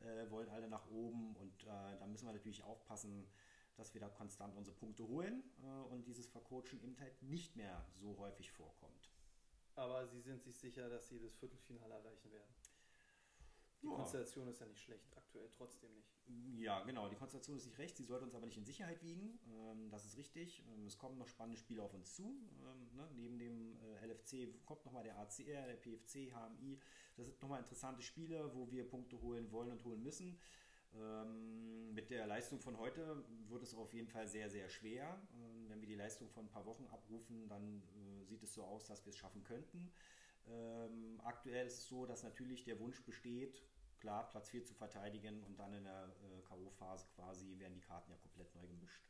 äh, 0.00 0.30
wollen 0.30 0.48
alle 0.50 0.68
nach 0.68 0.86
oben. 0.90 1.34
Und 1.36 1.64
äh, 1.64 1.98
da 1.98 2.06
müssen 2.06 2.26
wir 2.26 2.32
natürlich 2.32 2.62
aufpassen, 2.62 3.26
dass 3.76 3.94
wir 3.94 4.00
da 4.00 4.08
konstant 4.08 4.56
unsere 4.56 4.76
Punkte 4.76 5.06
holen 5.06 5.42
äh, 5.62 5.92
und 5.92 6.06
dieses 6.06 6.26
Vercoachen 6.26 6.82
eben 6.82 6.98
halt 6.98 7.22
nicht 7.22 7.56
mehr 7.56 7.84
so 7.94 8.16
häufig 8.18 8.50
vorkommt. 8.50 9.10
Aber 9.74 10.06
Sie 10.06 10.20
sind 10.20 10.42
sich 10.42 10.56
sicher, 10.58 10.88
dass 10.88 11.08
Sie 11.08 11.18
das 11.18 11.34
Viertelfinale 11.34 11.94
erreichen 11.94 12.30
werden? 12.30 12.54
Die 13.82 13.88
ja. 13.88 13.94
Konstellation 13.94 14.46
ist 14.46 14.60
ja 14.60 14.66
nicht 14.66 14.80
schlecht, 14.80 15.16
aktuell 15.16 15.48
trotzdem 15.50 15.92
nicht. 15.94 16.14
Ja, 16.56 16.84
genau, 16.84 17.08
die 17.08 17.16
Konstellation 17.16 17.56
ist 17.56 17.66
nicht 17.66 17.78
recht, 17.78 17.96
sie 17.96 18.04
sollte 18.04 18.24
uns 18.24 18.34
aber 18.34 18.46
nicht 18.46 18.56
in 18.56 18.64
Sicherheit 18.64 19.02
wiegen, 19.02 19.40
ähm, 19.48 19.90
das 19.90 20.04
ist 20.04 20.16
richtig. 20.16 20.64
Ähm, 20.68 20.86
es 20.86 20.96
kommen 20.96 21.18
noch 21.18 21.26
spannende 21.26 21.58
Spiele 21.58 21.82
auf 21.82 21.92
uns 21.92 22.14
zu. 22.14 22.22
Ähm, 22.22 22.94
ne? 22.94 23.10
Neben 23.16 23.38
dem 23.38 23.76
äh, 23.82 24.06
LFC 24.06 24.64
kommt 24.64 24.84
nochmal 24.84 25.02
der 25.02 25.18
ACR, 25.18 25.66
der 25.66 25.76
PFC, 25.76 26.32
HMI. 26.32 26.78
Das 27.16 27.26
sind 27.26 27.42
nochmal 27.42 27.58
interessante 27.58 28.02
Spiele, 28.02 28.54
wo 28.54 28.70
wir 28.70 28.88
Punkte 28.88 29.20
holen 29.20 29.50
wollen 29.50 29.72
und 29.72 29.84
holen 29.84 30.02
müssen. 30.02 30.38
Ähm, 30.94 31.94
mit 31.94 32.10
der 32.10 32.26
Leistung 32.26 32.60
von 32.60 32.78
heute 32.78 33.24
wird 33.48 33.62
es 33.62 33.74
auf 33.74 33.92
jeden 33.92 34.08
Fall 34.08 34.26
sehr, 34.26 34.48
sehr 34.48 34.68
schwer. 34.68 35.20
Ähm, 35.34 35.68
wenn 35.68 35.80
wir 35.80 35.88
die 35.88 35.94
Leistung 35.94 36.28
von 36.30 36.46
ein 36.46 36.50
paar 36.50 36.66
Wochen 36.66 36.86
abrufen, 36.86 37.48
dann 37.48 37.82
äh, 37.82 38.24
sieht 38.24 38.42
es 38.42 38.54
so 38.54 38.64
aus, 38.64 38.86
dass 38.86 39.04
wir 39.04 39.10
es 39.10 39.16
schaffen 39.16 39.42
könnten. 39.44 39.92
Ähm, 40.48 41.20
aktuell 41.24 41.66
ist 41.66 41.78
es 41.78 41.88
so, 41.88 42.06
dass 42.06 42.22
natürlich 42.22 42.64
der 42.64 42.78
Wunsch 42.80 43.02
besteht, 43.04 43.62
klar 44.00 44.28
Platz 44.28 44.50
4 44.50 44.64
zu 44.64 44.74
verteidigen 44.74 45.42
und 45.44 45.58
dann 45.58 45.72
in 45.72 45.84
der 45.84 46.04
äh, 46.04 46.42
K.O.-Phase 46.42 47.06
quasi 47.14 47.58
werden 47.58 47.74
die 47.74 47.80
Karten 47.80 48.10
ja 48.10 48.16
komplett 48.16 48.54
neu 48.54 48.66
gemischt. 48.66 49.02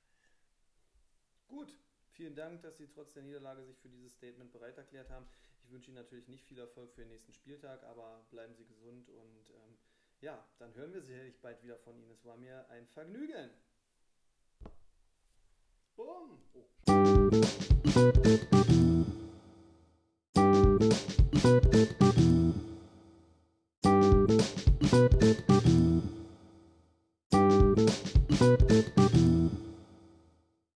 Gut, 1.49 1.79
vielen 2.11 2.35
Dank, 2.35 2.63
dass 2.63 2.77
Sie 2.79 2.87
trotz 2.87 3.15
der 3.15 3.23
Niederlage 3.23 3.65
sich 3.65 3.79
für 3.79 3.89
dieses 3.89 4.13
Statement 4.13 4.53
bereit 4.53 4.77
erklärt 4.77 5.11
haben. 5.11 5.27
Ich 5.65 5.71
wünsche 5.71 5.91
Ihnen 5.91 6.03
natürlich 6.03 6.29
nicht 6.29 6.45
viel 6.45 6.59
Erfolg 6.59 6.93
für 6.93 7.03
den 7.03 7.09
nächsten 7.09 7.33
Spieltag, 7.33 7.83
aber 7.85 8.27
bleiben 8.31 8.55
Sie 8.55 8.67
gesund 8.67 9.09
und 9.09 9.51
ähm, 9.51 9.72
ja, 10.23 10.43
dann 10.59 10.75
hören 10.75 10.95
wir 10.95 11.03
sicherlich 11.03 11.39
bald 11.41 11.63
wieder 11.63 11.77
von 11.79 11.99
Ihnen. 11.99 12.11
Es 12.13 12.25
war 12.25 12.37
mir 12.37 12.69
ein 12.71 12.87
Vergnügen. 12.87 13.51
Bumm! 15.97 16.41
Oh. 16.55 16.63